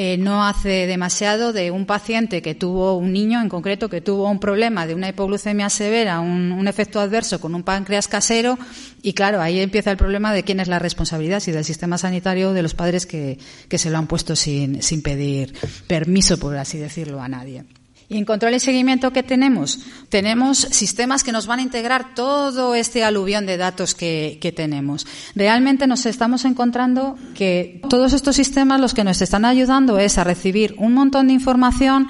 eh, 0.00 0.16
no 0.16 0.46
hace 0.46 0.86
demasiado 0.86 1.52
de 1.52 1.72
un 1.72 1.84
paciente 1.84 2.40
que 2.40 2.54
tuvo, 2.54 2.96
un 2.96 3.12
niño 3.12 3.42
en 3.42 3.48
concreto, 3.48 3.88
que 3.88 4.00
tuvo 4.00 4.30
un 4.30 4.38
problema 4.38 4.86
de 4.86 4.94
una 4.94 5.08
hipoglucemia 5.08 5.68
severa, 5.70 6.20
un, 6.20 6.68
efecto 6.68 7.00
adverso 7.00 7.40
con 7.40 7.52
un 7.56 7.64
páncreas 7.64 8.06
casero, 8.06 8.56
y 9.02 9.14
claro, 9.14 9.40
ahí 9.40 9.58
empieza 9.58 9.90
el 9.90 9.96
problema 9.96 10.32
de 10.32 10.44
quién 10.44 10.60
es 10.60 10.68
la 10.68 10.78
responsabilidad, 10.78 11.40
si 11.40 11.50
del 11.50 11.64
sistema 11.64 11.98
sanitario 11.98 12.50
o 12.50 12.52
de 12.52 12.62
los 12.62 12.74
padres 12.74 13.06
que, 13.06 13.38
que 13.68 13.76
se 13.76 13.90
lo 13.90 13.98
han 13.98 14.06
puesto 14.06 14.36
sin, 14.36 14.84
sin 14.84 15.02
pedir 15.02 15.52
permiso, 15.88 16.38
por 16.38 16.56
así 16.56 16.78
decirlo, 16.78 17.20
a 17.20 17.26
nadie. 17.26 17.64
Y 18.10 18.16
en 18.16 18.24
control 18.24 18.54
y 18.54 18.60
seguimiento, 18.60 19.12
¿qué 19.12 19.22
tenemos? 19.22 19.80
Tenemos 20.08 20.58
sistemas 20.58 21.22
que 21.22 21.32
nos 21.32 21.46
van 21.46 21.58
a 21.58 21.62
integrar 21.62 22.14
todo 22.14 22.74
este 22.74 23.04
aluvión 23.04 23.44
de 23.44 23.58
datos 23.58 23.94
que, 23.94 24.38
que, 24.40 24.50
tenemos. 24.50 25.06
Realmente 25.34 25.86
nos 25.86 26.06
estamos 26.06 26.46
encontrando 26.46 27.18
que 27.34 27.82
todos 27.90 28.14
estos 28.14 28.34
sistemas 28.34 28.80
los 28.80 28.94
que 28.94 29.04
nos 29.04 29.20
están 29.20 29.44
ayudando 29.44 29.98
es 29.98 30.16
a 30.16 30.24
recibir 30.24 30.74
un 30.78 30.94
montón 30.94 31.26
de 31.26 31.34
información 31.34 32.08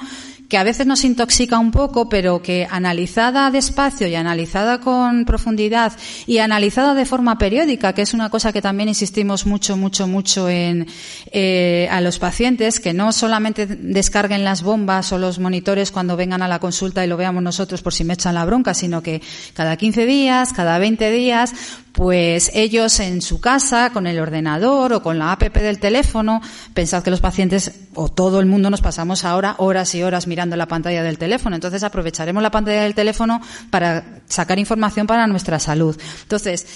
que 0.48 0.56
a 0.56 0.64
veces 0.64 0.87
nos 0.87 1.04
intoxica 1.04 1.58
un 1.58 1.70
poco, 1.70 2.08
pero 2.08 2.42
que 2.42 2.66
analizada 2.70 3.50
despacio 3.50 4.08
y 4.08 4.14
analizada 4.14 4.80
con 4.80 5.24
profundidad 5.24 5.92
y 6.26 6.38
analizada 6.38 6.94
de 6.94 7.04
forma 7.04 7.37
periódica, 7.37 7.92
que 7.92 8.02
es 8.02 8.14
una 8.14 8.30
cosa 8.30 8.52
que 8.52 8.62
también 8.62 8.88
insistimos 8.88 9.46
mucho, 9.46 9.76
mucho, 9.76 10.06
mucho 10.06 10.48
en 10.48 10.87
eh, 11.32 11.87
a 11.90 12.00
los 12.00 12.18
pacientes, 12.18 12.80
que 12.80 12.94
no 12.94 13.12
solamente 13.12 13.66
descarguen 13.66 14.42
las 14.42 14.62
bombas 14.62 15.12
o 15.12 15.18
los 15.18 15.38
monitores 15.38 15.90
cuando 15.90 16.16
vengan 16.16 16.42
a 16.42 16.48
la 16.48 16.58
consulta 16.58 17.04
y 17.04 17.08
lo 17.08 17.18
veamos 17.18 17.42
nosotros 17.42 17.82
por 17.82 17.92
si 17.92 18.04
me 18.04 18.14
echan 18.14 18.34
la 18.34 18.46
bronca, 18.46 18.72
sino 18.72 19.02
que 19.02 19.20
cada 19.52 19.76
15 19.76 20.06
días, 20.06 20.52
cada 20.54 20.78
20 20.78 21.11
días, 21.11 21.54
pues 21.98 22.52
ellos 22.54 23.00
en 23.00 23.20
su 23.22 23.40
casa, 23.40 23.90
con 23.90 24.06
el 24.06 24.20
ordenador 24.20 24.92
o 24.92 25.02
con 25.02 25.18
la 25.18 25.32
app 25.32 25.42
del 25.42 25.80
teléfono, 25.80 26.40
pensad 26.72 27.02
que 27.02 27.11
los 27.11 27.20
pacientes 27.20 27.72
o 27.96 28.08
todo 28.08 28.38
el 28.38 28.46
mundo 28.46 28.70
nos 28.70 28.80
pasamos 28.80 29.24
ahora 29.24 29.56
horas 29.58 29.96
y 29.96 30.04
horas 30.04 30.28
mirando 30.28 30.54
la 30.54 30.68
pantalla 30.68 31.02
del 31.02 31.18
teléfono. 31.18 31.56
Entonces 31.56 31.82
aprovecharemos 31.82 32.40
la 32.40 32.52
pantalla 32.52 32.84
del 32.84 32.94
teléfono 32.94 33.40
para 33.70 34.20
sacar 34.28 34.61
información 34.61 35.08
para 35.08 35.26
nuestra 35.26 35.58
salud. 35.58 35.98
Entonces, 36.22 36.68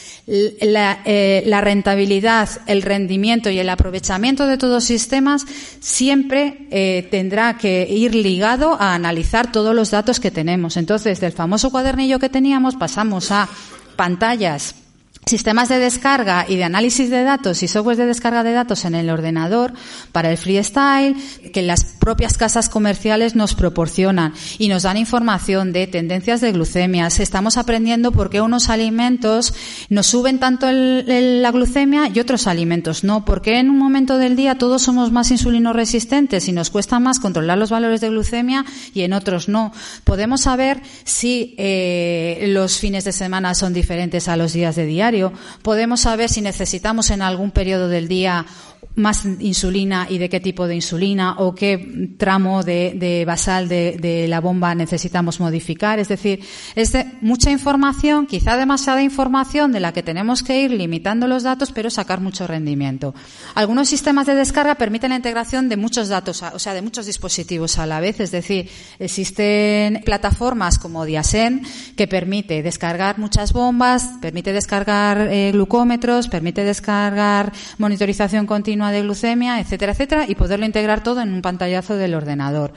la, 0.61 1.03
eh, 1.05 1.45
rentabilidad, 1.61 2.49
el 2.67 2.83
rendimiento 2.83 3.49
y 3.49 3.61
el 3.61 3.69
aprovechamiento 3.69 4.49
de 4.49 4.59
todos 4.59 4.75
los 4.75 4.85
sistemas 4.85 5.47
siempre 5.79 6.67
eh, 6.73 7.07
tendrá 7.13 7.57
que 7.59 7.87
ir 7.89 8.17
ligado 8.17 8.75
a 8.75 8.95
analizar 8.95 9.53
todos 9.53 9.73
los 9.73 9.93
datos 9.93 10.19
que 10.19 10.33
tenemos. 10.33 10.77
Entonces, 10.77 11.21
del 11.21 11.31
famoso 11.31 11.71
cuadernillo 11.71 12.19
que 12.19 12.29
teníamos 12.29 12.75
pasamos 12.75 13.31
a 13.31 13.49
pantallas 13.95 14.82
sistemas 15.27 15.69
de 15.69 15.79
descarga 15.79 16.45
y 16.49 16.57
de 16.57 16.65
análisis 16.65 17.09
de 17.09 17.23
datos 17.23 17.63
y 17.63 17.69
software 17.69 17.97
de 17.97 18.07
descarga 18.07 18.43
de 18.43 18.53
datos 18.53 18.85
en 18.85 18.97
el 18.97 19.09
ordenador 19.09 19.73
para 20.11 20.31
el 20.31 20.37
freestyle 20.37 21.17
que 21.53 21.63
las 21.63 21.85
propias 21.85 22.37
casas 22.37 22.69
comerciales 22.69 23.37
nos 23.37 23.55
proporcionan 23.55 24.35
y 24.59 24.69
nos 24.69 24.83
dan 24.83 24.97
información 24.97 25.73
de 25.73 25.87
tendencias 25.87 26.41
de 26.41 26.51
glucemias. 26.51 27.21
Estamos 27.21 27.57
aprendiendo 27.57 28.11
por 28.11 28.31
qué 28.31 28.41
unos 28.41 28.69
alimentos 28.69 29.55
nos 29.89 30.09
suben 30.09 30.41
tanto 30.41 30.67
la 30.71 31.51
glucemia 31.53 32.11
y 32.13 32.19
otros 32.19 32.49
alimentos 32.49 33.05
no. 33.05 33.25
Porque 33.25 33.61
en 33.61 33.71
un 33.71 33.79
momento 33.79 34.19
del 34.19 34.35
día 34.35 34.59
todos 34.59 34.83
somos 34.83 35.13
más 35.13 35.31
insulino 35.31 35.73
resistentes 35.73 36.49
y 36.49 36.53
nos 36.53 36.71
cuesta 36.71 36.99
más 36.99 37.21
controlar 37.21 37.59
los 37.59 37.71
valores 37.71 38.01
de 38.01 38.09
glucemia 38.09 38.65
y 38.93 39.03
en 39.03 39.13
otros 39.13 39.49
no. 39.49 39.73
Podemos 40.03 40.43
saber 40.43 40.83
si 41.05 41.55
eh, 41.59 42.47
los 42.49 42.79
fines 42.79 43.05
de 43.05 43.13
semana 43.13 43.55
son 43.55 43.73
diferentes 43.73 44.27
a 44.27 44.37
los 44.37 44.53
días 44.53 44.75
de 44.75 44.87
diario 44.87 45.22
podemos 45.63 46.01
saber 46.01 46.29
si 46.29 46.41
necesitamos 46.41 47.11
en 47.11 47.23
algún 47.23 47.51
periodo 47.51 47.89
del 47.89 48.09
día 48.09 48.47
más 48.95 49.25
insulina 49.25 50.07
y 50.09 50.19
de 50.19 50.29
qué 50.29 50.41
tipo 50.41 50.67
de 50.67 50.75
insulina 50.75 51.37
o 51.39 51.55
qué 51.55 52.15
tramo 52.19 52.63
de, 52.63 53.25
basal 53.27 53.69
de, 53.69 54.27
la 54.29 54.41
bomba 54.41 54.75
necesitamos 54.75 55.41
modificar. 55.41 55.99
Es 55.99 56.09
decir, 56.09 56.41
es 56.75 56.93
de 56.93 57.07
mucha 57.21 57.51
información, 57.51 58.27
quizá 58.27 58.57
demasiada 58.57 59.03
información 59.03 59.73
de 59.73 59.81
la 59.81 59.93
que 59.93 60.03
tenemos 60.03 60.43
que 60.43 60.63
ir 60.63 60.73
limitando 60.73 61.27
los 61.27 61.43
datos, 61.43 61.73
pero 61.73 61.91
sacar 61.91 62.21
mucho 62.21 62.47
rendimiento. 62.47 63.15
Algunos 63.55 63.89
sistemas 63.89 64.27
de 64.27 64.35
descarga 64.35 64.75
permiten 64.75 65.11
la 65.11 65.17
integración 65.17 65.69
de 65.69 65.77
muchos 65.77 66.09
datos, 66.09 66.43
o 66.43 66.59
sea, 66.59 66.75
de 66.75 66.83
muchos 66.83 67.07
dispositivos 67.07 67.79
a 67.79 67.87
la 67.87 68.01
vez. 68.01 68.21
Es 68.21 68.31
decir, 68.31 68.69
existen 68.99 70.03
plataformas 70.05 70.79
como 70.79 71.05
Diasen 71.05 71.63
que 71.97 72.07
permite 72.07 72.63
descargar 72.63 73.19
muchas 73.19 73.53
bombas, 73.53 74.11
permite 74.21 74.53
descargar 74.53 75.29
eh, 75.31 75.51
glucómetros, 75.53 76.29
permite 76.29 76.65
descargar 76.65 77.53
monitorización 77.79 78.47
continua 78.47 78.72
de 78.73 79.03
glucemia, 79.03 79.61
etcétera, 79.61 79.93
etcétera, 79.93 80.25
y 80.29 80.35
poderlo 80.35 80.67
integrar 80.67 81.03
todo 81.03 81.21
en 81.21 81.33
un 81.33 81.43
pantallazo 81.43 81.97
del 81.97 82.15
ordenador. 82.15 82.73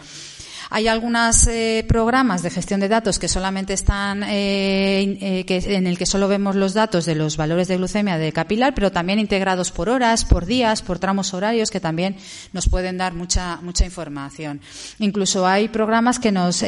Hay 0.69 0.88
algunos 0.88 1.47
eh, 1.47 1.86
programas 1.88 2.41
de 2.41 2.49
gestión 2.49 2.79
de 2.79 2.88
datos 2.88 3.19
que 3.19 3.27
solamente 3.27 3.73
están, 3.73 4.23
eh, 4.23 5.17
eh, 5.21 5.45
en 5.47 5.88
el 5.88 5.97
que 5.97 6.05
solo 6.05 6.27
vemos 6.27 6.55
los 6.55 6.73
datos 6.73 7.05
de 7.05 7.15
los 7.15 7.38
valores 7.38 7.67
de 7.67 7.77
glucemia 7.77 8.17
de 8.17 8.31
capilar, 8.31 8.73
pero 8.73 8.91
también 8.91 9.19
integrados 9.19 9.71
por 9.71 9.89
horas, 9.89 10.25
por 10.25 10.45
días, 10.45 10.81
por 10.81 10.99
tramos 10.99 11.34
horarios, 11.34 11.71
que 11.71 11.79
también 11.79 12.15
nos 12.53 12.67
pueden 12.67 12.97
dar 12.97 13.13
mucha, 13.13 13.58
mucha 13.62 13.86
información. 13.86 14.62
Incluso 14.99 15.45
hay 15.45 15.69
programas 15.69 16.19
que 16.19 16.31
nos, 16.31 16.63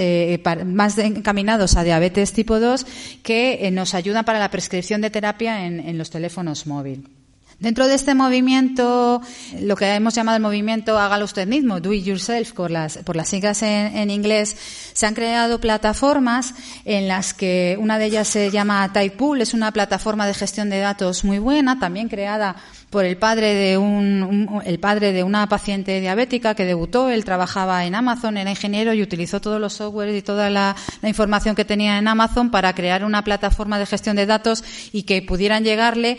más 0.66 0.98
encaminados 0.98 1.76
a 1.76 1.84
diabetes 1.84 2.34
tipo 2.34 2.60
2, 2.60 2.86
que 3.24 3.70
nos 3.72 3.94
ayudan 3.94 4.26
para 4.26 4.40
la 4.40 4.52
prescripción 4.52 5.02
de 5.02 5.10
terapia 5.10 5.66
en, 5.66 5.80
en 5.80 5.98
los 5.98 6.10
teléfonos 6.10 6.68
móviles. 6.68 7.17
Dentro 7.60 7.88
de 7.88 7.96
este 7.96 8.14
movimiento, 8.14 9.20
lo 9.62 9.76
que 9.76 9.88
hemos 9.96 10.14
llamado 10.14 10.36
el 10.36 10.44
movimiento 10.44 11.00
Hágalo 11.00 11.26
usted 11.26 11.48
mismo, 11.48 11.80
Do 11.80 11.92
It 11.92 12.06
Yourself, 12.06 12.52
por 12.52 12.70
las, 12.70 13.00
por 13.00 13.16
las 13.16 13.30
siglas 13.30 13.64
en, 13.64 14.12
inglés, 14.12 14.56
se 14.94 15.08
han 15.08 15.16
creado 15.16 15.60
plataformas 15.60 16.54
en 16.86 17.08
las 17.08 17.34
que 17.34 17.76
una 17.80 17.98
de 17.98 18.06
ellas 18.06 18.28
se 18.28 18.52
llama 18.52 18.94
Typepool, 18.94 19.42
es 19.42 19.56
una 19.56 19.72
plataforma 19.72 20.28
de 20.28 20.36
gestión 20.36 20.70
de 20.70 20.78
datos 20.78 21.24
muy 21.24 21.40
buena, 21.40 21.80
también 21.80 22.10
creada 22.10 22.58
por 22.92 23.06
el 23.06 23.18
padre 23.18 23.56
de 23.56 23.80
un, 23.80 24.62
el 24.64 24.80
padre 24.80 25.12
de 25.12 25.24
una 25.24 25.50
paciente 25.50 26.00
diabética 26.00 26.54
que 26.54 26.64
debutó, 26.64 27.10
él 27.10 27.26
trabajaba 27.26 27.86
en 27.86 27.96
Amazon, 27.96 28.38
era 28.38 28.52
ingeniero 28.52 28.94
y 28.94 29.02
utilizó 29.02 29.42
todos 29.42 29.60
los 29.60 29.74
softwares 29.74 30.16
y 30.16 30.22
toda 30.22 30.52
la, 30.52 30.76
información 31.02 31.56
que 31.56 31.66
tenía 31.66 31.98
en 31.98 32.08
Amazon 32.08 32.52
para 32.52 32.74
crear 32.76 33.04
una 33.04 33.24
plataforma 33.24 33.80
de 33.80 33.88
gestión 33.88 34.16
de 34.16 34.28
datos 34.28 34.64
y 34.92 35.04
que 35.04 35.24
pudieran 35.24 35.64
llegarle 35.64 36.18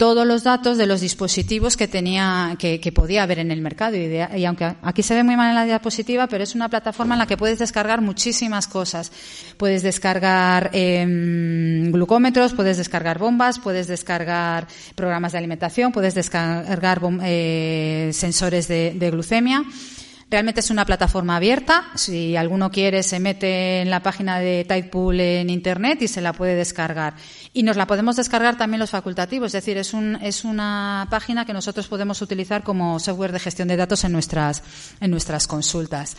todos 0.00 0.26
los 0.26 0.44
datos 0.44 0.78
de 0.78 0.86
los 0.86 1.02
dispositivos 1.02 1.76
que 1.76 1.86
tenía, 1.86 2.56
que, 2.58 2.80
podía 2.90 3.22
haber 3.22 3.38
en 3.38 3.50
el 3.50 3.60
mercado. 3.60 3.98
Y, 3.98 4.46
aunque 4.46 4.74
aquí 4.80 5.02
se 5.02 5.14
ve 5.14 5.22
muy 5.22 5.36
mal 5.36 5.50
en 5.50 5.54
la 5.54 5.66
diapositiva, 5.66 6.26
pero 6.26 6.42
es 6.42 6.54
una 6.54 6.70
plataforma 6.70 7.16
en 7.16 7.18
la 7.18 7.26
que 7.26 7.36
puedes 7.36 7.58
descargar 7.58 8.00
muchísimas 8.00 8.66
cosas. 8.66 9.12
Puedes 9.58 9.82
descargar 9.82 10.70
em, 10.72 11.92
glucómetros, 11.92 12.54
puedes 12.54 12.78
descargar 12.78 13.18
bombas, 13.18 13.58
puedes 13.58 13.88
descargar 13.88 14.68
programas 14.94 15.32
de 15.32 15.38
alimentación, 15.38 15.92
puedes 15.92 16.14
descargar 16.14 17.02
eh, 17.22 18.08
sensores 18.14 18.68
de, 18.68 18.94
de 18.96 19.10
glucemia. 19.10 19.64
Realmente 20.30 20.60
es 20.60 20.70
una 20.70 20.86
plataforma 20.86 21.36
abierta. 21.36 21.88
Si 21.96 22.36
alguno 22.36 22.70
quiere, 22.70 23.02
se 23.02 23.18
mete 23.18 23.82
en 23.82 23.90
la 23.90 24.00
página 24.00 24.38
de 24.38 24.64
Tidepool 24.64 25.18
en 25.18 25.50
Internet 25.50 26.00
y 26.02 26.08
se 26.08 26.20
la 26.20 26.32
puede 26.32 26.54
descargar. 26.54 27.14
Y 27.52 27.64
nos 27.64 27.76
la 27.76 27.86
podemos 27.86 28.14
descargar 28.14 28.56
también 28.56 28.78
los 28.78 28.90
facultativos. 28.90 29.48
Es 29.48 29.52
decir, 29.52 29.76
es, 29.76 29.92
un, 29.92 30.16
es 30.22 30.44
una 30.44 31.08
página 31.10 31.44
que 31.44 31.52
nosotros 31.52 31.88
podemos 31.88 32.22
utilizar 32.22 32.62
como 32.62 33.00
software 33.00 33.32
de 33.32 33.40
gestión 33.40 33.66
de 33.66 33.76
datos 33.76 34.04
en 34.04 34.12
nuestras, 34.12 34.62
en 35.00 35.10
nuestras 35.10 35.48
consultas. 35.48 36.16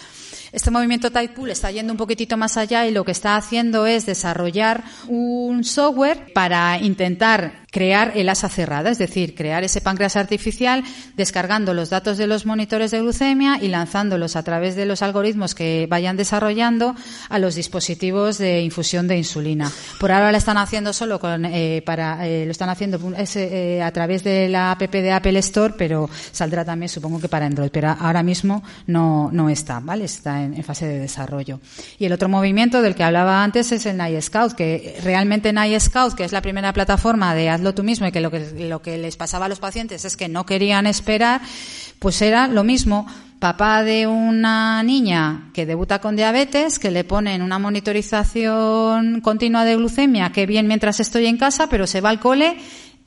Este 0.52 0.72
movimiento 0.72 1.10
Tidepool 1.10 1.50
está 1.50 1.72
yendo 1.72 1.94
un 1.94 1.98
poquitito 1.98 2.36
más 2.36 2.58
allá 2.58 2.86
y 2.86 2.92
lo 2.92 3.06
que 3.06 3.14
está 3.14 3.38
haciendo 3.38 3.86
es 3.86 4.06
desarrollar 4.06 4.84
un 5.08 5.64
software 5.64 6.34
para 6.34 6.78
intentar 6.80 7.62
crear 7.72 8.12
el 8.16 8.30
asa 8.30 8.50
cerrada, 8.50 8.92
es 8.92 8.98
decir, 8.98 9.34
crear 9.34 9.64
ese 9.64 9.82
páncreas 9.82 10.18
artificial 10.18 10.84
descargando 11.16 11.74
los 11.74 11.90
datos 11.90 12.18
de 12.18 12.28
los 12.28 12.46
monitores 12.46 12.92
de 12.92 13.00
glucemia 13.00 13.60
y 13.62 13.70
lanzándolos 13.70 14.36
a 14.36 14.44
través 14.44 14.76
de 14.76 14.86
los 14.86 15.02
algoritmos 15.02 15.56
que 15.56 15.88
vayan 15.90 16.18
desarrollando 16.18 16.96
a 17.30 17.40
los 17.40 17.56
dispositivos 17.56 18.38
de 18.38 18.62
infusión 18.62 19.08
de 19.08 19.18
insulina. 19.18 19.72
Por 20.00 20.12
ahora 20.12 20.32
lo 20.32 20.38
están 20.38 20.58
haciendo 20.58 20.92
solo 20.92 21.20
con, 21.20 21.46
eh, 21.46 21.82
para, 21.86 22.28
eh, 22.28 22.46
lo 22.46 22.52
están 22.52 22.70
haciendo 22.70 23.00
eh, 23.16 23.82
a 23.82 23.92
través 23.92 24.24
de 24.24 24.50
la 24.50 24.72
app 24.72 24.82
de 24.82 25.12
Apple 25.12 25.40
Store, 25.40 25.74
pero 25.78 26.10
saldrá 26.32 26.66
también 26.66 26.90
supongo 26.90 27.22
que 27.22 27.30
para 27.30 27.46
Android, 27.46 27.70
pero 27.72 27.96
ahora 27.98 28.22
mismo 28.22 28.64
no, 28.88 29.30
no 29.32 29.50
está, 29.50 29.80
¿vale? 29.80 30.06
Está 30.06 30.44
en, 30.44 30.62
fase 30.64 30.86
de 30.88 31.00
desarrollo. 31.00 31.60
Y 31.98 32.06
el 32.06 32.14
otro 32.14 32.28
movimiento 32.28 32.82
del 32.82 32.96
que 32.96 33.04
hablaba 33.04 33.44
antes 33.44 33.72
es 33.72 33.86
el 33.86 33.96
Night 33.96 34.22
Scout, 34.22 34.54
que 34.54 35.00
realmente 35.04 35.54
Night 35.54 35.80
Scout, 35.80 36.14
que 36.14 36.26
es 36.26 36.34
la 36.34 36.42
primera 36.42 36.74
plataforma 36.74 37.34
de 37.34 37.50
hazlo 37.62 37.76
tú 37.76 37.84
mismo 37.84 38.08
y 38.08 38.12
que 38.12 38.20
lo 38.20 38.32
que, 38.82 38.98
les 38.98 39.16
pasaba 39.16 39.46
a 39.46 39.50
los 39.50 39.60
pacientes 39.60 40.04
es 40.04 40.18
que 40.18 40.28
no 40.28 40.46
querían 40.46 40.88
esperar, 40.88 41.42
pues 42.00 42.22
era 42.22 42.48
lo 42.48 42.64
mismo. 42.64 43.06
Papá 43.40 43.84
de 43.84 44.06
una 44.06 44.84
niña 44.84 45.50
que 45.54 45.66
debuta 45.66 46.00
con 46.00 46.16
diabetes, 46.16 46.78
que 46.78 46.92
le 46.92 47.04
ponen 47.04 47.42
una 47.42 47.58
monitorización 47.58 49.22
continua 49.22 49.66
de 49.66 49.76
glucemia, 49.76 50.32
que 50.32 50.46
bien 50.46 50.68
mientras 50.68 51.00
estoy 51.00 51.26
en 51.26 51.38
casa, 51.38 51.68
pero 51.68 51.88
se 51.88 52.02
va 52.02 52.10
al 52.10 52.20
cole 52.20 52.58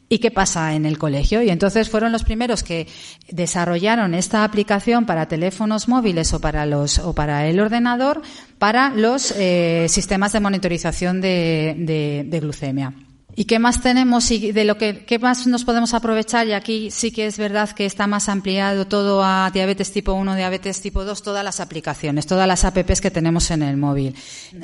¿Y 0.09 0.19
qué 0.19 0.31
pasa 0.31 0.75
en 0.75 0.87
el 0.87 0.99
colegio? 0.99 1.43
Y 1.43 1.51
entonces 1.51 1.89
fueron 1.89 2.13
los 2.13 2.25
primeros 2.25 2.63
que 2.63 2.87
desarrollaron 3.31 4.15
esta 4.15 4.45
aplicación 4.45 5.07
para 5.07 5.27
teléfonos 5.27 5.89
móviles 5.89 6.33
o 6.35 6.41
para 6.41 7.49
el 7.49 7.59
ordenador 7.59 8.21
para 8.59 8.91
los 8.91 9.33
eh, 9.37 9.87
sistemas 9.89 10.33
de 10.33 10.41
monitorización 10.41 11.21
de 11.21 12.39
glucemia. 12.41 12.93
¿Y 13.37 13.47
qué 13.47 13.59
más 13.59 13.81
tenemos 13.83 14.31
y 14.31 14.53
de 14.53 14.65
lo 14.65 14.79
que 14.79 15.05
qué 15.05 15.19
más 15.19 15.47
nos 15.47 15.65
podemos 15.65 15.93
aprovechar? 15.93 16.47
Y 16.47 16.53
aquí 16.53 16.91
sí 16.91 17.11
que 17.11 17.27
es 17.27 17.37
verdad 17.37 17.71
que 17.71 17.85
está 17.85 18.07
más 18.07 18.29
ampliado 18.29 18.87
todo 18.87 19.25
a 19.25 19.51
diabetes 19.53 19.93
tipo 19.93 20.13
1, 20.13 20.37
diabetes 20.37 20.81
tipo 20.81 21.05
2, 21.05 21.23
todas 21.23 21.45
las 21.45 21.59
aplicaciones, 21.59 22.27
todas 22.27 22.47
las 22.47 22.65
apps 22.65 23.01
que 23.01 23.11
tenemos 23.11 23.51
en 23.51 23.63
el 23.63 23.77
móvil. 23.77 24.15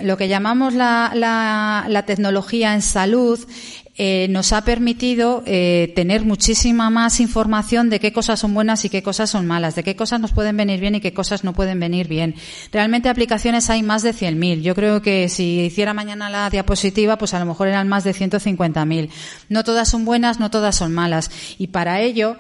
Lo 0.03 0.16
que 0.16 0.29
llamamos 0.29 0.75
la, 0.75 1.11
la, 1.14 1.87
la 1.89 2.07
tecnología 2.07 2.75
en 2.75 2.83
salud 2.83 3.41
eh, 4.03 4.29
nos 4.31 4.55
ha 4.55 4.65
permitido 4.65 5.43
eh, 5.45 5.93
tener 5.95 6.25
muchísima 6.25 6.89
más 6.89 7.21
información 7.21 7.91
de 7.91 8.01
qué 8.01 8.15
cosas 8.15 8.41
son 8.41 8.55
buenas 8.55 8.83
y 8.87 8.89
qué 8.89 9.03
cosas 9.03 9.29
son 9.29 9.47
malas, 9.47 9.75
de 9.75 9.83
qué 9.83 9.95
cosas 9.95 10.19
nos 10.21 10.33
pueden 10.33 10.57
venir 10.57 10.81
bien 10.81 10.95
y 10.95 11.03
qué 11.03 11.13
cosas 11.13 11.45
no 11.45 11.53
pueden 11.53 11.79
venir 11.79 12.09
bien. 12.09 12.35
Realmente 12.73 13.11
aplicaciones 13.11 13.69
hay 13.69 13.83
más 13.83 14.03
de 14.03 14.15
100.000. 14.15 14.63
Yo 14.63 14.75
creo 14.75 15.03
que 15.03 15.29
si 15.29 15.61
hiciera 15.67 15.93
mañana 15.93 16.31
la 16.31 16.49
diapositiva, 16.49 17.19
pues 17.19 17.35
a 17.35 17.41
lo 17.41 17.45
mejor 17.45 17.69
eran 17.69 17.89
más 17.89 18.03
de 18.03 18.15
150.000. 18.15 19.11
No 19.51 19.65
todas 19.65 19.91
son 19.91 20.07
buenas, 20.07 20.41
no 20.41 20.51
todas 20.51 20.77
son 20.77 20.95
malas. 20.95 21.31
Y 21.59 21.67
para 21.67 22.01
ello, 22.01 22.39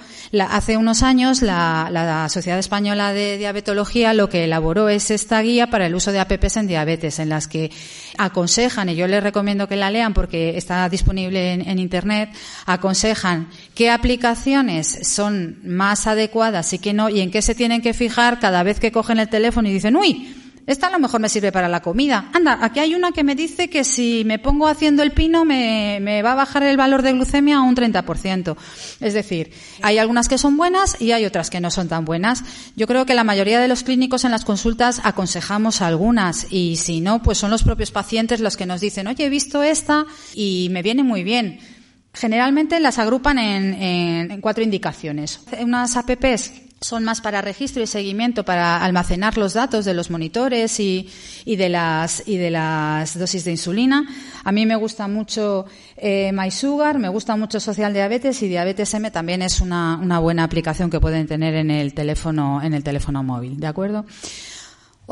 hace 0.48 0.78
unos 0.78 1.02
años, 1.02 1.42
la, 1.42 1.90
la, 1.92 2.26
Sociedad 2.30 2.58
Española 2.58 3.12
de 3.12 3.36
Diabetología 3.36 4.14
lo 4.14 4.30
que 4.30 4.44
elaboró 4.44 4.88
es 4.88 5.10
esta 5.10 5.42
guía 5.42 5.68
para 5.68 5.84
el 5.84 5.94
uso 5.94 6.10
de 6.10 6.20
APPs 6.20 6.56
en 6.56 6.68
diabetes, 6.68 7.18
en 7.18 7.28
las 7.28 7.48
que 7.48 7.70
aconsejan, 8.16 8.88
y 8.88 8.96
yo 8.96 9.06
les 9.06 9.22
recomiendo 9.22 9.68
que 9.68 9.76
la 9.76 9.90
lean 9.90 10.14
porque 10.14 10.56
está 10.56 10.88
disponible 10.88 11.49
en, 11.52 11.78
Internet 11.78 12.30
aconsejan 12.66 13.48
qué 13.74 13.90
aplicaciones 13.90 14.98
son 15.02 15.58
más 15.64 16.06
adecuadas 16.06 16.72
y 16.72 16.78
qué 16.78 16.92
no, 16.92 17.08
y 17.08 17.20
en 17.20 17.30
qué 17.30 17.42
se 17.42 17.54
tienen 17.54 17.82
que 17.82 17.94
fijar 17.94 18.38
cada 18.38 18.62
vez 18.62 18.80
que 18.80 18.92
cogen 18.92 19.18
el 19.18 19.28
teléfono 19.28 19.68
y 19.68 19.72
dicen, 19.72 19.96
uy, 19.96 20.39
esta 20.66 20.86
a 20.86 20.90
lo 20.90 20.98
mejor 20.98 21.20
me 21.20 21.28
sirve 21.28 21.52
para 21.52 21.68
la 21.68 21.80
comida. 21.80 22.30
Anda, 22.32 22.58
aquí 22.60 22.80
hay 22.80 22.94
una 22.94 23.12
que 23.12 23.24
me 23.24 23.34
dice 23.34 23.68
que 23.68 23.82
si 23.82 24.22
me 24.24 24.38
pongo 24.38 24.68
haciendo 24.68 25.02
el 25.02 25.12
pino 25.12 25.44
me, 25.44 26.22
va 26.22 26.32
a 26.32 26.34
bajar 26.36 26.62
el 26.62 26.76
valor 26.76 27.02
de 27.02 27.12
glucemia 27.12 27.58
a 27.58 27.62
un 27.62 27.74
30%. 27.74 28.56
Es 29.00 29.14
decir, 29.14 29.52
hay 29.82 29.98
algunas 29.98 30.28
que 30.28 30.38
son 30.38 30.56
buenas 30.56 31.00
y 31.00 31.12
hay 31.12 31.24
otras 31.24 31.50
que 31.50 31.60
no 31.60 31.70
son 31.70 31.88
tan 31.88 32.04
buenas. 32.04 32.44
Yo 32.76 32.86
creo 32.86 33.06
que 33.06 33.14
la 33.14 33.24
mayoría 33.24 33.60
de 33.60 33.68
los 33.68 33.82
clínicos 33.82 34.24
en 34.24 34.30
las 34.30 34.44
consultas 34.44 35.00
aconsejamos 35.02 35.82
algunas 35.82 36.46
y 36.50 36.76
si 36.76 37.00
no, 37.00 37.22
pues 37.22 37.38
son 37.38 37.50
los 37.50 37.62
propios 37.62 37.90
pacientes 37.90 38.40
los 38.40 38.56
que 38.56 38.66
nos 38.66 38.80
dicen, 38.80 39.06
oye, 39.06 39.24
he 39.24 39.30
visto 39.30 39.62
esta 39.62 40.06
y 40.34 40.68
me 40.70 40.82
viene 40.82 41.02
muy 41.02 41.24
bien. 41.24 41.58
Generalmente 42.12 42.80
las 42.80 42.98
agrupan 42.98 43.38
en, 43.38 43.74
en 44.30 44.40
cuatro 44.40 44.62
indicaciones. 44.62 45.40
Unas 45.60 45.96
APPs 45.96 46.69
son 46.80 47.04
más 47.04 47.20
para 47.20 47.42
registro 47.42 47.82
y 47.82 47.86
seguimiento, 47.86 48.44
para 48.44 48.82
almacenar 48.82 49.36
los 49.36 49.52
datos 49.52 49.84
de 49.84 49.92
los 49.92 50.10
monitores 50.10 50.80
y, 50.80 51.10
y, 51.44 51.56
de, 51.56 51.68
las, 51.68 52.22
y 52.26 52.38
de 52.38 52.50
las 52.50 53.18
dosis 53.18 53.44
de 53.44 53.50
insulina. 53.50 54.06
A 54.44 54.50
mí 54.50 54.64
me 54.64 54.76
gusta 54.76 55.06
mucho 55.06 55.66
eh, 55.96 56.32
MySugar, 56.32 56.98
me 56.98 57.08
gusta 57.08 57.36
mucho 57.36 57.60
Social 57.60 57.92
Diabetes 57.92 58.42
y 58.42 58.48
Diabetes 58.48 58.94
M 58.94 59.10
también 59.10 59.42
es 59.42 59.60
una, 59.60 59.98
una 60.02 60.18
buena 60.18 60.44
aplicación 60.44 60.88
que 60.88 61.00
pueden 61.00 61.26
tener 61.26 61.54
en 61.54 61.70
el 61.70 61.92
teléfono, 61.92 62.62
en 62.62 62.72
el 62.72 62.82
teléfono 62.82 63.22
móvil. 63.22 63.60
¿De 63.60 63.66
acuerdo? 63.66 64.06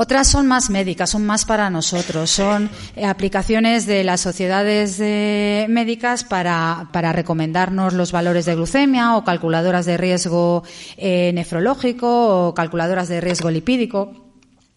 Otras 0.01 0.29
son 0.29 0.47
más 0.47 0.71
médicas, 0.71 1.11
son 1.11 1.27
más 1.27 1.45
para 1.45 1.71
nosotros, 1.71 2.31
son 2.31 2.71
eh, 2.95 3.05
aplicaciones 3.05 3.85
de 3.85 4.05
las 4.05 4.21
sociedades 4.21 5.01
médicas 5.01 6.23
para, 6.23 6.89
para, 6.93 7.13
recomendarnos 7.13 7.95
los 7.95 8.13
valores 8.13 8.47
de 8.47 8.55
glucemia 8.55 9.17
o 9.17 9.25
calculadoras 9.25 9.87
de 9.87 9.97
riesgo 9.97 10.63
eh, 10.97 11.33
nefrológico 11.35 12.47
o 12.47 12.55
calculadoras 12.55 13.09
de 13.09 13.21
riesgo 13.21 13.51
lipídico. 13.51 14.13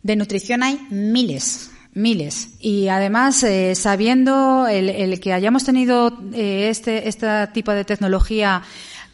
De 0.01 0.15
nutrición 0.15 0.63
hay 0.63 0.79
miles, 0.89 1.69
miles. 1.93 2.55
Y 2.59 2.87
además, 2.87 3.43
eh, 3.43 3.75
sabiendo 3.75 4.67
el, 4.67 5.19
que 5.19 5.33
hayamos 5.33 5.63
tenido 5.63 6.17
este, 6.33 7.07
este 7.07 7.27
tipo 7.53 7.73
de 7.73 7.85
tecnología 7.85 8.63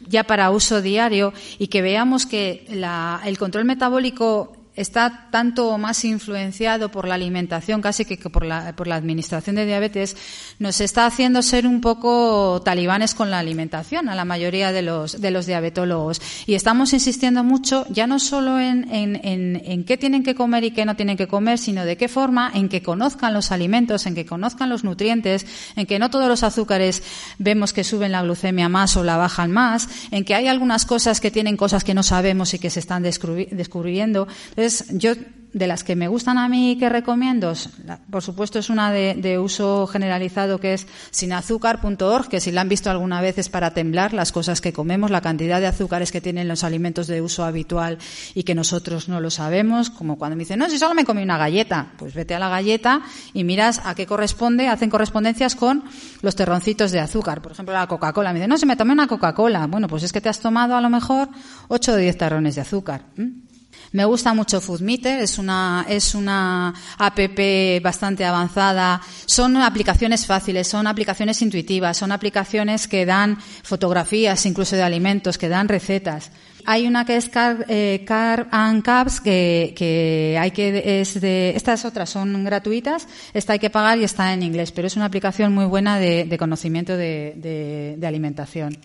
ya 0.08 0.24
para 0.24 0.50
uso 0.52 0.80
diario 0.80 1.34
y 1.58 1.66
que 1.66 1.82
veamos 1.82 2.24
que 2.24 2.64
la, 2.70 3.20
el 3.26 3.36
control 3.36 3.66
metabólico 3.66 4.57
está 4.78 5.26
tanto 5.30 5.76
más 5.76 6.04
influenciado 6.04 6.90
por 6.90 7.08
la 7.08 7.16
alimentación 7.16 7.82
casi 7.82 8.04
que 8.04 8.16
por 8.30 8.46
la, 8.46 8.74
por 8.76 8.86
la 8.86 8.94
administración 8.94 9.56
de 9.56 9.66
diabetes, 9.66 10.16
nos 10.60 10.80
está 10.80 11.04
haciendo 11.04 11.42
ser 11.42 11.66
un 11.66 11.80
poco 11.80 12.62
talibanes 12.64 13.14
con 13.14 13.30
la 13.30 13.40
alimentación 13.40 14.08
a 14.08 14.14
la 14.14 14.24
mayoría 14.24 14.70
de 14.70 14.82
los, 14.82 15.20
de 15.20 15.30
diabetólogos. 15.30 16.20
Y 16.46 16.54
estamos 16.54 16.92
insistiendo 16.92 17.42
mucho 17.42 17.86
ya 17.90 18.06
no 18.06 18.20
solo 18.20 18.60
en 18.60 19.84
qué 19.84 19.96
tienen 19.96 20.22
que 20.22 20.34
comer 20.34 20.62
y 20.62 20.70
qué 20.70 20.84
no 20.84 20.94
tienen 20.94 21.16
que 21.16 21.26
comer, 21.26 21.58
sino 21.58 21.84
de 21.84 21.96
qué 21.96 22.08
forma, 22.08 22.50
en 22.54 22.68
que 22.68 22.82
conozcan 22.82 23.34
los 23.34 23.50
alimentos, 23.50 24.06
en 24.06 24.14
que 24.14 24.26
conozcan 24.26 24.68
los 24.68 24.84
nutrientes, 24.84 25.44
en 25.74 25.86
que 25.86 25.98
no 25.98 26.10
todos 26.10 26.28
los 26.28 26.44
azúcares 26.44 27.02
vemos 27.38 27.72
que 27.72 27.82
suben 27.82 28.12
la 28.12 28.22
glucemia 28.22 28.68
más 28.68 28.96
o 28.96 29.02
la 29.02 29.16
bajan 29.16 29.50
más, 29.50 29.88
en 30.12 30.24
que 30.24 30.36
hay 30.36 30.46
algunas 30.46 30.86
cosas 30.86 31.20
que 31.20 31.32
tienen 31.32 31.56
cosas 31.56 31.82
que 31.82 31.94
no 31.94 32.04
sabemos 32.04 32.54
y 32.54 32.60
que 32.60 32.70
se 32.70 32.78
están 32.78 33.02
descubriendo 33.02 34.28
yo 34.90 35.14
de 35.52 35.66
las 35.66 35.84
que 35.84 35.96
me 35.96 36.08
gustan 36.08 36.38
a 36.38 36.48
mí 36.48 36.76
que 36.78 36.88
recomiendo, 36.88 37.52
por 38.10 38.22
supuesto 38.22 38.58
es 38.58 38.70
una 38.70 38.92
de, 38.92 39.38
uso 39.38 39.86
generalizado 39.86 40.58
que 40.58 40.74
es 40.74 40.86
sinazúcar.org, 41.10 42.28
que 42.28 42.40
si 42.40 42.52
la 42.52 42.60
han 42.60 42.68
visto 42.68 42.90
alguna 42.90 43.20
vez 43.20 43.38
es 43.38 43.48
para 43.48 43.72
temblar 43.72 44.12
las 44.12 44.32
cosas 44.32 44.60
que 44.60 44.72
comemos, 44.72 45.10
la 45.10 45.20
cantidad 45.20 45.60
de 45.60 45.66
azúcares 45.66 46.12
que 46.12 46.20
tienen 46.20 46.48
los 46.48 46.64
alimentos 46.64 47.06
de 47.06 47.22
uso 47.22 47.44
habitual 47.44 47.98
y 48.34 48.42
que 48.42 48.54
nosotros 48.54 49.08
no 49.08 49.20
lo 49.20 49.30
sabemos, 49.30 49.90
como 49.90 50.18
cuando 50.18 50.36
me 50.36 50.42
dicen, 50.42 50.58
no, 50.58 50.68
si 50.68 50.78
solo 50.78 50.94
me 50.94 51.04
comí 51.04 51.22
una 51.22 51.38
galleta, 51.38 51.92
pues 51.96 52.14
vete 52.14 52.34
a 52.34 52.38
la 52.38 52.48
galleta 52.48 53.02
y 53.32 53.44
miras 53.44 53.80
a 53.84 53.94
qué 53.94 54.06
corresponde, 54.06 54.68
hacen 54.68 54.90
correspondencias 54.90 55.54
con 55.54 55.84
los 56.22 56.36
terroncitos 56.36 56.92
de 56.92 57.00
azúcar. 57.00 57.40
Por 57.40 57.52
ejemplo, 57.52 57.74
la 57.74 57.86
Coca-Cola. 57.86 58.32
Me 58.32 58.38
dicen, 58.38 58.50
no, 58.50 58.58
si 58.58 58.66
me 58.66 58.76
tomé 58.76 58.92
una 58.92 59.06
Coca-Cola. 59.06 59.66
Bueno, 59.66 59.88
pues 59.88 60.02
es 60.02 60.12
que 60.12 60.20
te 60.20 60.28
has 60.28 60.40
tomado 60.40 60.76
a 60.76 60.80
lo 60.80 60.90
mejor 60.90 61.28
8 61.68 61.92
o 61.92 61.96
10 61.96 62.18
terrones 62.18 62.54
de 62.54 62.60
azúcar. 62.60 63.02
Me 63.92 64.04
gusta 64.04 64.34
mucho 64.34 64.60
FoodMeter, 64.60 65.20
es 65.20 65.38
una, 65.38 65.86
es 65.88 66.14
una 66.14 66.74
app 66.98 67.18
bastante 67.82 68.24
avanzada. 68.24 69.00
Son 69.26 69.56
aplicaciones 69.56 70.26
fáciles, 70.26 70.68
son 70.68 70.86
aplicaciones 70.86 71.40
intuitivas, 71.42 71.96
son 71.96 72.12
aplicaciones 72.12 72.86
que 72.86 73.06
dan 73.06 73.38
fotografías 73.62 74.44
incluso 74.46 74.76
de 74.76 74.82
alimentos, 74.82 75.38
que 75.38 75.48
dan 75.48 75.68
recetas. 75.68 76.30
Hay 76.66 76.86
una 76.86 77.06
que 77.06 77.16
es 77.16 77.30
Car, 77.30 77.64
eh, 77.68 78.04
and 78.50 78.82
Cabs 78.82 79.22
que, 79.22 79.72
que 79.74 80.36
hay 80.38 80.50
que 80.50 81.00
es 81.00 81.18
de 81.18 81.54
estas 81.56 81.86
otras 81.86 82.10
son 82.10 82.44
gratuitas, 82.44 83.08
esta 83.32 83.54
hay 83.54 83.58
que 83.58 83.70
pagar 83.70 83.96
y 83.98 84.04
está 84.04 84.34
en 84.34 84.42
inglés, 84.42 84.70
pero 84.72 84.86
es 84.86 84.96
una 84.96 85.06
aplicación 85.06 85.54
muy 85.54 85.64
buena 85.64 85.98
de, 85.98 86.24
de 86.26 86.36
conocimiento 86.36 86.94
de, 86.94 87.96
de 87.96 88.06
alimentación. 88.06 88.76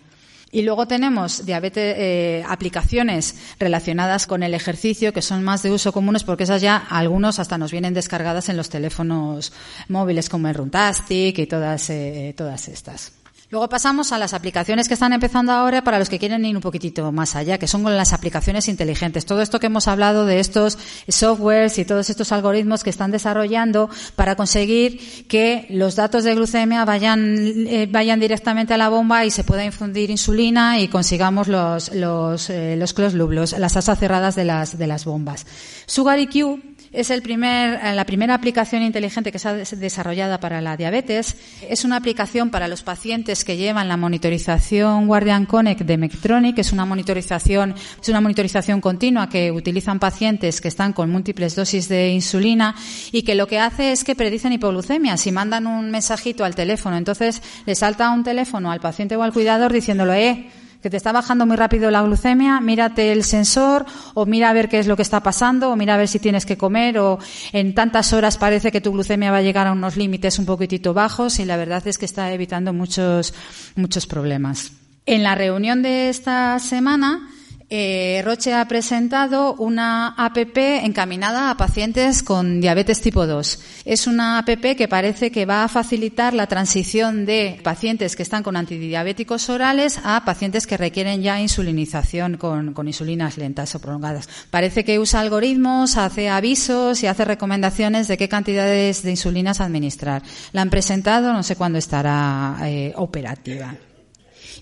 Y 0.54 0.62
luego 0.62 0.86
tenemos 0.86 1.44
diabetes, 1.44 1.96
eh, 1.98 2.44
aplicaciones 2.46 3.34
relacionadas 3.58 4.28
con 4.28 4.44
el 4.44 4.54
ejercicio 4.54 5.12
que 5.12 5.20
son 5.20 5.42
más 5.42 5.64
de 5.64 5.72
uso 5.72 5.90
comunes 5.90 6.22
porque 6.22 6.44
esas 6.44 6.62
ya 6.62 6.76
algunos 6.76 7.40
hasta 7.40 7.58
nos 7.58 7.72
vienen 7.72 7.92
descargadas 7.92 8.48
en 8.48 8.56
los 8.56 8.68
teléfonos 8.68 9.52
móviles 9.88 10.28
como 10.28 10.46
el 10.46 10.54
Runtastic 10.54 11.40
y 11.40 11.46
todas, 11.46 11.90
eh, 11.90 12.34
todas 12.36 12.68
estas. 12.68 13.23
Luego 13.54 13.68
pasamos 13.68 14.10
a 14.10 14.18
las 14.18 14.34
aplicaciones 14.34 14.88
que 14.88 14.94
están 14.94 15.12
empezando 15.12 15.52
ahora 15.52 15.84
para 15.84 16.00
los 16.00 16.08
que 16.08 16.18
quieren 16.18 16.44
ir 16.44 16.56
un 16.56 16.60
poquitito 16.60 17.12
más 17.12 17.36
allá, 17.36 17.56
que 17.56 17.68
son 17.68 17.84
las 17.84 18.12
aplicaciones 18.12 18.66
inteligentes. 18.66 19.26
Todo 19.26 19.42
esto 19.42 19.60
que 19.60 19.66
hemos 19.66 19.86
hablado 19.86 20.26
de 20.26 20.40
estos 20.40 20.76
softwares 21.06 21.78
y 21.78 21.84
todos 21.84 22.10
estos 22.10 22.32
algoritmos 22.32 22.82
que 22.82 22.90
están 22.90 23.12
desarrollando 23.12 23.88
para 24.16 24.34
conseguir 24.34 25.24
que 25.28 25.68
los 25.70 25.94
datos 25.94 26.24
de 26.24 26.34
glucemia 26.34 26.84
vayan, 26.84 27.36
eh, 27.38 27.86
vayan 27.88 28.18
directamente 28.18 28.74
a 28.74 28.76
la 28.76 28.88
bomba 28.88 29.24
y 29.24 29.30
se 29.30 29.44
pueda 29.44 29.64
infundir 29.64 30.10
insulina 30.10 30.80
y 30.80 30.88
consigamos 30.88 31.46
los, 31.46 31.94
los, 31.94 32.50
eh, 32.50 32.74
los 32.76 32.92
closed 32.92 33.16
loop, 33.16 33.30
las 33.30 33.76
asas 33.76 34.00
cerradas 34.00 34.34
de 34.34 34.46
las, 34.46 34.76
de 34.76 34.88
las 34.88 35.04
bombas. 35.04 35.46
Sugar 35.86 36.18
EQ 36.18 36.73
es 36.94 37.10
el 37.10 37.22
primer, 37.22 37.80
eh, 37.82 37.94
la 37.94 38.06
primera 38.06 38.34
aplicación 38.34 38.82
inteligente 38.82 39.32
que 39.32 39.38
se 39.38 39.48
ha 39.48 39.54
desarrollada 39.54 40.38
para 40.38 40.60
la 40.60 40.76
diabetes. 40.76 41.36
Es 41.68 41.84
una 41.84 41.96
aplicación 41.96 42.50
para 42.50 42.68
los 42.68 42.82
pacientes 42.82 43.44
que 43.44 43.56
llevan 43.56 43.88
la 43.88 43.96
monitorización 43.96 45.06
Guardian 45.06 45.46
Connect 45.46 45.82
de 45.82 45.98
Medtronic. 45.98 46.58
Es 46.58 46.72
una 46.72 46.84
monitorización, 46.84 47.74
es 48.00 48.08
una 48.08 48.20
monitorización 48.20 48.80
continua 48.80 49.28
que 49.28 49.50
utilizan 49.50 49.98
pacientes 49.98 50.60
que 50.60 50.68
están 50.68 50.92
con 50.92 51.10
múltiples 51.10 51.56
dosis 51.56 51.88
de 51.88 52.10
insulina 52.10 52.74
y 53.10 53.22
que 53.22 53.34
lo 53.34 53.46
que 53.46 53.58
hace 53.58 53.92
es 53.92 54.04
que 54.04 54.14
predicen 54.14 54.52
hipoglucemia. 54.52 55.16
Si 55.16 55.32
mandan 55.32 55.66
un 55.66 55.90
mensajito 55.90 56.44
al 56.44 56.54
teléfono, 56.54 56.96
entonces 56.96 57.42
le 57.66 57.74
salta 57.74 58.10
un 58.10 58.22
teléfono 58.22 58.70
al 58.70 58.80
paciente 58.80 59.16
o 59.16 59.22
al 59.22 59.32
cuidador 59.32 59.72
diciéndole, 59.72 60.28
eh, 60.28 60.50
que 60.84 60.90
te 60.90 60.98
está 60.98 61.12
bajando 61.12 61.46
muy 61.46 61.56
rápido 61.56 61.90
la 61.90 62.02
glucemia, 62.02 62.60
mírate 62.60 63.10
el 63.10 63.24
sensor 63.24 63.86
o 64.12 64.26
mira 64.26 64.50
a 64.50 64.52
ver 64.52 64.68
qué 64.68 64.78
es 64.78 64.86
lo 64.86 64.96
que 64.96 65.02
está 65.02 65.22
pasando 65.22 65.70
o 65.70 65.76
mira 65.76 65.94
a 65.94 65.96
ver 65.96 66.08
si 66.08 66.18
tienes 66.18 66.44
que 66.44 66.58
comer 66.58 66.98
o 66.98 67.18
en 67.54 67.74
tantas 67.74 68.12
horas 68.12 68.36
parece 68.36 68.70
que 68.70 68.82
tu 68.82 68.92
glucemia 68.92 69.30
va 69.30 69.38
a 69.38 69.40
llegar 69.42 69.66
a 69.66 69.72
unos 69.72 69.96
límites 69.96 70.38
un 70.38 70.44
poquitito 70.44 70.92
bajos 70.92 71.38
y 71.38 71.46
la 71.46 71.56
verdad 71.56 71.82
es 71.88 71.96
que 71.96 72.04
está 72.04 72.30
evitando 72.34 72.74
muchos, 72.74 73.32
muchos 73.76 74.06
problemas. 74.06 74.72
En 75.06 75.22
la 75.22 75.34
reunión 75.34 75.80
de 75.80 76.10
esta 76.10 76.58
semana, 76.58 77.30
eh, 77.76 78.22
Roche 78.22 78.54
ha 78.54 78.68
presentado 78.68 79.54
una 79.54 80.14
APP 80.16 80.84
encaminada 80.84 81.50
a 81.50 81.56
pacientes 81.56 82.22
con 82.22 82.60
diabetes 82.60 83.00
tipo 83.00 83.26
2. 83.26 83.58
Es 83.84 84.06
una 84.06 84.38
APP 84.38 84.76
que 84.76 84.86
parece 84.86 85.32
que 85.32 85.44
va 85.44 85.64
a 85.64 85.68
facilitar 85.68 86.34
la 86.34 86.46
transición 86.46 87.26
de 87.26 87.58
pacientes 87.64 88.14
que 88.14 88.22
están 88.22 88.44
con 88.44 88.54
antidiabéticos 88.54 89.48
orales 89.48 89.98
a 90.04 90.24
pacientes 90.24 90.68
que 90.68 90.76
requieren 90.76 91.20
ya 91.20 91.40
insulinización 91.40 92.36
con, 92.36 92.74
con 92.74 92.86
insulinas 92.86 93.38
lentas 93.38 93.74
o 93.74 93.80
prolongadas. 93.80 94.28
Parece 94.52 94.84
que 94.84 95.00
usa 95.00 95.18
algoritmos, 95.18 95.96
hace 95.96 96.28
avisos 96.28 97.02
y 97.02 97.08
hace 97.08 97.24
recomendaciones 97.24 98.06
de 98.06 98.16
qué 98.16 98.28
cantidades 98.28 99.02
de 99.02 99.10
insulinas 99.10 99.60
administrar. 99.60 100.22
La 100.52 100.62
han 100.62 100.70
presentado, 100.70 101.32
no 101.32 101.42
sé 101.42 101.56
cuándo 101.56 101.80
estará 101.80 102.56
eh, 102.62 102.92
operativa. 102.94 103.74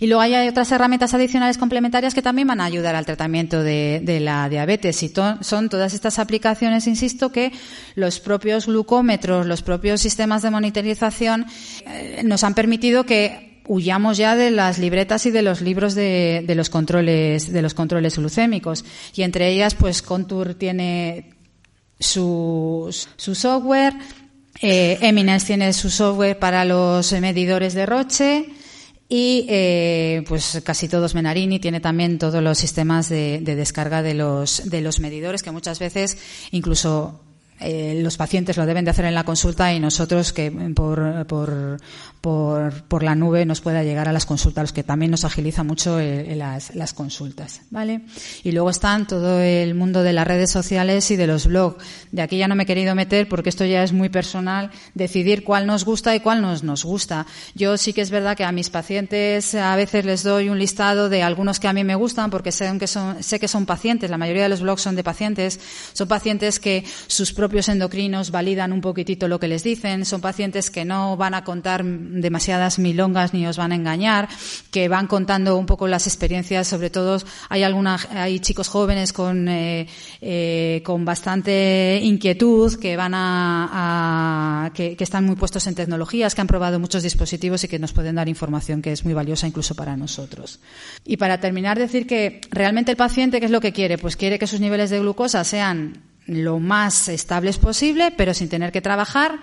Y 0.03 0.09
luego 0.09 0.21
hay 0.21 0.49
otras 0.49 0.73
herramientas 0.73 1.15
adicionales 1.15 1.59
complementarias 1.59 2.13
que 2.13 2.23
también 2.23 2.49
van 2.49 2.61
a 2.61 2.65
ayudar 2.65 2.97
al 2.97 3.07
tratamiento 3.07 3.63
de, 3.63 4.19
la 4.21 4.49
diabetes. 4.49 5.01
Y 5.05 5.13
son 5.43 5.69
todas 5.69 5.95
estas 5.95 6.19
aplicaciones, 6.19 6.89
insisto, 6.89 7.31
que 7.31 7.53
los 7.95 8.19
propios 8.19 8.67
glucómetros, 8.67 9.47
los 9.47 9.63
propios 9.63 10.01
sistemas 10.01 10.43
de 10.43 10.51
monitorización 10.51 11.47
eh, 11.87 12.23
nos 12.25 12.43
han 12.43 12.55
permitido 12.55 13.07
que 13.07 13.63
huyamos 13.69 14.17
ya 14.17 14.35
de 14.35 14.51
las 14.51 14.81
libretas 14.81 15.25
y 15.27 15.31
de 15.31 15.43
los 15.43 15.61
libros 15.61 15.95
de, 15.95 16.45
los 16.49 16.69
controles 16.69 17.53
de 17.53 17.63
los 17.63 17.73
controles 17.73 18.19
glucémicos 18.19 18.85
y 19.15 19.23
entre 19.23 19.51
ellas 19.51 19.77
pues 19.77 20.03
Contour 20.03 20.55
tiene 20.55 21.31
su, 22.01 22.93
su 23.15 23.35
software 23.37 23.95
eh, 24.61 24.99
Eminence 25.01 25.47
tiene 25.47 25.73
su 25.73 25.91
software 25.91 26.41
para 26.41 26.65
los 26.65 27.13
medidores 27.13 27.75
de 27.75 27.87
Roche 27.87 28.49
y 29.15 29.45
eh, 29.51 30.25
pues 30.27 30.63
casi 30.65 30.89
todos 30.89 31.15
Menarini 31.15 31.61
tiene 31.61 31.81
también 31.81 32.19
todos 32.19 32.43
los 32.43 32.57
sistemas 32.57 33.11
de, 33.11 33.41
de, 33.43 33.57
descarga 33.57 34.03
de 34.03 34.15
los 34.15 34.71
de 34.71 34.81
los 34.81 35.01
medidores 35.01 35.43
que 35.43 35.51
muchas 35.51 35.79
veces 35.79 36.17
incluso 36.51 37.21
eh, 37.63 38.01
los 38.03 38.17
pacientes 38.17 38.57
lo 38.57 38.67
deben 38.67 38.85
de 38.85 38.91
hacer 38.91 39.05
en 39.05 39.15
la 39.15 39.25
consulta 39.25 39.73
y 39.73 39.81
nosotros 39.81 40.33
que 40.33 40.51
por, 40.75 41.27
por, 41.27 41.79
por, 42.21 42.83
por, 42.85 43.03
la 43.03 43.15
nube 43.15 43.45
nos 43.45 43.61
pueda 43.61 43.83
llegar 43.83 44.09
a 44.09 44.13
las 44.13 44.27
consultas, 44.27 44.63
los 44.63 44.73
que 44.73 44.83
también 44.83 45.11
nos 45.11 45.25
agiliza 45.25 45.63
mucho 45.63 45.99
eh, 45.99 46.35
las, 46.37 46.75
las, 46.75 46.93
consultas, 46.93 47.63
¿vale? 47.71 48.03
Y 48.43 48.53
luego 48.53 48.71
están 48.71 49.07
todo 49.07 49.41
el 49.41 49.75
mundo 49.75 50.03
de 50.03 50.13
las 50.13 50.27
redes 50.27 50.51
sociales 50.51 51.11
y 51.11 51.17
de 51.17 51.27
los 51.27 51.47
blogs. 51.47 51.85
De 52.11 52.23
aquí 52.23 52.39
ya 52.39 52.49
no 52.49 52.55
me 52.55 52.65
he 52.65 52.67
querido 52.67 52.95
meter 52.95 53.29
porque 53.29 53.49
esto 53.49 53.65
ya 53.65 53.83
es 53.83 53.93
muy 53.93 54.09
personal, 54.09 54.71
decidir 54.95 55.45
cuál 55.45 55.67
nos 55.67 55.85
gusta 55.85 56.15
y 56.15 56.21
cuál 56.21 56.43
nos 56.43 56.63
nos 56.63 56.85
gusta. 56.85 57.27
Yo 57.55 57.77
sí 57.77 57.93
que 57.93 58.01
es 58.01 58.11
verdad 58.11 58.37
que 58.37 58.45
a 58.45 58.53
mis 58.53 58.71
pacientes 58.71 59.55
a 59.55 59.77
veces 59.77 60.05
les 60.05 60.23
doy 60.23 60.49
un 60.49 60.59
listado 60.59 61.09
de 61.09 61.23
algunos 61.23 61.61
que 61.61 61.69
a 61.69 61.73
mí 61.73 61.85
me 61.85 61.95
gustan 61.95 62.31
porque 62.31 62.53
sé 62.53 62.73
que 62.79 62.87
son, 62.87 63.23
sé 63.23 63.39
que 63.39 63.49
son 63.49 63.67
pacientes, 63.67 64.11
la 64.11 64.19
mayoría 64.19 64.45
de 64.45 64.49
los 64.49 64.61
blogs 64.61 64.83
son 64.83 64.97
de 64.97 65.05
pacientes, 65.05 65.61
son 65.93 66.09
pacientes 66.09 66.59
que 66.59 66.85
sus 67.07 67.33
propios 67.33 67.52
endocrinos 67.61 68.31
validan 68.31 68.73
un 68.73 68.81
poquitito 68.81 69.29
lo 69.29 69.39
que 69.39 69.49
les 69.49 69.63
dicen, 69.63 70.05
son 70.05 70.21
pacientes 70.21 70.71
que 70.71 70.85
no 70.85 71.17
van 71.17 71.35
a 71.35 71.45
contar 71.45 71.85
demasiadas 71.85 72.79
milongas 72.79 73.35
ni 73.35 73.47
os 73.47 73.57
van 73.57 73.73
a 73.73 73.75
engañar, 73.75 74.29
que 74.71 74.89
van 74.89 75.07
contando 75.07 75.57
un 75.57 75.67
poco 75.67 75.87
las 75.87 76.07
experiencias, 76.07 76.69
sobre 76.69 76.91
todo 76.91 77.19
hay 77.49 77.63
algunas, 77.63 78.09
hay 78.11 78.41
chicos 78.41 78.69
jóvenes 78.69 79.13
con, 79.13 79.49
eh, 79.49 79.87
eh, 80.21 80.83
con 80.85 81.05
bastante 81.05 82.01
inquietud 82.03 82.79
que 82.79 82.97
van 82.97 83.13
a, 83.15 84.71
que, 84.75 84.97
están 84.99 85.27
muy 85.27 85.37
puestos 85.37 85.67
en 85.67 85.75
tecnologías, 85.75 86.35
que 86.35 86.41
han 86.41 86.47
probado 86.47 86.79
muchos 86.79 87.03
dispositivos 87.03 87.65
y 87.65 87.69
que 87.69 87.79
nos 87.79 87.93
pueden 87.93 88.15
dar 88.15 88.29
información 88.29 88.81
que 88.81 88.93
es 88.93 89.05
muy 89.05 89.15
valiosa 89.15 89.47
incluso 89.47 89.75
para 89.75 89.97
nosotros. 89.97 90.61
Y 91.05 91.17
para 91.17 91.41
terminar, 91.41 91.79
decir 91.79 92.07
que 92.07 92.41
realmente 92.51 92.93
el 92.93 92.97
paciente, 92.97 93.41
¿qué 93.41 93.47
es 93.47 93.53
lo 93.53 93.61
que 93.61 93.73
quiere? 93.73 93.99
Pues 93.99 94.17
quiere 94.17 94.39
que 94.39 94.47
sus 94.47 94.61
niveles 94.61 94.91
de 94.91 95.01
glucosa 95.01 95.45
sean 95.45 96.12
lo 96.27 96.59
más 96.59 97.09
estables 97.09 97.59
posible, 97.59 98.13
pero 98.17 98.35
sin 98.35 98.49
tener 98.49 98.73
que 98.73 98.81
trabajar. 98.81 99.39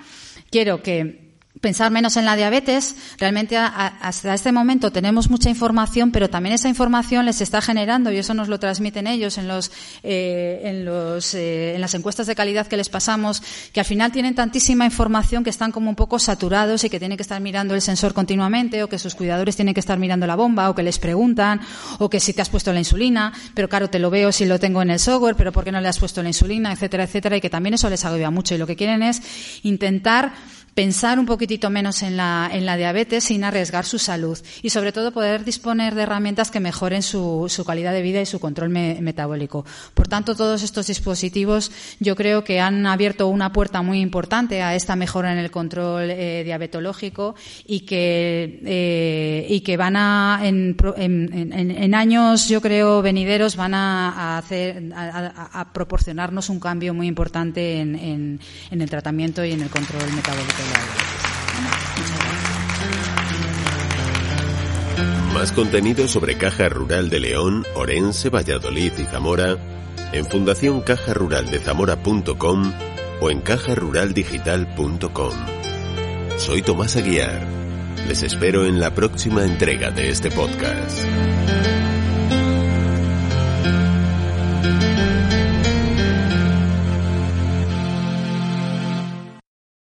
Quiero 0.50 0.82
que 0.82 1.29
pensar 1.62 1.92
menos 1.92 2.18
en 2.18 2.26
la 2.26 2.36
diabetes. 2.36 2.96
Realmente 3.18 3.58
hasta 3.58 4.34
este 4.34 4.52
momento 4.52 4.92
tenemos 4.92 5.30
mucha 5.30 5.50
información, 5.50 6.12
pero 6.12 6.30
también 6.30 6.56
esa 6.56 6.70
información 6.70 7.26
les 7.26 7.42
está 7.42 7.62
generando 7.62 8.12
y 8.12 8.18
eso 8.18 8.34
nos 8.34 8.48
lo 8.48 8.60
transmiten 8.60 9.08
ellos 9.08 9.38
en 9.38 9.48
los, 9.48 9.72
eh, 10.04 10.62
en 10.64 10.86
los, 10.86 11.34
eh, 11.34 11.76
en 11.76 11.82
las 11.82 11.94
encuestas 11.94 12.28
de 12.28 12.36
calidad 12.36 12.68
que 12.68 12.78
les 12.78 12.90
pasamos, 12.90 13.44
que 13.74 13.80
al 13.80 13.86
final 13.86 14.12
tienen 14.12 14.36
tantísima 14.36 14.86
información 14.86 15.44
que 15.44 15.50
están 15.50 15.72
como 15.72 15.90
un 15.90 15.96
poco 15.96 16.20
saturados 16.20 16.84
y 16.84 16.90
que 16.90 17.00
tienen 17.00 17.18
que 17.18 17.24
estar 17.24 17.42
mirando 17.42 17.76
el 17.76 17.82
sensor 17.82 18.14
continuamente 18.14 18.84
o 18.84 18.90
que 18.90 19.00
sus 19.00 19.16
cuidadores 19.16 19.56
tienen 19.56 19.74
que 19.74 19.80
estar 19.80 20.00
mirando 20.00 20.28
la 20.28 20.36
bomba 20.36 20.70
o 20.70 20.76
que 20.76 20.84
les 20.84 21.00
preguntan 21.00 21.62
o 22.00 22.10
que 22.10 22.20
si 22.20 22.34
te 22.34 22.42
has 22.42 22.50
puesto 22.50 22.72
la 22.72 22.80
insulina, 22.80 23.34
pero 23.54 23.68
claro, 23.68 23.90
te 23.90 24.00
lo 24.00 24.10
veo 24.10 24.32
si 24.32 24.46
lo 24.46 24.60
tengo 24.60 24.82
en 24.82 24.92
el 24.92 25.00
software, 25.00 25.36
pero 25.36 25.52
¿por 25.52 25.64
qué 25.64 25.72
no 25.72 25.82
le 25.82 25.88
has 25.88 26.00
puesto 26.00 26.24
la 26.24 26.30
insulina, 26.30 26.72
etcétera, 26.72 27.04
etcétera, 27.04 27.38
y 27.38 27.42
que 27.42 27.50
también 27.50 27.74
eso 27.74 27.90
les 27.90 28.06
agobia 28.06 28.30
mucho 28.30 28.56
y 28.56 28.58
lo 28.58 28.68
que 28.68 28.76
quieren 28.76 29.04
es 29.04 29.22
intentar 29.64 30.34
pensar 30.74 31.20
un 31.20 31.26
poquitito 31.26 31.70
menos 31.70 32.04
en 32.04 32.18
la, 32.18 32.50
en 32.52 32.66
la 32.66 32.78
diabetes 32.78 33.26
sin 33.26 33.44
arriesgar 33.44 33.86
su 33.86 34.00
salud 34.00 34.38
y 34.62 34.70
sobre 34.70 34.92
todo 34.92 35.12
poder 35.12 35.44
disponer 35.44 35.96
de 35.96 36.04
herramientas 36.04 36.52
que 36.52 36.60
mejoren 36.60 37.02
su, 37.04 37.46
su 37.50 37.66
calidad 37.66 37.94
de 37.94 38.02
vida 38.02 38.22
y 38.22 38.26
su 38.26 38.40
control 38.40 38.70
metabólico. 38.70 39.66
Por 39.94 40.08
tanto, 40.08 40.36
todos 40.36 40.64
estos 40.64 40.88
dispositivos 40.88 41.72
yo 42.00 42.16
creo 42.16 42.44
que 42.44 42.60
han 42.60 42.86
abierto 42.86 43.28
una 43.28 43.52
puerta 43.52 43.82
muy 43.82 44.00
importante 44.00 44.62
a 44.62 44.76
esta 44.76 44.96
mejora 44.96 45.32
en 45.32 45.40
el 45.40 45.52
control 45.52 46.10
eh, 46.10 46.44
diabetológico 46.44 47.36
y 47.66 47.82
que, 47.82 48.62
eh, 48.66 49.48
y 49.50 49.62
que 49.62 49.78
van 49.78 49.96
a, 49.96 50.40
en, 50.44 50.76
en, 50.98 51.52
en, 51.54 51.96
años, 51.96 52.48
yo 52.48 52.62
creo, 52.62 53.02
venideros, 53.02 53.56
van 53.56 53.74
a, 53.74 54.38
hacer, 54.38 54.92
a, 54.96 55.60
a 55.60 55.74
proporcionarnos 55.74 56.50
un 56.50 56.60
cambio 56.60 56.94
muy 56.94 57.08
importante 57.08 57.80
en, 57.80 58.40
en 58.72 58.82
el 58.82 58.90
tratamiento 58.90 59.44
y 59.44 59.52
en 59.52 59.62
el 59.62 59.70
control 59.70 60.12
metabólico. 60.14 60.59
Más 65.34 65.52
contenido 65.54 66.08
sobre 66.08 66.38
Caja 66.38 66.68
Rural 66.68 67.10
de 67.10 67.20
León, 67.20 67.66
Orense, 67.76 68.30
Valladolid 68.30 68.92
y 68.98 69.06
Zamora 69.06 69.58
en 70.12 70.26
Fundación 70.26 70.82
Caja 70.82 71.14
Rural 71.14 71.50
de 71.50 71.60
Zamora.com 71.60 72.74
o 73.22 73.30
en 73.30 73.42
cajaruraldigital.com. 73.42 75.34
Soy 76.38 76.62
Tomás 76.62 76.96
Aguiar. 76.96 77.46
Les 78.08 78.24
espero 78.24 78.66
en 78.66 78.80
la 78.80 78.94
próxima 78.94 79.44
entrega 79.44 79.92
de 79.92 80.10
este 80.10 80.32
podcast. 80.32 81.06